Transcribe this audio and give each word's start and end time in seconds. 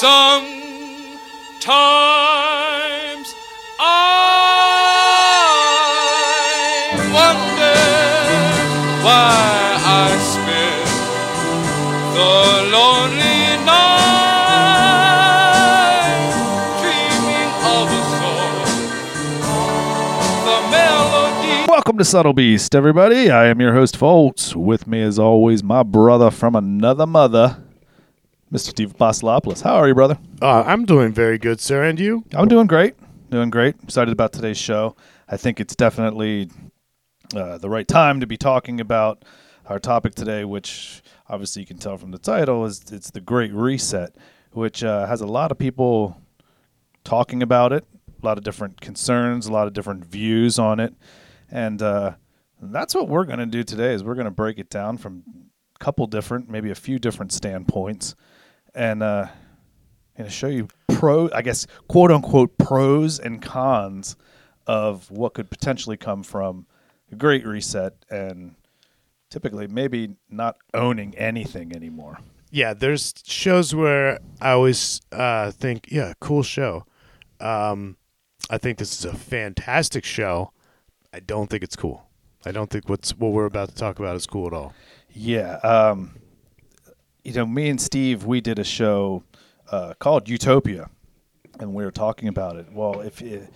Sometimes 0.00 0.48
I 3.78 4.00
wonder 7.12 7.80
why 9.04 9.76
I 9.84 10.16
spend 10.24 10.88
the 12.16 12.32
lonely 12.72 13.44
night 13.66 14.00
dreaming 16.80 17.52
of 17.68 17.92
a 17.92 18.02
song, 18.16 18.56
the 20.46 20.58
melody. 20.70 21.68
Welcome 21.68 21.98
to 21.98 22.06
Subtle 22.06 22.32
Beast, 22.32 22.74
everybody. 22.74 23.30
I 23.30 23.48
am 23.48 23.60
your 23.60 23.74
host, 23.74 23.98
Foltz. 23.98 24.56
With 24.56 24.86
me, 24.86 25.02
as 25.02 25.18
always, 25.18 25.62
my 25.62 25.82
brother 25.82 26.30
from 26.30 26.56
another 26.56 27.06
mother, 27.06 27.58
Mr. 28.52 28.70
Steve 28.70 28.96
Basilopoulos. 28.96 29.62
How 29.62 29.76
are 29.76 29.86
you, 29.86 29.94
brother? 29.94 30.18
Uh, 30.42 30.62
I'm 30.66 30.84
doing 30.84 31.12
very 31.12 31.38
good, 31.38 31.60
sir. 31.60 31.84
And 31.84 32.00
you? 32.00 32.24
I'm 32.34 32.48
doing 32.48 32.66
great. 32.66 32.94
Doing 33.30 33.48
great. 33.48 33.76
Excited 33.84 34.10
about 34.10 34.32
today's 34.32 34.58
show. 34.58 34.96
I 35.28 35.36
think 35.36 35.60
it's 35.60 35.76
definitely 35.76 36.50
uh, 37.34 37.58
the 37.58 37.70
right 37.70 37.86
time 37.86 38.18
to 38.18 38.26
be 38.26 38.36
talking 38.36 38.80
about 38.80 39.24
our 39.68 39.78
topic 39.78 40.16
today, 40.16 40.44
which 40.44 41.00
obviously 41.28 41.62
you 41.62 41.66
can 41.66 41.78
tell 41.78 41.96
from 41.96 42.10
the 42.10 42.18
title 42.18 42.64
is 42.64 42.82
it's 42.90 43.12
the 43.12 43.20
Great 43.20 43.52
Reset, 43.52 44.16
which 44.50 44.82
uh, 44.82 45.06
has 45.06 45.20
a 45.20 45.26
lot 45.26 45.52
of 45.52 45.58
people 45.58 46.20
talking 47.04 47.44
about 47.44 47.72
it, 47.72 47.84
a 48.20 48.26
lot 48.26 48.36
of 48.36 48.42
different 48.42 48.80
concerns, 48.80 49.46
a 49.46 49.52
lot 49.52 49.68
of 49.68 49.72
different 49.74 50.04
views 50.04 50.58
on 50.58 50.80
it, 50.80 50.92
and 51.52 51.80
uh, 51.82 52.14
that's 52.60 52.96
what 52.96 53.08
we're 53.08 53.24
going 53.24 53.38
to 53.38 53.46
do 53.46 53.62
today. 53.62 53.94
Is 53.94 54.02
we're 54.02 54.16
going 54.16 54.24
to 54.24 54.32
break 54.32 54.58
it 54.58 54.70
down 54.70 54.98
from 54.98 55.22
a 55.76 55.78
couple 55.78 56.04
different, 56.08 56.50
maybe 56.50 56.72
a 56.72 56.74
few 56.74 56.98
different 56.98 57.30
standpoints, 57.30 58.16
and 58.80 59.02
uh, 59.02 59.26
going 60.16 60.28
to 60.28 60.34
show 60.34 60.46
you 60.46 60.66
pro, 60.88 61.30
I 61.34 61.42
guess, 61.42 61.66
quote 61.86 62.10
unquote, 62.10 62.56
pros 62.56 63.18
and 63.18 63.42
cons 63.42 64.16
of 64.66 65.10
what 65.10 65.34
could 65.34 65.50
potentially 65.50 65.98
come 65.98 66.22
from 66.22 66.66
a 67.12 67.14
great 67.14 67.46
reset 67.46 67.92
and 68.08 68.54
typically 69.28 69.66
maybe 69.66 70.16
not 70.30 70.56
owning 70.72 71.14
anything 71.16 71.76
anymore. 71.76 72.20
Yeah, 72.50 72.72
there's 72.72 73.12
shows 73.26 73.74
where 73.74 74.18
I 74.40 74.52
always 74.52 75.02
uh, 75.12 75.50
think, 75.50 75.88
yeah, 75.90 76.14
cool 76.18 76.42
show. 76.42 76.86
Um, 77.38 77.98
I 78.48 78.56
think 78.56 78.78
this 78.78 78.98
is 78.98 79.04
a 79.04 79.14
fantastic 79.14 80.06
show. 80.06 80.52
I 81.12 81.20
don't 81.20 81.50
think 81.50 81.62
it's 81.62 81.76
cool. 81.76 82.06
I 82.46 82.52
don't 82.52 82.70
think 82.70 82.88
what's 82.88 83.10
what 83.10 83.32
we're 83.32 83.44
about 83.44 83.68
to 83.68 83.74
talk 83.74 83.98
about 83.98 84.16
is 84.16 84.26
cool 84.26 84.46
at 84.46 84.54
all. 84.54 84.72
Yeah. 85.12 85.56
Um, 85.56 86.19
you 87.24 87.32
know, 87.32 87.46
me 87.46 87.68
and 87.68 87.80
Steve, 87.80 88.24
we 88.24 88.40
did 88.40 88.58
a 88.58 88.64
show 88.64 89.22
uh, 89.70 89.94
called 89.98 90.28
Utopia, 90.28 90.88
and 91.58 91.74
we 91.74 91.84
were 91.84 91.90
talking 91.90 92.28
about 92.28 92.56
it. 92.56 92.66
Well, 92.72 93.00
if 93.00 93.20
it, 93.22 93.48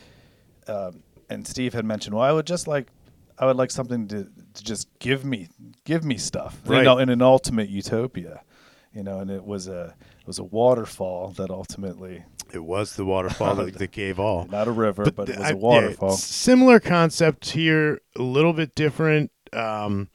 um, 0.68 1.02
and 1.30 1.46
Steve 1.46 1.72
had 1.74 1.84
mentioned, 1.84 2.14
well, 2.14 2.24
I 2.24 2.32
would 2.32 2.46
just 2.46 2.66
like, 2.68 2.88
I 3.38 3.46
would 3.46 3.56
like 3.56 3.70
something 3.70 4.06
to, 4.08 4.24
to 4.54 4.64
just 4.64 4.88
give 4.98 5.24
me, 5.24 5.48
give 5.84 6.04
me 6.04 6.16
stuff, 6.18 6.60
you 6.66 6.72
Right. 6.72 6.84
know, 6.84 6.98
in 6.98 7.08
an 7.08 7.22
ultimate 7.22 7.68
utopia, 7.68 8.42
you 8.92 9.02
know, 9.02 9.18
and 9.20 9.30
it 9.30 9.44
was 9.44 9.66
a, 9.66 9.94
it 10.20 10.26
was 10.26 10.38
a 10.38 10.44
waterfall 10.44 11.30
that 11.36 11.50
ultimately, 11.50 12.22
It 12.52 12.62
was 12.62 12.94
the 12.94 13.04
waterfall 13.04 13.56
that, 13.56 13.74
that 13.78 13.90
gave 13.90 14.20
all. 14.20 14.46
not 14.46 14.68
a 14.68 14.72
river, 14.72 15.10
but, 15.10 15.28
it 15.28 15.36
was 15.38 15.46
I- 15.46 15.50
a 15.50 15.54
yeah, 15.54 15.58
waterfall. 15.60 16.10
similar 16.12 16.78
concept 16.78 17.50
here, 17.50 18.00
a 18.16 18.22
little 18.22 18.52
bit 18.52 18.74
different. 18.76 19.32
Um, 19.52 20.10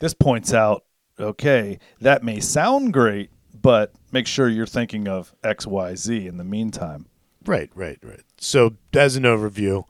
this 0.00 0.14
points 0.14 0.54
out, 0.54 0.84
okay, 1.18 1.78
that 2.00 2.22
may 2.22 2.40
sound 2.40 2.92
great, 2.92 3.30
but 3.60 3.92
make 4.12 4.26
sure 4.26 4.48
you're 4.48 4.66
thinking 4.66 5.08
of 5.08 5.34
X, 5.42 5.66
Y, 5.66 5.94
Z 5.94 6.26
in 6.26 6.36
the 6.36 6.44
meantime. 6.44 7.06
right, 7.44 7.70
right, 7.74 7.98
right. 8.02 8.22
So 8.38 8.74
as 8.94 9.16
an 9.16 9.24
overview, 9.24 9.84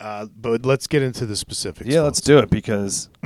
uh, 0.00 0.26
but 0.34 0.64
let's 0.64 0.86
get 0.86 1.02
into 1.02 1.26
the 1.26 1.36
specifics. 1.36 1.88
Yeah, 1.88 2.00
let's 2.00 2.20
do 2.20 2.38
it 2.38 2.50
because 2.50 3.10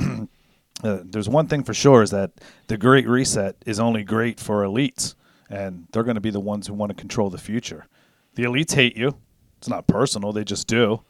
uh, 0.83 0.99
there's 1.03 1.29
one 1.29 1.47
thing 1.47 1.63
for 1.63 1.73
sure 1.73 2.01
is 2.01 2.11
that 2.11 2.31
the 2.67 2.77
Great 2.77 3.07
Reset 3.07 3.55
is 3.65 3.79
only 3.79 4.03
great 4.03 4.39
for 4.39 4.63
elites, 4.63 5.15
and 5.49 5.87
they're 5.91 6.03
going 6.03 6.15
to 6.15 6.21
be 6.21 6.31
the 6.31 6.39
ones 6.39 6.67
who 6.67 6.73
want 6.73 6.89
to 6.89 6.95
control 6.95 7.29
the 7.29 7.37
future. 7.37 7.87
The 8.35 8.43
elites 8.43 8.73
hate 8.73 8.97
you. 8.97 9.15
It's 9.57 9.69
not 9.69 9.87
personal, 9.87 10.33
they 10.33 10.43
just 10.43 10.67
do. 10.67 11.01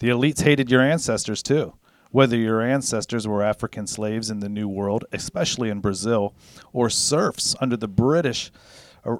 The 0.00 0.08
elites 0.08 0.42
hated 0.42 0.70
your 0.70 0.82
ancestors 0.82 1.42
too. 1.42 1.72
Whether 2.16 2.38
your 2.38 2.62
ancestors 2.62 3.28
were 3.28 3.42
African 3.42 3.86
slaves 3.86 4.30
in 4.30 4.40
the 4.40 4.48
New 4.48 4.68
World, 4.68 5.04
especially 5.12 5.68
in 5.68 5.80
Brazil, 5.80 6.34
or 6.72 6.88
serfs 6.88 7.54
under 7.60 7.76
the 7.76 7.88
British. 7.88 8.50
Uh, 9.04 9.16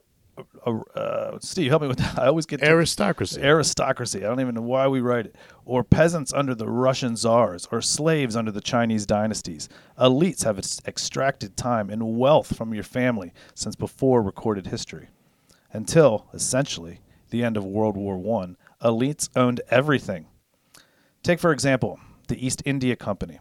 uh, 0.65 0.79
uh, 0.95 1.39
Steve, 1.43 1.69
help 1.69 1.83
me 1.83 1.89
with 1.89 1.99
that. 1.99 2.19
I 2.23 2.29
always 2.29 2.47
get 2.47 2.63
aristocracy. 2.63 3.43
aristocracy. 3.43 4.25
I 4.25 4.29
don't 4.29 4.41
even 4.41 4.55
know 4.55 4.63
why 4.63 4.89
we 4.89 5.03
write 5.03 5.27
it. 5.27 5.37
Or 5.67 5.85
peasants 5.85 6.33
under 6.33 6.55
the 6.55 6.71
Russian 6.71 7.17
czars, 7.17 7.69
or 7.71 7.83
slaves 7.83 8.35
under 8.35 8.51
the 8.51 8.63
Chinese 8.63 9.05
dynasties. 9.05 9.69
Elites 9.99 10.45
have 10.45 10.59
extracted 10.89 11.55
time 11.55 11.91
and 11.91 12.17
wealth 12.17 12.57
from 12.57 12.73
your 12.73 12.83
family 12.83 13.35
since 13.55 13.77
before 13.77 14.23
recorded 14.23 14.69
history. 14.69 15.09
Until, 15.71 16.29
essentially, 16.33 17.03
the 17.29 17.45
end 17.45 17.59
of 17.59 17.65
World 17.67 17.99
War 17.99 18.17
I, 18.43 18.87
elites 18.89 19.29
owned 19.37 19.61
everything. 19.69 20.29
Take, 21.23 21.41
for 21.41 21.53
example, 21.53 22.01
the 22.29 22.45
East 22.45 22.63
India 22.65 22.97
Company. 22.97 23.39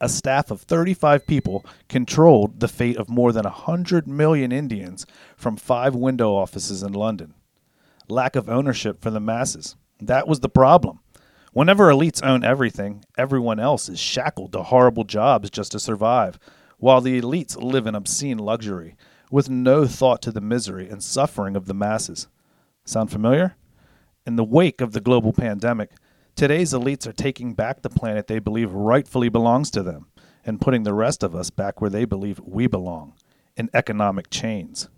A 0.00 0.08
staff 0.08 0.50
of 0.50 0.62
35 0.62 1.26
people 1.26 1.64
controlled 1.88 2.60
the 2.60 2.68
fate 2.68 2.96
of 2.96 3.08
more 3.08 3.32
than 3.32 3.44
100 3.44 4.06
million 4.06 4.52
Indians 4.52 5.06
from 5.36 5.56
five 5.56 5.94
window 5.94 6.34
offices 6.34 6.82
in 6.82 6.92
London 6.92 7.34
lack 8.08 8.36
of 8.36 8.48
ownership 8.48 9.00
for 9.00 9.10
the 9.10 9.20
masses. 9.20 9.76
That 10.00 10.28
was 10.28 10.40
the 10.40 10.48
problem. 10.48 11.00
Whenever 11.52 11.90
elites 11.90 12.24
own 12.24 12.44
everything, 12.44 13.04
everyone 13.16 13.60
else 13.60 13.88
is 13.88 14.00
shackled 14.00 14.52
to 14.52 14.64
horrible 14.64 15.04
jobs 15.04 15.50
just 15.50 15.72
to 15.72 15.78
survive, 15.78 16.38
while 16.78 17.00
the 17.00 17.20
elites 17.20 17.56
live 17.56 17.86
in 17.86 17.94
obscene 17.94 18.38
luxury, 18.38 18.96
with 19.30 19.48
no 19.48 19.86
thought 19.86 20.20
to 20.22 20.32
the 20.32 20.40
misery 20.40 20.88
and 20.88 21.02
suffering 21.02 21.56
of 21.56 21.66
the 21.66 21.74
masses. 21.74 22.28
Sound 22.84 23.10
familiar? 23.10 23.56
In 24.26 24.36
the 24.36 24.44
wake 24.44 24.80
of 24.80 24.92
the 24.92 25.00
global 25.00 25.32
pandemic, 25.32 25.90
today's 26.34 26.72
elites 26.72 27.06
are 27.06 27.12
taking 27.12 27.54
back 27.54 27.82
the 27.82 27.90
planet 27.90 28.26
they 28.26 28.38
believe 28.38 28.72
rightfully 28.72 29.28
belongs 29.28 29.70
to 29.70 29.82
them 29.82 30.06
and 30.44 30.60
putting 30.60 30.82
the 30.82 30.94
rest 30.94 31.22
of 31.22 31.34
us 31.34 31.50
back 31.50 31.80
where 31.80 31.90
they 31.90 32.04
believe 32.04 32.40
we 32.44 32.66
belong 32.66 33.14
in 33.56 33.70
economic 33.72 34.30
chains. 34.30 34.88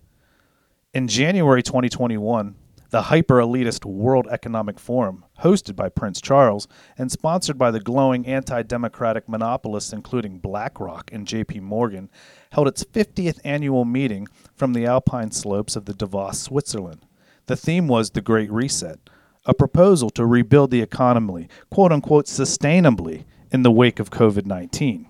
In 0.95 1.09
January 1.09 1.63
2021, 1.63 2.57
the 2.91 3.03
hyper 3.03 3.37
elitist 3.37 3.85
World 3.85 4.29
Economic 4.31 4.79
Forum, 4.79 5.25
hosted 5.41 5.77
by 5.77 5.89
Prince 5.89 6.21
Charles 6.21 6.69
and 6.97 7.11
sponsored 7.11 7.59
by 7.59 7.71
the 7.71 7.81
glowing 7.81 8.27
anti 8.27 8.63
democratic 8.63 9.29
monopolists 9.29 9.93
including 9.93 10.39
BlackRock 10.39 11.11
and 11.13 11.27
JP 11.27 11.63
Morgan, 11.63 12.09
held 12.53 12.69
its 12.69 12.85
50th 12.85 13.41
annual 13.45 13.85
meeting 13.85 14.29
from 14.55 14.73
the 14.73 14.87
alpine 14.87 15.33
slopes 15.33 15.77
of 15.77 15.85
the 15.85 15.95
Davos, 15.95 16.41
Switzerland. 16.41 17.05
The 17.47 17.57
theme 17.57 17.89
was 17.89 18.11
the 18.11 18.21
Great 18.21 18.51
Reset, 18.51 18.99
a 19.47 19.55
proposal 19.55 20.11
to 20.11 20.27
rebuild 20.27 20.71
the 20.71 20.83
economy, 20.83 21.49
quote 21.71 21.93
unquote, 21.93 22.27
sustainably 22.27 23.25
in 23.51 23.63
the 23.63 23.71
wake 23.71 23.99
of 23.99 24.11
COVID 24.11 24.45
19 24.45 25.07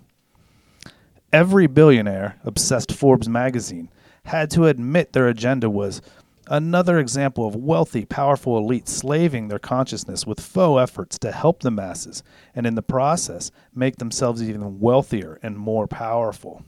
every 1.37 1.67
billionaire, 1.67 2.39
obsessed 2.45 2.91
Forbes 2.93 3.29
magazine, 3.29 3.91
had 4.25 4.51
to 4.51 4.65
admit 4.65 5.13
their 5.13 5.29
agenda 5.29 5.69
was 5.69 6.01
another 6.49 6.99
example 6.99 7.47
of 7.47 7.55
wealthy, 7.55 8.07
powerful 8.07 8.61
elites 8.61 8.89
slaving 8.89 9.49
their 9.49 9.59
consciousness 9.59 10.27
with 10.27 10.41
faux 10.41 10.81
efforts 10.81 11.19
to 11.19 11.31
help 11.31 11.61
the 11.61 11.71
masses 11.71 12.23
and 12.55 12.67
in 12.67 12.75
the 12.75 12.83
process 12.83 13.51
make 13.75 13.97
themselves 13.97 14.43
even 14.43 14.81
wealthier 14.81 15.39
and 15.43 15.59
more 15.59 15.87
powerful. 15.87 16.65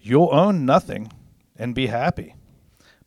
You'll 0.00 0.32
own 0.32 0.64
nothing 0.64 1.12
and 1.56 1.74
be 1.74 1.88
happy. 1.88 2.36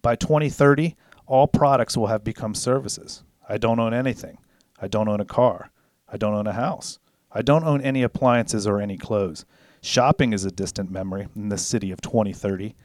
By 0.03 0.16
2030, 0.16 0.95
all 1.25 1.47
products 1.47 1.97
will 1.97 2.07
have 2.07 2.24
become 2.24 2.53
services. 2.53 3.24
I 3.51 3.57
don't 3.57 3.81
own 3.81 3.94
anything. 3.94 4.38
I 4.80 4.88
don't 4.88 5.09
own 5.09 5.19
a 5.19 5.25
car. 5.25 5.71
I 6.07 6.15
don't 6.15 6.33
own 6.33 6.48
a 6.48 6.53
house. 6.53 7.00
I 7.33 7.42
don't 7.42 7.65
own 7.65 7.81
any 7.81 8.01
appliances 8.01 8.65
or 8.65 8.80
any 8.80 8.98
clothes. 8.98 9.44
Shopping 9.81 10.31
is 10.31 10.45
a 10.45 10.51
distant 10.51 10.89
memory 10.89 11.27
in 11.36 11.50
the 11.50 11.57
city 11.57 11.92
of 11.92 12.00
2030, 12.00 12.75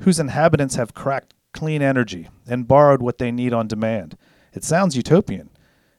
whose 0.00 0.18
inhabitants 0.18 0.76
have 0.76 0.94
cracked 0.94 1.34
clean 1.52 1.82
energy 1.82 2.30
and 2.46 2.66
borrowed 2.66 3.02
what 3.02 3.18
they 3.18 3.30
need 3.30 3.52
on 3.52 3.68
demand. 3.68 4.16
It 4.54 4.64
sounds 4.64 4.96
utopian 4.96 5.50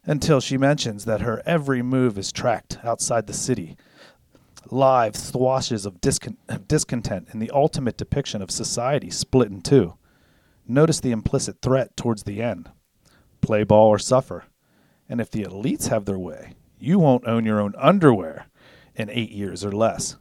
until 0.05 0.39
she 0.39 0.57
mentions 0.57 1.05
that 1.05 1.21
her 1.21 1.43
every 1.45 1.83
move 1.83 2.17
is 2.17 2.31
tracked 2.31 2.79
outside 2.83 3.27
the 3.27 3.33
city. 3.33 3.77
Live 4.71 5.15
swashes 5.15 5.85
of, 5.85 6.01
discon- 6.01 6.37
of 6.47 6.67
discontent 6.67 7.27
in 7.31 7.37
the 7.37 7.51
ultimate 7.51 7.97
depiction 7.97 8.41
of 8.41 8.49
society 8.49 9.11
split 9.11 9.51
in 9.51 9.61
two. 9.61 9.93
Notice 10.67 10.99
the 10.99 11.11
implicit 11.11 11.61
threat 11.61 11.95
towards 11.95 12.23
the 12.23 12.41
end 12.41 12.71
play 13.41 13.63
ball 13.63 13.87
or 13.87 13.99
suffer. 13.99 14.45
And 15.07 15.19
if 15.19 15.31
the 15.31 15.43
elites 15.43 15.87
have 15.87 16.05
their 16.05 16.19
way, 16.19 16.55
you 16.79 16.99
won't 16.99 17.27
own 17.27 17.45
your 17.45 17.59
own 17.59 17.73
underwear 17.77 18.47
in 18.95 19.09
eight 19.09 19.31
years 19.31 19.65
or 19.65 19.71
less. 19.71 20.17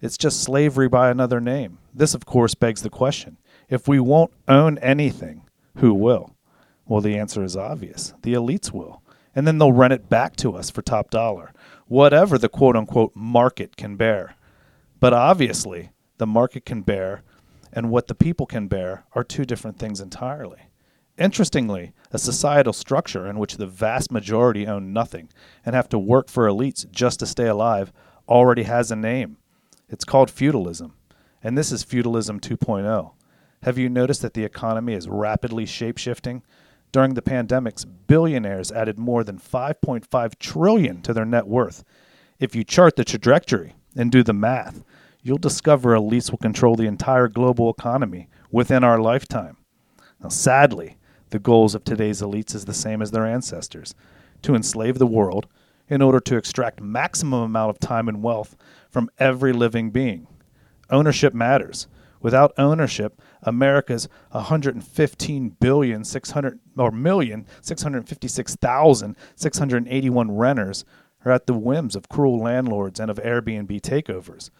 It's 0.00 0.18
just 0.18 0.42
slavery 0.42 0.88
by 0.88 1.10
another 1.10 1.40
name. 1.40 1.78
This, 1.94 2.14
of 2.14 2.26
course, 2.26 2.54
begs 2.54 2.82
the 2.82 2.90
question 2.90 3.38
if 3.68 3.88
we 3.88 3.98
won't 3.98 4.32
own 4.46 4.78
anything, 4.78 5.48
Who 5.78 5.94
will? 5.94 6.36
Well, 6.86 7.00
the 7.00 7.16
answer 7.16 7.42
is 7.42 7.56
obvious. 7.56 8.12
The 8.22 8.34
elites 8.34 8.72
will. 8.72 9.02
And 9.34 9.46
then 9.46 9.58
they'll 9.58 9.72
rent 9.72 9.94
it 9.94 10.08
back 10.08 10.36
to 10.36 10.54
us 10.54 10.70
for 10.70 10.82
top 10.82 11.10
dollar, 11.10 11.52
whatever 11.86 12.38
the 12.38 12.48
quote 12.48 12.76
unquote 12.76 13.12
market 13.16 13.76
can 13.76 13.96
bear. 13.96 14.36
But 15.00 15.12
obviously, 15.12 15.90
the 16.18 16.26
market 16.26 16.64
can 16.64 16.82
bear 16.82 17.22
and 17.74 17.90
what 17.90 18.06
the 18.06 18.14
people 18.14 18.46
can 18.46 18.68
bear 18.68 19.04
are 19.12 19.24
two 19.24 19.44
different 19.44 19.78
things 19.78 20.00
entirely. 20.00 20.68
Interestingly, 21.16 21.92
a 22.10 22.18
societal 22.18 22.72
structure 22.72 23.26
in 23.28 23.38
which 23.38 23.56
the 23.56 23.66
vast 23.66 24.10
majority 24.10 24.66
own 24.66 24.92
nothing 24.92 25.28
and 25.64 25.76
have 25.76 25.88
to 25.90 25.98
work 25.98 26.28
for 26.28 26.48
elites 26.48 26.90
just 26.90 27.20
to 27.20 27.26
stay 27.26 27.46
alive 27.46 27.92
already 28.28 28.64
has 28.64 28.90
a 28.90 28.96
name. 28.96 29.36
It's 29.88 30.04
called 30.04 30.28
feudalism, 30.28 30.94
and 31.40 31.56
this 31.56 31.70
is 31.70 31.84
feudalism 31.84 32.40
2.0. 32.40 33.12
Have 33.62 33.78
you 33.78 33.88
noticed 33.88 34.22
that 34.22 34.34
the 34.34 34.44
economy 34.44 34.94
is 34.94 35.08
rapidly 35.08 35.66
shapeshifting? 35.66 36.42
During 36.90 37.14
the 37.14 37.22
pandemics, 37.22 37.86
billionaires 38.06 38.72
added 38.72 38.98
more 38.98 39.22
than 39.22 39.38
5.5 39.38 40.38
trillion 40.40 41.00
to 41.02 41.12
their 41.12 41.24
net 41.24 41.46
worth. 41.46 41.84
If 42.40 42.56
you 42.56 42.64
chart 42.64 42.96
the 42.96 43.04
trajectory 43.04 43.74
and 43.96 44.10
do 44.10 44.24
the 44.24 44.32
math, 44.32 44.82
you'll 45.22 45.38
discover 45.38 45.90
elites 45.90 46.30
will 46.30 46.38
control 46.38 46.74
the 46.74 46.86
entire 46.86 47.28
global 47.28 47.70
economy 47.70 48.28
within 48.50 48.82
our 48.82 49.00
lifetime. 49.00 49.58
Now, 50.20 50.28
sadly, 50.28 50.98
the 51.34 51.40
goals 51.40 51.74
of 51.74 51.82
today's 51.82 52.22
elites 52.22 52.54
is 52.54 52.64
the 52.64 52.72
same 52.72 53.02
as 53.02 53.10
their 53.10 53.26
ancestors 53.26 53.92
to 54.40 54.54
enslave 54.54 55.00
the 55.00 55.06
world 55.06 55.48
in 55.88 56.00
order 56.00 56.20
to 56.20 56.36
extract 56.36 56.80
maximum 56.80 57.42
amount 57.42 57.70
of 57.70 57.80
time 57.80 58.08
and 58.08 58.22
wealth 58.22 58.54
from 58.88 59.10
every 59.18 59.52
living 59.52 59.90
being. 59.90 60.28
Ownership 60.90 61.34
matters. 61.34 61.88
Without 62.20 62.52
ownership, 62.56 63.20
America's 63.42 64.08
115 64.30 65.48
billion 65.58 66.04
600 66.04 66.60
or 66.76 66.92
million 66.92 67.46
656,681 67.62 70.30
renters 70.30 70.84
are 71.24 71.32
at 71.32 71.48
the 71.48 71.54
whims 71.54 71.96
of 71.96 72.08
cruel 72.08 72.38
landlords 72.38 73.00
and 73.00 73.10
of 73.10 73.16
Airbnb 73.16 73.80
takeovers. 73.80 74.50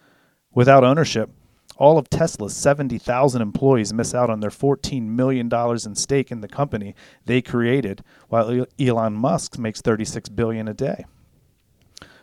Without 0.53 0.83
ownership, 0.83 1.31
all 1.77 1.99
of 1.99 2.09
Tesla's 2.09 2.57
70,000 2.57 3.43
employees 3.43 3.93
miss 3.93 4.15
out 4.15 4.31
on 4.31 4.41
their 4.41 4.51
$14 4.51 5.03
million 5.03 5.51
in 5.53 5.95
stake 5.95 6.31
in 6.31 6.41
the 6.41 6.49
company 6.49 6.95
they 7.25 7.43
created, 7.43 8.03
while 8.29 8.67
Elon 8.79 9.15
Musk 9.15 9.59
makes 9.59 9.81
36 9.81 10.29
billion 10.31 10.69
a 10.69 10.75
day. 10.75 11.05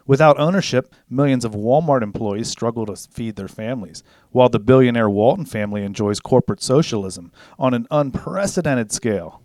Without 0.07 0.39
ownership, 0.39 0.93
millions 1.09 1.45
of 1.45 1.53
Walmart 1.53 2.01
employees 2.01 2.49
struggle 2.49 2.85
to 2.87 2.95
feed 2.95 3.35
their 3.35 3.47
families, 3.47 4.03
while 4.31 4.49
the 4.49 4.59
billionaire 4.59 5.09
Walton 5.09 5.45
family 5.45 5.83
enjoys 5.83 6.19
corporate 6.19 6.61
socialism 6.61 7.31
on 7.59 7.73
an 7.73 7.87
unprecedented 7.91 8.91
scale. 8.91 9.41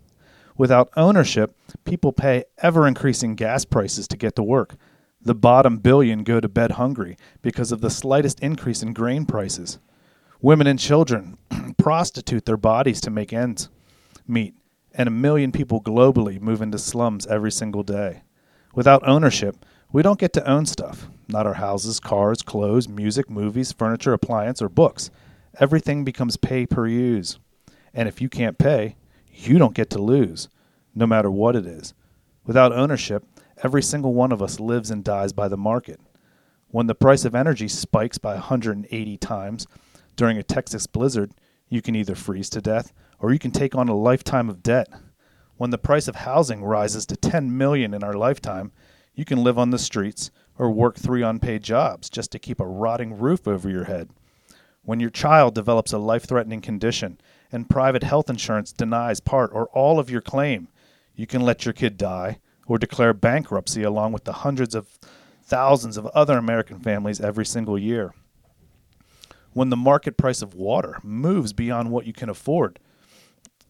Without 0.57 0.89
ownership, 0.97 1.55
people 1.85 2.11
pay 2.11 2.43
ever 2.57 2.87
increasing 2.87 3.35
gas 3.35 3.63
prices 3.65 4.07
to 4.07 4.17
get 4.17 4.35
to 4.35 4.43
work, 4.43 4.75
the 5.21 5.35
bottom 5.35 5.77
billion 5.77 6.23
go 6.23 6.39
to 6.39 6.49
bed 6.49 6.71
hungry 6.71 7.17
because 7.41 7.71
of 7.71 7.81
the 7.81 7.89
slightest 7.89 8.39
increase 8.39 8.81
in 8.81 8.93
grain 8.93 9.25
prices. 9.25 9.77
Women 10.41 10.67
and 10.67 10.79
children 10.79 11.37
prostitute 11.77 12.45
their 12.45 12.57
bodies 12.57 13.01
to 13.01 13.09
make 13.09 13.33
ends 13.33 13.69
meet, 14.27 14.55
and 14.93 15.07
a 15.07 15.11
million 15.11 15.51
people 15.51 15.81
globally 15.81 16.39
move 16.39 16.61
into 16.61 16.77
slums 16.77 17.25
every 17.27 17.51
single 17.51 17.83
day. 17.83 18.23
Without 18.75 19.07
ownership, 19.07 19.65
we 19.91 20.01
don't 20.01 20.19
get 20.19 20.33
to 20.33 20.49
own 20.49 20.65
stuff 20.65 21.09
not 21.29 21.45
our 21.45 21.55
houses, 21.55 21.99
cars, 21.99 22.41
clothes, 22.41 22.87
music, 22.87 23.29
movies, 23.29 23.73
furniture, 23.73 24.13
appliance, 24.13 24.61
or 24.61 24.69
books. 24.69 25.09
Everything 25.59 26.05
becomes 26.05 26.37
pay 26.37 26.65
per 26.65 26.87
use. 26.87 27.37
And 27.93 28.07
if 28.07 28.21
you 28.21 28.29
can't 28.29 28.57
pay, 28.57 28.95
you 29.33 29.57
don't 29.57 29.75
get 29.75 29.89
to 29.89 30.01
lose, 30.01 30.47
no 30.95 31.05
matter 31.05 31.29
what 31.29 31.55
it 31.55 31.65
is. 31.65 31.93
Without 32.45 32.71
ownership, 32.71 33.25
Every 33.63 33.81
single 33.81 34.13
one 34.13 34.31
of 34.31 34.41
us 34.41 34.59
lives 34.59 34.91
and 34.91 35.03
dies 35.03 35.33
by 35.33 35.47
the 35.47 35.57
market. 35.57 35.99
When 36.69 36.85
the 36.85 36.93
price 36.93 37.25
of 37.25 37.33
energy 37.33 37.67
spikes 37.67 38.19
by 38.19 38.33
180 38.33 39.17
times 39.17 39.65
during 40.17 40.37
a 40.37 40.43
Texas 40.43 40.87
blizzard, 40.87 41.31
you 41.69 41.81
can 41.81 41.95
either 41.95 42.15
freeze 42.15 42.49
to 42.49 42.61
death 42.61 42.91
or 43.19 43.31
you 43.31 43.39
can 43.39 43.51
take 43.51 43.75
on 43.75 43.87
a 43.87 43.95
lifetime 43.95 44.49
of 44.49 44.61
debt. 44.61 44.89
When 45.55 45.69
the 45.69 45.77
price 45.77 46.07
of 46.07 46.17
housing 46.17 46.63
rises 46.63 47.05
to 47.05 47.15
10 47.15 47.57
million 47.57 47.93
in 47.93 48.03
our 48.03 48.13
lifetime, 48.13 48.71
you 49.15 49.25
can 49.25 49.43
live 49.43 49.57
on 49.57 49.69
the 49.69 49.79
streets 49.79 50.29
or 50.57 50.69
work 50.71 50.97
three 50.97 51.23
unpaid 51.23 51.63
jobs 51.63 52.09
just 52.09 52.31
to 52.31 52.39
keep 52.39 52.59
a 52.59 52.67
rotting 52.67 53.17
roof 53.17 53.47
over 53.47 53.69
your 53.69 53.85
head. 53.85 54.09
When 54.83 54.99
your 54.99 55.09
child 55.09 55.53
develops 55.55 55.93
a 55.93 55.97
life-threatening 55.97 56.61
condition 56.61 57.19
and 57.51 57.69
private 57.69 58.03
health 58.03 58.29
insurance 58.29 58.71
denies 58.71 59.19
part 59.19 59.51
or 59.53 59.67
all 59.67 59.99
of 59.99 60.09
your 60.09 60.21
claim, 60.21 60.67
you 61.15 61.27
can 61.27 61.41
let 61.41 61.65
your 61.65 61.73
kid 61.73 61.97
die 61.97 62.39
or 62.67 62.77
declare 62.77 63.13
bankruptcy 63.13 63.83
along 63.83 64.13
with 64.13 64.23
the 64.23 64.33
hundreds 64.33 64.75
of 64.75 64.87
thousands 65.43 65.97
of 65.97 66.05
other 66.07 66.37
American 66.37 66.79
families 66.79 67.21
every 67.21 67.45
single 67.45 67.77
year. 67.77 68.13
When 69.57 69.71
the 69.71 69.75
market 69.75 70.17
price 70.17 70.43
of 70.43 70.53
water 70.53 70.99
moves 71.01 71.51
beyond 71.51 71.89
what 71.89 72.05
you 72.05 72.13
can 72.13 72.29
afford, 72.29 72.77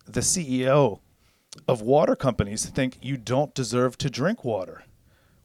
the 0.05 0.19
CEO 0.19 0.99
of 1.65 1.81
water 1.81 2.13
companies 2.13 2.65
think 2.65 2.97
you 3.01 3.15
don't 3.15 3.55
deserve 3.55 3.97
to 3.99 4.09
drink 4.09 4.43
water. 4.43 4.83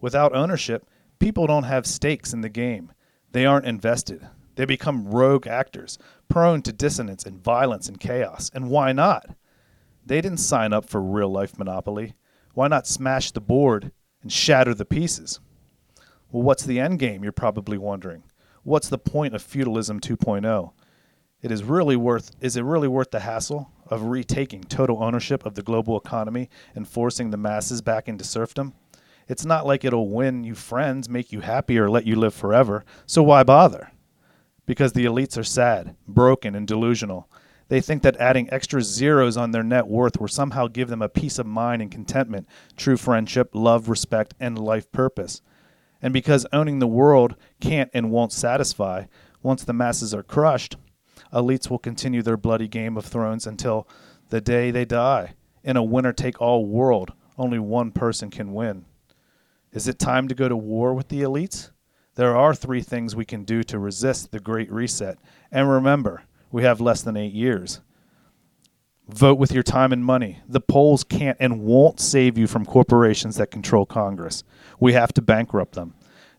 Without 0.00 0.34
ownership, 0.34 0.84
people 1.20 1.46
don't 1.46 1.62
have 1.62 1.86
stakes 1.86 2.32
in 2.32 2.40
the 2.40 2.48
game. 2.48 2.90
They 3.30 3.46
aren't 3.46 3.66
invested. 3.66 4.28
They 4.56 4.64
become 4.64 5.06
rogue 5.06 5.46
actors, 5.46 5.96
prone 6.28 6.60
to 6.62 6.72
dissonance 6.72 7.24
and 7.24 7.40
violence 7.40 7.88
and 7.88 8.00
chaos. 8.00 8.50
And 8.52 8.68
why 8.68 8.92
not? 8.92 9.36
They 10.04 10.20
didn't 10.20 10.38
sign 10.38 10.72
up 10.72 10.88
for 10.88 11.00
real 11.00 11.30
life 11.30 11.56
monopoly. 11.56 12.14
Why 12.54 12.66
not 12.66 12.88
smash 12.88 13.30
the 13.30 13.40
board 13.40 13.92
and 14.22 14.32
shatter 14.32 14.74
the 14.74 14.84
pieces? 14.84 15.38
Well, 16.32 16.42
what's 16.42 16.64
the 16.64 16.80
end 16.80 16.98
game, 16.98 17.22
you're 17.22 17.30
probably 17.30 17.78
wondering? 17.78 18.24
What's 18.64 18.88
the 18.88 18.98
point 18.98 19.34
of 19.34 19.42
feudalism 19.42 19.98
2.0? 19.98 20.72
It 21.42 21.50
is 21.50 21.64
really 21.64 21.96
worth 21.96 22.30
is 22.40 22.56
it 22.56 22.62
really 22.62 22.86
worth 22.86 23.10
the 23.10 23.20
hassle 23.20 23.72
of 23.88 24.04
retaking 24.04 24.62
total 24.64 25.02
ownership 25.02 25.44
of 25.44 25.56
the 25.56 25.62
global 25.62 25.96
economy 25.96 26.48
and 26.74 26.86
forcing 26.86 27.30
the 27.30 27.36
masses 27.36 27.82
back 27.82 28.08
into 28.08 28.22
serfdom? 28.22 28.74
It's 29.26 29.44
not 29.44 29.66
like 29.66 29.84
it'll 29.84 30.08
win 30.08 30.44
you 30.44 30.54
friends, 30.54 31.08
make 31.08 31.32
you 31.32 31.40
happy, 31.40 31.76
or 31.76 31.90
let 31.90 32.06
you 32.06 32.14
live 32.14 32.34
forever, 32.34 32.84
so 33.04 33.22
why 33.22 33.42
bother? 33.42 33.90
Because 34.64 34.92
the 34.92 35.06
elites 35.06 35.36
are 35.36 35.44
sad, 35.44 35.96
broken, 36.06 36.54
and 36.54 36.66
delusional, 36.66 37.28
they 37.68 37.80
think 37.80 38.02
that 38.02 38.16
adding 38.18 38.52
extra 38.52 38.82
zeros 38.82 39.36
on 39.36 39.50
their 39.50 39.62
net 39.62 39.86
worth 39.88 40.20
will 40.20 40.28
somehow 40.28 40.68
give 40.68 40.88
them 40.88 41.02
a 41.02 41.08
peace 41.08 41.38
of 41.38 41.46
mind 41.46 41.82
and 41.82 41.90
contentment, 41.90 42.46
true 42.76 42.96
friendship, 42.96 43.50
love, 43.54 43.88
respect, 43.88 44.34
and 44.38 44.58
life 44.58 44.92
purpose. 44.92 45.40
And 46.02 46.12
because 46.12 46.46
owning 46.52 46.80
the 46.80 46.86
world 46.86 47.36
can't 47.60 47.90
and 47.94 48.10
won't 48.10 48.32
satisfy, 48.32 49.04
once 49.42 49.64
the 49.64 49.72
masses 49.72 50.12
are 50.12 50.24
crushed, 50.24 50.76
elites 51.32 51.70
will 51.70 51.78
continue 51.78 52.22
their 52.22 52.36
bloody 52.36 52.68
game 52.68 52.96
of 52.96 53.06
thrones 53.06 53.46
until 53.46 53.88
the 54.30 54.40
day 54.40 54.70
they 54.70 54.84
die. 54.84 55.34
In 55.62 55.76
a 55.76 55.82
winner 55.82 56.12
take 56.12 56.40
all 56.40 56.66
world, 56.66 57.12
only 57.38 57.58
one 57.58 57.92
person 57.92 58.30
can 58.30 58.52
win. 58.52 58.84
Is 59.72 59.88
it 59.88 59.98
time 59.98 60.28
to 60.28 60.34
go 60.34 60.48
to 60.48 60.56
war 60.56 60.92
with 60.92 61.08
the 61.08 61.22
elites? 61.22 61.70
There 62.14 62.36
are 62.36 62.54
three 62.54 62.82
things 62.82 63.16
we 63.16 63.24
can 63.24 63.44
do 63.44 63.62
to 63.64 63.78
resist 63.78 64.32
the 64.32 64.40
Great 64.40 64.70
Reset. 64.70 65.18
And 65.50 65.70
remember, 65.70 66.24
we 66.50 66.62
have 66.64 66.80
less 66.80 67.00
than 67.00 67.16
eight 67.16 67.32
years. 67.32 67.80
Vote 69.14 69.38
with 69.38 69.52
your 69.52 69.62
time 69.62 69.92
and 69.92 70.02
money. 70.02 70.40
The 70.48 70.60
polls 70.60 71.04
can't 71.04 71.36
and 71.38 71.60
won't 71.60 72.00
save 72.00 72.38
you 72.38 72.46
from 72.46 72.64
corporations 72.64 73.36
that 73.36 73.50
control 73.50 73.84
Congress. 73.84 74.42
We 74.80 74.94
have 74.94 75.12
to 75.12 75.22
bankrupt 75.22 75.74
them. 75.74 75.94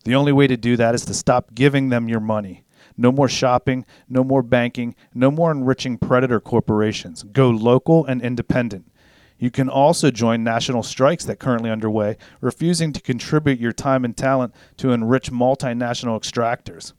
The 0.06 0.15
only 0.15 0.32
way 0.32 0.48
to 0.48 0.58
do 0.58 0.75
that 0.77 0.96
is 0.96 1.06
to 1.06 1.13
stop 1.13 1.53
giving 1.53 1.89
them 1.89 2.10
your 2.10 2.20
money. 2.20 2.63
No 2.98 3.12
more 3.12 3.30
shopping, 3.30 3.86
no 4.10 4.24
more 4.24 4.42
banking, 4.42 4.96
no 5.13 5.30
more 5.30 5.51
enriching 5.51 6.00
predator 6.00 6.39
corporations. 6.39 7.22
Go 7.22 7.51
local 7.51 8.06
and 8.06 8.24
independent. 8.24 8.92
You 9.38 9.51
can 9.51 9.70
also 9.70 10.10
join 10.10 10.44
national 10.44 10.82
strikes 10.82 11.25
that 11.25 11.34
are 11.34 11.36
currently 11.36 11.70
underway, 11.70 12.18
refusing 12.42 12.92
to 12.94 13.01
contribute 13.01 13.60
your 13.60 13.72
time 13.72 14.03
and 14.03 14.18
talent 14.18 14.56
to 14.77 14.92
enrich 14.92 15.32
multinational 15.32 16.20
extractors. 16.20 16.94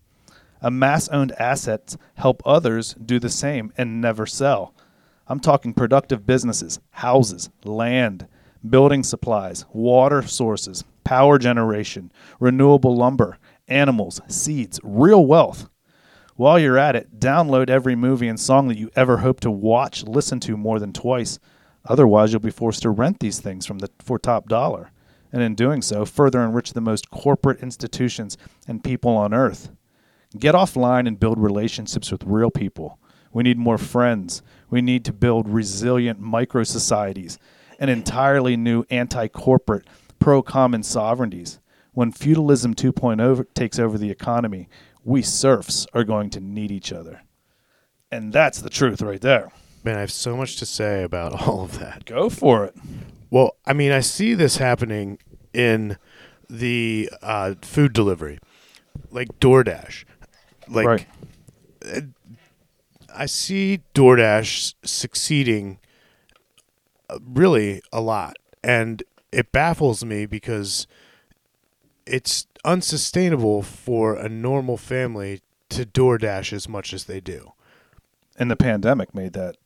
Amass 0.61 1.09
owned 1.09 1.33
assets 1.33 1.97
help 2.15 2.43
others 2.47 2.95
do 2.95 3.19
the 3.19 3.29
same 3.29 3.73
and 3.77 4.01
never 4.01 4.25
sell. 4.25 4.73
I'm 5.27 5.41
talking 5.41 5.73
productive 5.73 6.27
businesses, 6.27 6.81
houses, 6.91 7.49
land, 7.65 8.29
building 8.69 9.03
supplies, 9.03 9.65
water 9.73 10.23
sources, 10.23 10.85
power 11.03 11.39
generation, 11.39 12.13
renewable 12.41 12.95
lumber, 12.95 13.39
animals, 13.67 14.21
seeds, 14.29 14.79
real 14.83 15.25
wealth. 15.25 15.69
While 16.37 16.59
you're 16.59 16.79
at 16.79 16.97
it, 16.97 17.21
download 17.21 17.71
every 17.71 17.95
movie 17.95 18.29
and 18.29 18.39
song 18.39 18.69
that 18.69 18.77
you 18.79 18.91
ever 18.97 19.19
hope 19.19 19.41
to 19.41 19.51
watch, 19.51 20.03
listen 20.03 20.41
to 20.41 20.57
more 20.57 20.79
than 20.79 20.93
twice. 20.93 21.39
Otherwise, 21.87 22.33
you'll 22.33 22.41
be 22.41 22.51
forced 22.51 22.83
to 22.83 22.91
rent 22.91 23.21
these 23.21 23.41
things 23.41 23.65
from 23.65 23.79
the 23.79 23.89
for 24.01 24.19
top 24.19 24.49
dollar, 24.49 24.91
and 25.33 25.43
in 25.43 25.55
doing 25.55 25.81
so, 25.81 26.05
further 26.05 26.43
enrich 26.43 26.73
the 26.73 26.81
most 26.81 27.11
corporate 27.11 27.61
institutions 27.61 28.37
and 28.67 28.85
people 28.85 29.13
on 29.17 29.33
earth. 29.33 29.71
Get 30.39 30.55
offline 30.55 31.07
and 31.07 31.21
build 31.21 31.39
relationships 31.39 32.11
with 32.11 32.25
real 32.25 32.51
people. 32.51 32.99
We 33.33 33.43
need 33.43 33.59
more 33.59 33.79
friends. 33.79 34.43
We 34.75 34.83
need 34.83 35.05
to 35.05 35.13
build 35.13 35.49
resilient 35.49 36.19
micro 36.19 36.65
societies 36.65 37.39
and 37.79 37.89
entirely 37.89 38.57
new 38.57 38.83
anti 38.91 39.29
corporate, 39.29 39.87
pro 40.19 40.43
common 40.43 40.83
sovereignties. 40.83 41.61
When 41.93 42.11
feudalism 42.11 42.75
2.0 42.75 43.47
takes 43.55 43.79
over 43.79 43.97
the 43.97 44.11
economy, 44.11 44.69
we 45.05 45.23
serfs 45.23 45.87
are 45.95 46.03
going 46.03 46.29
to 46.31 46.41
need 46.41 46.73
each 46.73 46.93
other. 46.93 47.23
And 48.11 48.33
that's 48.33 48.61
the 48.61 48.69
truth 48.69 49.01
right 49.01 49.21
there. 49.21 49.53
Man, 49.85 49.97
I 49.97 50.01
have 50.01 50.11
so 50.11 50.37
much 50.37 50.57
to 50.57 50.67
say 50.67 51.05
about 51.05 51.41
all 51.47 51.63
of 51.63 51.79
that. 51.79 52.05
Go 52.05 52.29
for 52.29 52.65
it. 52.65 52.75
Well, 53.31 53.55
I 53.65 53.75
mean, 53.75 53.93
I 53.93 54.01
see 54.01 54.35
this 54.35 54.57
happening 54.57 55.21
in 55.53 55.99
the 56.51 57.11
uh, 57.23 57.55
food 57.63 57.93
delivery, 57.93 58.41
like 59.13 59.39
DoorDash. 59.39 60.05
Like, 60.67 60.87
right. 60.89 61.07
I 63.15 63.27
see 63.27 63.81
DoorDash 63.95 64.75
succeeding 64.85 65.79
uh, 67.09 67.19
really 67.25 67.83
a 67.93 68.01
lot. 68.01 68.37
And 68.63 69.03
it 69.33 69.53
baffles 69.53 70.05
me 70.05 70.27
because 70.27 70.87
it's 72.07 72.47
unsustainable 72.65 73.63
for 73.63 74.15
a 74.15 74.29
normal 74.29 74.77
family 74.77 75.41
to 75.71 75.85
DoorDash 75.85 76.53
as 76.53 76.69
much 76.69 76.93
as 76.93 77.05
they 77.05 77.21
do. 77.21 77.53
And 78.37 78.51
the 78.51 78.57
pandemic 78.57 79.15
made 79.15 79.33
that 79.35 79.57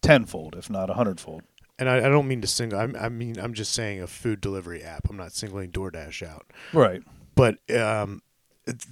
tenfold, 0.00 0.54
if 0.56 0.70
not 0.70 0.90
a 0.90 0.94
hundredfold. 0.94 1.42
And 1.78 1.88
I, 1.88 1.98
I 1.98 2.08
don't 2.08 2.28
mean 2.28 2.40
to 2.42 2.46
single. 2.46 2.78
I'm, 2.78 2.94
I 2.96 3.08
mean, 3.08 3.38
I'm 3.38 3.54
just 3.54 3.72
saying 3.72 4.00
a 4.00 4.06
food 4.06 4.40
delivery 4.40 4.82
app. 4.82 5.08
I'm 5.10 5.16
not 5.16 5.32
singling 5.32 5.72
DoorDash 5.72 6.26
out. 6.26 6.46
Right. 6.72 7.02
But 7.34 7.58
um, 7.74 8.22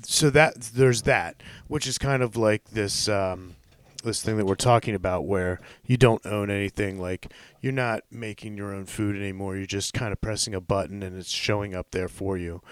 so 0.03 0.31
that 0.31 0.61
there's 0.61 1.03
that, 1.03 1.43
which 1.69 1.87
is 1.87 1.99
kind 1.99 2.23
of 2.23 2.37
like 2.37 2.71
this 2.71 3.09
um, 3.09 3.57
this 4.03 4.23
thing 4.23 4.37
that 4.37 4.47
we're 4.47 4.55
talking 4.55 4.95
about, 4.95 5.27
where 5.27 5.61
you 5.85 5.97
don't 5.97 6.25
own 6.27 6.51
anything. 6.51 7.01
Like 7.01 7.33
you're 7.61 7.73
not 7.73 8.03
making 8.11 8.57
your 8.57 8.75
own 8.75 8.87
food 8.87 9.17
anymore. 9.17 9.57
You're 9.57 9.67
just 9.67 9.95
kind 9.95 10.13
of 10.13 10.21
pressing 10.21 10.55
a 10.55 10.61
button 10.61 11.03
and 11.03 11.17
it's 11.17 11.31
showing 11.31 11.75
up 11.75 11.91
there 11.91 12.09
for 12.09 12.37
you. 12.37 12.63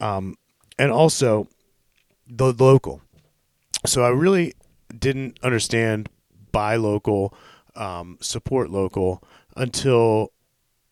Um, 0.00 0.36
and 0.78 0.90
also 0.90 1.48
the 2.26 2.52
local. 2.52 3.02
So 3.86 4.02
I 4.02 4.08
really 4.08 4.54
didn't 4.96 5.38
understand 5.42 6.08
buy 6.52 6.76
local, 6.76 7.34
um, 7.74 8.18
support 8.20 8.70
local 8.70 9.22
until 9.56 10.32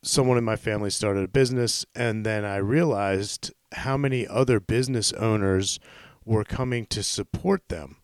someone 0.03 0.37
in 0.37 0.45
my 0.45 0.57
family 0.57 0.91
started 0.91 1.25
a 1.25 1.29
business, 1.29 1.87
and 1.95 2.27
then 2.27 2.45
I 2.45 2.57
realized 2.57 3.53
how 3.73 3.97
many 3.97 4.27
other 4.27 4.61
business 4.61 5.12
owners 5.12 5.79
were 6.25 6.45
coming 6.45 6.87
to 6.87 7.03
support 7.03 7.69
them. 7.69 7.97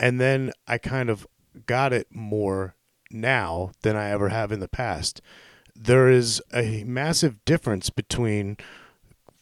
And 0.00 0.18
then 0.18 0.52
I 0.66 0.78
kind 0.78 1.10
of 1.10 1.26
got 1.66 1.92
it 1.92 2.08
more 2.10 2.74
now 3.10 3.72
than 3.82 3.96
I 3.96 4.08
ever 4.08 4.30
have 4.30 4.50
in 4.50 4.60
the 4.60 4.68
past. 4.68 5.20
There 5.76 6.08
is 6.08 6.42
a 6.54 6.84
massive 6.84 7.44
difference 7.44 7.90
between 7.90 8.56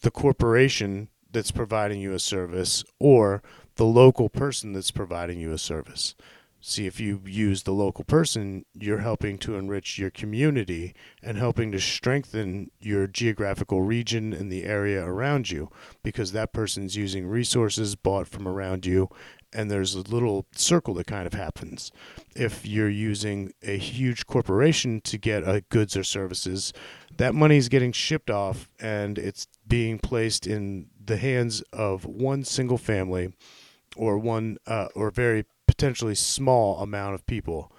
the 0.02 0.10
corporation 0.10 1.08
that's 1.30 1.52
providing 1.52 2.00
you 2.00 2.12
a 2.12 2.18
service 2.18 2.82
or 2.98 3.40
the 3.76 3.84
local 3.84 4.28
person 4.28 4.72
that's 4.72 4.90
providing 4.90 5.38
you 5.38 5.52
a 5.52 5.58
service. 5.58 6.16
See, 6.60 6.86
if 6.86 6.98
you 6.98 7.22
use 7.24 7.62
the 7.62 7.72
local 7.72 8.04
person, 8.04 8.64
you're 8.74 8.98
helping 8.98 9.38
to 9.38 9.54
enrich 9.54 9.96
your 9.96 10.10
community 10.10 10.92
and 11.22 11.38
helping 11.38 11.70
to 11.70 11.78
strengthen 11.78 12.72
your 12.80 13.06
geographical 13.06 13.82
region 13.82 14.32
and 14.32 14.50
the 14.50 14.64
area 14.64 15.04
around 15.04 15.52
you 15.52 15.70
because 16.02 16.32
that 16.32 16.52
person's 16.52 16.96
using 16.96 17.28
resources 17.28 17.94
bought 17.94 18.26
from 18.26 18.48
around 18.48 18.86
you 18.86 19.08
and 19.52 19.70
there's 19.70 19.94
a 19.94 20.00
little 20.00 20.46
circle 20.52 20.94
that 20.94 21.06
kind 21.06 21.26
of 21.26 21.34
happens. 21.34 21.90
If 22.34 22.66
you're 22.66 22.88
using 22.88 23.52
a 23.62 23.78
huge 23.78 24.26
corporation 24.26 25.00
to 25.02 25.18
get 25.18 25.44
uh, 25.44 25.60
goods 25.68 25.96
or 25.96 26.04
services, 26.04 26.72
that 27.16 27.34
money 27.34 27.56
is 27.56 27.68
getting 27.68 27.92
shipped 27.92 28.30
off 28.30 28.68
and 28.78 29.18
it's 29.18 29.46
being 29.66 29.98
placed 29.98 30.46
in 30.46 30.88
the 31.02 31.16
hands 31.16 31.62
of 31.72 32.04
one 32.04 32.44
single 32.44 32.78
family 32.78 33.32
or 33.96 34.18
one 34.18 34.58
uh, 34.66 34.88
or 34.94 35.10
very 35.10 35.44
potentially 35.66 36.14
small 36.14 36.80
amount 36.80 37.14
of 37.14 37.26
people 37.26 37.72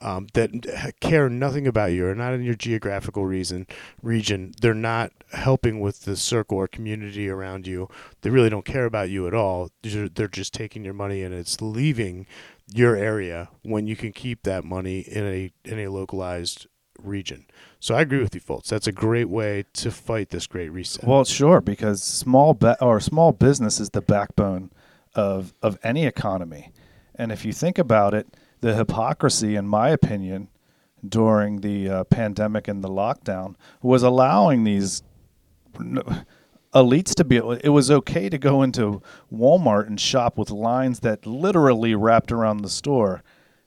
um, 0.00 0.26
that 0.34 0.94
care 1.00 1.28
nothing 1.28 1.66
about 1.66 1.92
you, 1.92 2.06
are 2.06 2.14
not 2.14 2.34
in 2.34 2.42
your 2.42 2.54
geographical 2.54 3.24
reason 3.24 3.66
region. 4.02 4.52
They're 4.60 4.74
not 4.74 5.12
helping 5.36 5.80
with 5.80 6.02
the 6.02 6.16
circle 6.16 6.58
or 6.58 6.66
community 6.66 7.28
around 7.28 7.66
you. 7.66 7.88
They 8.22 8.30
really 8.30 8.50
don't 8.50 8.64
care 8.64 8.84
about 8.84 9.10
you 9.10 9.26
at 9.26 9.34
all. 9.34 9.70
They're, 9.82 10.28
just 10.28 10.52
taking 10.52 10.84
your 10.84 10.94
money 10.94 11.22
and 11.22 11.34
it's 11.34 11.60
leaving 11.62 12.26
your 12.74 12.96
area 12.96 13.48
when 13.62 13.86
you 13.86 13.96
can 13.96 14.12
keep 14.12 14.42
that 14.42 14.64
money 14.64 15.00
in 15.00 15.24
a 15.24 15.52
in 15.64 15.78
a 15.78 15.88
localized 15.88 16.66
region. 16.98 17.46
So 17.78 17.94
I 17.94 18.00
agree 18.00 18.20
with 18.20 18.34
you, 18.34 18.40
folks. 18.40 18.68
That's 18.68 18.86
a 18.86 18.92
great 18.92 19.28
way 19.28 19.64
to 19.74 19.90
fight 19.90 20.30
this 20.30 20.46
great 20.46 20.70
reset. 20.70 21.06
Well, 21.06 21.24
sure, 21.24 21.60
because 21.60 22.02
small 22.02 22.54
be- 22.54 22.74
or 22.80 22.98
small 23.00 23.32
business 23.32 23.78
is 23.78 23.90
the 23.90 24.02
backbone 24.02 24.72
of 25.14 25.54
of 25.62 25.78
any 25.82 26.06
economy. 26.06 26.72
And 27.14 27.32
if 27.32 27.44
you 27.44 27.52
think 27.52 27.78
about 27.78 28.12
it, 28.12 28.26
the 28.60 28.74
hypocrisy, 28.74 29.56
in 29.56 29.66
my 29.66 29.90
opinion, 29.90 30.48
during 31.06 31.60
the 31.60 31.88
uh, 31.88 32.04
pandemic 32.04 32.68
and 32.68 32.82
the 32.82 32.88
lockdown 32.88 33.54
was 33.82 34.02
allowing 34.02 34.64
these 34.64 35.02
elites 36.74 37.14
to 37.14 37.24
be. 37.24 37.36
It 37.36 37.72
was 37.72 37.90
okay 37.90 38.28
to 38.28 38.38
go 38.38 38.62
into 38.62 39.02
Walmart 39.32 39.86
and 39.86 40.00
shop 40.00 40.38
with 40.38 40.50
lines 40.50 41.00
that 41.00 41.26
literally 41.26 41.94
wrapped 41.94 42.32
around 42.32 42.58
the 42.58 42.68
store. 42.68 43.22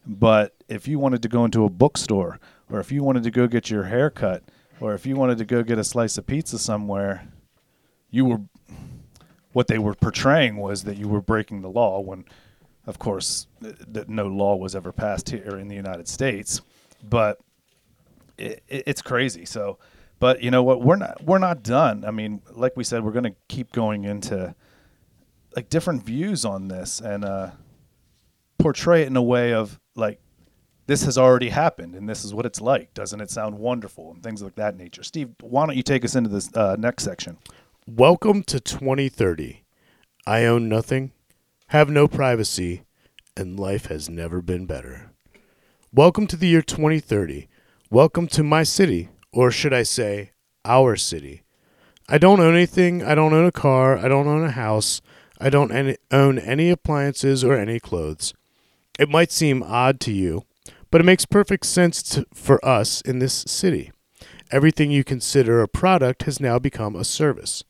But 0.06 0.56
if 0.68 0.88
you 0.88 1.00
wanted 1.00 1.22
to 1.24 1.30
go 1.30 1.46
into 1.46 1.66
a 1.66 1.70
bookstore, 1.70 2.40
or 2.70 2.80
if 2.80 2.92
you 2.92 3.04
wanted 3.04 3.24
to 3.24 3.32
go 3.32 3.48
get 3.48 3.70
your 3.70 3.84
hair 3.84 4.10
cut, 4.10 4.44
or 4.80 4.94
if 4.94 5.06
you 5.06 5.16
wanted 5.16 5.38
to 5.40 5.46
go 5.46 5.64
get 5.64 5.78
a 5.78 5.84
slice 5.84 6.18
of 6.18 6.26
pizza 6.26 6.58
somewhere, 6.58 7.28
you 8.10 8.26
were 8.26 8.42
what 9.52 9.68
they 9.68 9.80
were 9.80 9.96
portraying 9.96 10.58
was 10.58 10.84
that 10.84 10.98
you 10.98 11.08
were 11.08 11.22
breaking 11.22 11.62
the 11.62 11.70
law 11.70 12.00
when 12.00 12.24
of 12.90 12.98
course, 12.98 13.46
that 13.62 14.10
no 14.10 14.26
law 14.26 14.56
was 14.56 14.76
ever 14.76 14.92
passed 14.92 15.30
here 15.30 15.60
in 15.60 15.68
the 15.68 15.76
United 15.76 16.08
States, 16.08 16.62
but 17.08 17.40
it, 18.36 18.64
it, 18.68 18.84
it's 18.88 19.02
crazy. 19.04 19.46
So, 19.46 19.78
but 20.20 20.44
you 20.44 20.52
know 20.52 20.64
what? 20.64 20.82
We're 20.82 20.96
not 20.96 21.24
we're 21.24 21.40
not 21.40 21.64
done. 21.64 22.04
I 22.06 22.12
mean, 22.12 22.42
like 22.52 22.76
we 22.76 22.84
said, 22.84 23.04
we're 23.04 23.12
going 23.12 23.26
to 23.26 23.36
keep 23.48 23.72
going 23.72 24.04
into 24.04 24.56
like 25.56 25.70
different 25.70 26.04
views 26.04 26.46
on 26.46 26.68
this 26.68 27.00
and 27.02 27.26
uh, 27.26 27.52
portray 28.58 29.04
it 29.04 29.08
in 29.08 29.16
a 29.16 29.24
way 29.24 29.54
of 29.54 29.80
like 29.96 30.20
this 30.88 31.04
has 31.04 31.18
already 31.18 31.50
happened 31.50 31.96
and 31.96 32.08
this 32.08 32.24
is 32.24 32.34
what 32.34 32.46
it's 32.46 32.62
like. 32.62 32.94
Doesn't 32.94 33.22
it 33.22 33.32
sound 33.32 33.58
wonderful 33.58 34.12
and 34.12 34.22
things 34.22 34.42
like 34.42 34.56
that 34.56 34.78
nature? 34.78 35.04
Steve, 35.04 35.30
why 35.42 35.66
don't 35.66 35.76
you 35.76 35.84
take 35.84 36.06
us 36.06 36.16
into 36.16 36.30
this 36.30 36.50
uh, 36.56 36.76
next 36.78 37.04
section? 37.04 37.38
Welcome 37.88 38.44
to 38.44 38.60
2030. 38.60 39.64
I 40.28 40.46
own 40.46 40.70
nothing 40.70 41.12
have 41.70 41.88
no 41.88 42.08
privacy, 42.08 42.82
and 43.38 43.60
life 43.60 43.86
has 43.86 44.10
never 44.10 44.42
been 44.42 44.66
better. 44.66 45.12
Welcome 45.94 46.26
to 46.26 46.36
the 46.36 46.48
year 46.48 46.64
2030. 46.64 47.48
Welcome 47.92 48.26
to 48.30 48.42
my 48.42 48.64
city, 48.64 49.10
or 49.32 49.52
should 49.52 49.74
I 49.74 49.84
say, 49.84 50.32
our 50.66 50.96
city. 50.96 51.44
I 52.08 52.18
don't 52.18 52.40
own 52.40 52.56
anything. 52.56 53.04
I 53.04 53.16
don't 53.16 53.34
own 53.34 53.46
a 53.46 53.52
car. 53.52 53.98
I 53.98 54.08
don't 54.08 54.28
own 54.28 54.44
a 54.44 54.52
house. 54.52 55.02
I 55.40 55.50
don't 55.50 55.72
any, 55.72 55.98
own 56.12 56.40
any 56.40 56.70
appliances 56.70 57.44
or 57.44 57.56
any 57.56 57.80
clothes. 57.80 58.34
It 59.00 59.10
might 59.10 59.32
seem 59.32 59.64
odd 59.64 60.00
to 60.02 60.12
you, 60.12 60.44
but 60.92 61.00
it 61.00 61.06
makes 61.06 61.26
perfect 61.26 61.66
sense 61.66 62.04
to, 62.04 62.26
for 62.34 62.64
us 62.66 63.02
in 63.02 63.20
this 63.20 63.46
city. 63.48 63.92
Everything 64.52 64.92
you 64.92 65.04
consider 65.04 65.62
a 65.62 65.68
product 65.68 66.24
has 66.24 66.40
now 66.40 66.58
become 66.60 66.96
a 66.96 67.06
service. 67.06 67.64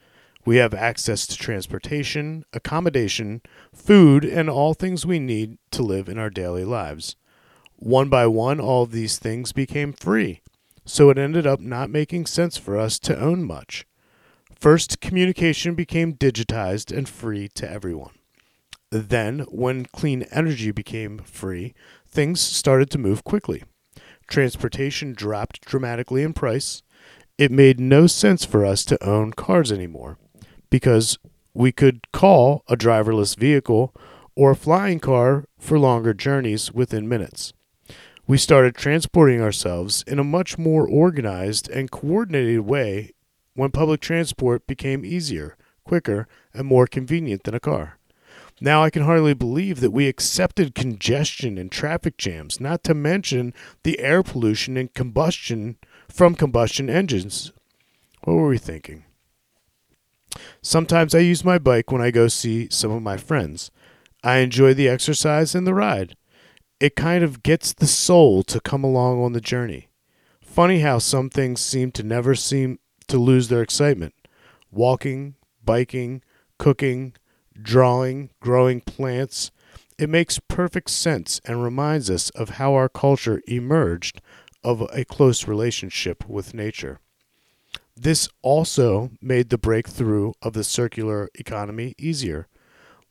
We 0.45 0.55
have 0.55 0.73
access 0.73 1.27
to 1.27 1.37
transportation, 1.37 2.45
accommodation, 2.53 3.41
food, 3.73 4.23
and 4.23 4.49
all 4.49 4.73
things 4.73 5.05
we 5.05 5.19
need 5.19 5.57
to 5.71 5.83
live 5.83 6.07
in 6.07 6.17
our 6.17 6.29
daily 6.29 6.63
lives. 6.63 7.17
One 7.75 8.09
by 8.09 8.25
one, 8.25 8.59
all 8.59 8.85
these 8.85 9.19
things 9.19 9.51
became 9.51 9.93
free, 9.93 10.41
so 10.89 11.11
it 11.11 11.19
ended 11.19 11.45
up 11.45 11.59
not 11.59 11.87
making 11.91 12.25
sense 12.25 12.57
for 12.57 12.75
us 12.75 12.97
to 12.97 13.17
own 13.19 13.43
much. 13.43 13.85
First, 14.59 14.99
communication 14.99 15.75
became 15.75 16.15
digitized 16.15 16.95
and 16.95 17.07
free 17.07 17.47
to 17.49 17.69
everyone. 17.69 18.15
Then, 18.89 19.41
when 19.51 19.85
clean 19.85 20.23
energy 20.31 20.71
became 20.71 21.19
free, 21.19 21.75
things 22.07 22.41
started 22.41 22.89
to 22.89 22.97
move 22.97 23.23
quickly. 23.23 23.63
Transportation 24.27 25.13
dropped 25.13 25.61
dramatically 25.61 26.23
in 26.23 26.33
price. 26.33 26.81
It 27.37 27.51
made 27.51 27.79
no 27.79 28.07
sense 28.07 28.43
for 28.43 28.65
us 28.65 28.83
to 28.85 29.07
own 29.07 29.33
cars 29.33 29.71
anymore 29.71 30.17
because 30.71 31.19
we 31.53 31.71
could 31.71 32.11
call 32.11 32.63
a 32.67 32.75
driverless 32.75 33.37
vehicle 33.37 33.93
or 34.35 34.51
a 34.51 34.55
flying 34.55 34.99
car 34.99 35.45
for 35.59 35.77
longer 35.77 36.15
journeys 36.15 36.73
within 36.73 37.07
minutes. 37.07 37.53
We 38.29 38.37
started 38.37 38.75
transporting 38.75 39.41
ourselves 39.41 40.03
in 40.05 40.19
a 40.19 40.23
much 40.23 40.59
more 40.59 40.87
organized 40.87 41.67
and 41.67 41.89
coordinated 41.89 42.59
way 42.59 43.13
when 43.55 43.71
public 43.71 44.01
transport 44.01 44.67
became 44.67 45.03
easier, 45.03 45.57
quicker, 45.83 46.27
and 46.53 46.67
more 46.67 46.85
convenient 46.85 47.45
than 47.45 47.55
a 47.55 47.59
car. 47.59 47.97
Now 48.61 48.83
I 48.83 48.91
can 48.91 49.01
hardly 49.01 49.33
believe 49.33 49.79
that 49.79 49.89
we 49.89 50.07
accepted 50.07 50.75
congestion 50.75 51.57
and 51.57 51.71
traffic 51.71 52.17
jams, 52.17 52.59
not 52.59 52.83
to 52.83 52.93
mention 52.93 53.51
the 53.81 53.97
air 53.97 54.21
pollution 54.21 54.77
and 54.77 54.93
combustion 54.93 55.77
from 56.07 56.35
combustion 56.35 56.87
engines. 56.87 57.51
What 58.25 58.35
were 58.35 58.49
we 58.49 58.59
thinking? 58.59 59.05
Sometimes 60.61 61.15
I 61.15 61.19
use 61.21 61.43
my 61.43 61.57
bike 61.57 61.91
when 61.91 62.03
I 62.03 62.11
go 62.11 62.27
see 62.27 62.67
some 62.69 62.91
of 62.91 63.01
my 63.01 63.17
friends. 63.17 63.71
I 64.23 64.37
enjoy 64.37 64.75
the 64.75 64.87
exercise 64.87 65.55
and 65.55 65.65
the 65.65 65.73
ride. 65.73 66.15
It 66.79 66.95
kind 66.95 67.23
of 67.23 67.43
gets 67.43 67.73
the 67.73 67.87
soul 67.87 68.41
to 68.43 68.61
come 68.61 68.85
along 68.85 69.21
on 69.21 69.33
the 69.33 69.41
journey. 69.41 69.89
Funny 70.41 70.79
how 70.79 70.97
some 70.99 71.29
things 71.29 71.59
seem 71.59 71.91
to 71.91 72.03
never 72.03 72.35
seem 72.35 72.79
to 73.07 73.17
lose 73.17 73.49
their 73.49 73.61
excitement. 73.61 74.13
Walking, 74.71 75.35
biking, 75.63 76.21
cooking, 76.57 77.13
drawing, 77.61 78.29
growing 78.39 78.79
plants. 78.81 79.51
It 79.97 80.09
makes 80.09 80.39
perfect 80.39 80.89
sense 80.89 81.41
and 81.43 81.61
reminds 81.61 82.09
us 82.09 82.29
of 82.29 82.51
how 82.51 82.73
our 82.75 82.87
culture 82.87 83.41
emerged 83.47 84.21
of 84.63 84.81
a 84.93 85.03
close 85.03 85.47
relationship 85.47 86.27
with 86.29 86.53
nature. 86.53 86.99
This 87.95 88.29
also 88.41 89.11
made 89.21 89.49
the 89.49 89.57
breakthrough 89.57 90.31
of 90.41 90.53
the 90.53 90.63
circular 90.63 91.29
economy 91.35 91.95
easier. 91.97 92.47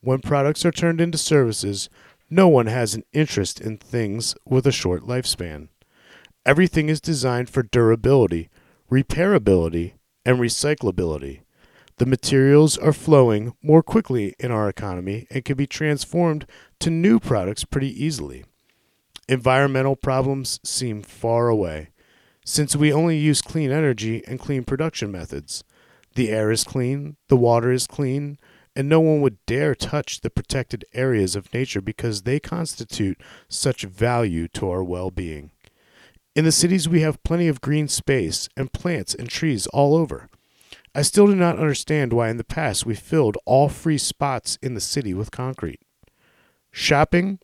When 0.00 0.20
products 0.20 0.64
are 0.64 0.70
turned 0.72 1.00
into 1.00 1.18
services, 1.18 1.90
no 2.30 2.48
one 2.48 2.66
has 2.66 2.94
an 2.94 3.04
interest 3.12 3.60
in 3.60 3.78
things 3.78 4.34
with 4.44 4.66
a 4.66 4.72
short 4.72 5.02
lifespan. 5.02 5.68
Everything 6.44 6.88
is 6.88 7.00
designed 7.00 7.50
for 7.50 7.62
durability, 7.62 8.48
repairability, 8.90 9.94
and 10.24 10.38
recyclability. 10.38 11.40
The 11.96 12.06
materials 12.06 12.78
are 12.78 12.92
flowing 12.92 13.54
more 13.62 13.82
quickly 13.82 14.34
in 14.38 14.50
our 14.50 14.68
economy 14.68 15.26
and 15.30 15.44
can 15.44 15.56
be 15.56 15.66
transformed 15.66 16.46
to 16.80 16.90
new 16.90 17.18
products 17.18 17.64
pretty 17.64 18.04
easily. 18.04 18.44
Environmental 19.28 19.96
problems 19.96 20.60
seem 20.62 21.02
far 21.02 21.48
away, 21.48 21.90
since 22.44 22.76
we 22.76 22.92
only 22.92 23.18
use 23.18 23.42
clean 23.42 23.70
energy 23.70 24.22
and 24.26 24.38
clean 24.38 24.64
production 24.64 25.10
methods. 25.10 25.64
The 26.14 26.30
air 26.30 26.50
is 26.50 26.64
clean, 26.64 27.16
the 27.28 27.36
water 27.36 27.72
is 27.72 27.86
clean, 27.86 28.38
and 28.78 28.88
no 28.88 29.00
one 29.00 29.20
would 29.20 29.44
dare 29.44 29.74
touch 29.74 30.20
the 30.20 30.30
protected 30.30 30.84
areas 30.94 31.34
of 31.34 31.52
nature 31.52 31.80
because 31.80 32.22
they 32.22 32.38
constitute 32.38 33.20
such 33.48 33.82
value 33.82 34.46
to 34.46 34.70
our 34.70 34.84
well 34.84 35.10
being. 35.10 35.50
In 36.36 36.44
the 36.44 36.52
cities, 36.52 36.88
we 36.88 37.00
have 37.00 37.24
plenty 37.24 37.48
of 37.48 37.60
green 37.60 37.88
space 37.88 38.48
and 38.56 38.72
plants 38.72 39.16
and 39.16 39.28
trees 39.28 39.66
all 39.66 39.96
over. 39.96 40.28
I 40.94 41.02
still 41.02 41.26
do 41.26 41.34
not 41.34 41.58
understand 41.58 42.12
why 42.12 42.28
in 42.30 42.36
the 42.36 42.44
past 42.44 42.86
we 42.86 42.94
filled 42.94 43.36
all 43.44 43.68
free 43.68 43.98
spots 43.98 44.56
in 44.62 44.74
the 44.74 44.80
city 44.80 45.12
with 45.12 45.32
concrete. 45.32 45.80
Shopping, 46.70 47.40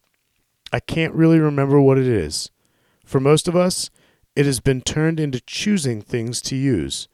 I 0.73 0.79
can't 0.79 1.15
really 1.15 1.41
remember 1.41 1.81
what 1.81 1.99
it 1.99 2.07
is. 2.07 2.53
For 3.05 3.19
most 3.19 3.49
of 3.49 3.57
us, 3.57 3.91
it 4.37 4.47
has 4.47 4.61
been 4.61 4.83
turned 4.83 5.19
into 5.19 5.41
choosing 5.41 6.01
things 6.01 6.41
to 6.43 6.55
use. 6.55 7.09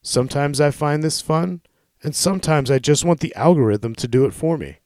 Sometimes 0.00 0.62
I 0.62 0.70
find 0.70 1.02
this 1.02 1.20
fun, 1.20 1.60
and 2.02 2.14
sometimes 2.14 2.70
I 2.70 2.78
just 2.78 3.04
want 3.04 3.20
the 3.20 3.34
algorithm 3.34 3.94
to 3.96 4.08
do 4.08 4.24
it 4.24 4.34
for 4.34 4.56
me. 4.56 4.78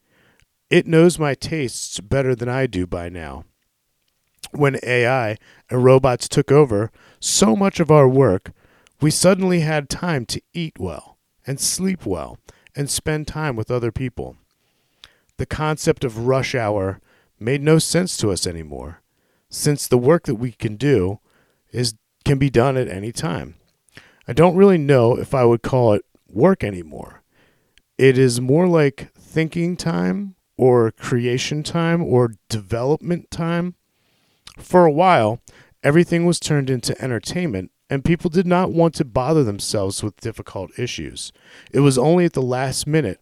It 0.69 0.87
knows 0.87 1.19
my 1.19 1.33
tastes 1.35 1.99
better 1.99 2.35
than 2.35 2.49
I 2.49 2.67
do 2.67 2.87
by 2.87 3.09
now. 3.09 3.45
When 4.51 4.79
AI 4.83 5.37
and 5.69 5.83
robots 5.83 6.27
took 6.27 6.51
over 6.51 6.91
so 7.19 7.55
much 7.55 7.79
of 7.79 7.91
our 7.91 8.07
work, 8.07 8.51
we 9.01 9.11
suddenly 9.11 9.61
had 9.61 9.89
time 9.89 10.25
to 10.27 10.41
eat 10.53 10.79
well 10.79 11.17
and 11.45 11.59
sleep 11.59 12.05
well 12.05 12.37
and 12.75 12.89
spend 12.89 13.27
time 13.27 13.55
with 13.55 13.71
other 13.71 13.91
people. 13.91 14.37
The 15.37 15.45
concept 15.45 16.03
of 16.03 16.27
rush 16.27 16.55
hour 16.55 16.99
made 17.39 17.61
no 17.61 17.79
sense 17.79 18.17
to 18.17 18.31
us 18.31 18.47
anymore, 18.47 19.01
since 19.49 19.87
the 19.87 19.97
work 19.97 20.23
that 20.25 20.35
we 20.35 20.51
can 20.51 20.75
do 20.75 21.19
is 21.71 21.95
can 22.23 22.37
be 22.39 22.49
done 22.49 22.77
at 22.77 22.87
any 22.87 23.11
time. 23.11 23.55
I 24.27 24.33
don't 24.33 24.55
really 24.55 24.77
know 24.77 25.17
if 25.17 25.35
I 25.35 25.45
would 25.45 25.61
call 25.61 25.93
it 25.93 26.05
work 26.35 26.63
anymore. 26.63 27.23
It 27.97 28.17
is 28.17 28.41
more 28.41 28.67
like 28.67 29.13
thinking 29.13 29.77
time 29.77 30.35
or 30.57 30.91
creation 30.91 31.63
time 31.63 32.03
or 32.03 32.33
development 32.49 33.31
time. 33.31 33.75
For 34.59 34.85
a 34.85 34.91
while, 34.91 35.41
everything 35.83 36.25
was 36.25 36.39
turned 36.39 36.69
into 36.69 37.01
entertainment 37.01 37.71
and 37.89 38.03
people 38.03 38.29
did 38.29 38.47
not 38.47 38.71
want 38.71 38.95
to 38.95 39.05
bother 39.05 39.43
themselves 39.43 40.03
with 40.03 40.19
difficult 40.19 40.77
issues. 40.77 41.31
It 41.71 41.81
was 41.81 41.97
only 41.97 42.25
at 42.25 42.33
the 42.33 42.41
last 42.41 42.87
minute 42.87 43.21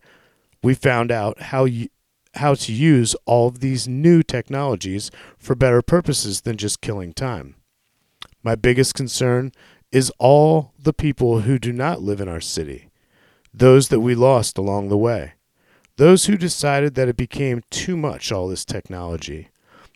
we 0.61 0.73
found 0.73 1.11
out 1.11 1.41
how 1.41 1.65
you, 1.65 1.89
how 2.35 2.55
to 2.55 2.73
use 2.73 3.15
all 3.25 3.47
of 3.47 3.59
these 3.59 3.87
new 3.87 4.23
technologies 4.23 5.11
for 5.37 5.55
better 5.55 5.81
purposes 5.81 6.41
than 6.41 6.57
just 6.57 6.81
killing 6.81 7.13
time. 7.13 7.55
My 8.41 8.55
biggest 8.55 8.95
concern 8.95 9.51
is 9.91 10.11
all 10.17 10.73
the 10.79 10.93
people 10.93 11.41
who 11.41 11.59
do 11.59 11.71
not 11.71 12.01
live 12.01 12.19
in 12.19 12.27
our 12.27 12.41
city, 12.41 12.89
those 13.53 13.89
that 13.89 13.99
we 13.99 14.15
lost 14.15 14.57
along 14.57 14.89
the 14.89 14.97
way, 14.97 15.33
those 15.97 16.25
who 16.25 16.37
decided 16.37 16.95
that 16.95 17.07
it 17.07 17.17
became 17.17 17.61
too 17.69 17.95
much, 17.95 18.31
all 18.31 18.47
this 18.47 18.65
technology, 18.65 19.49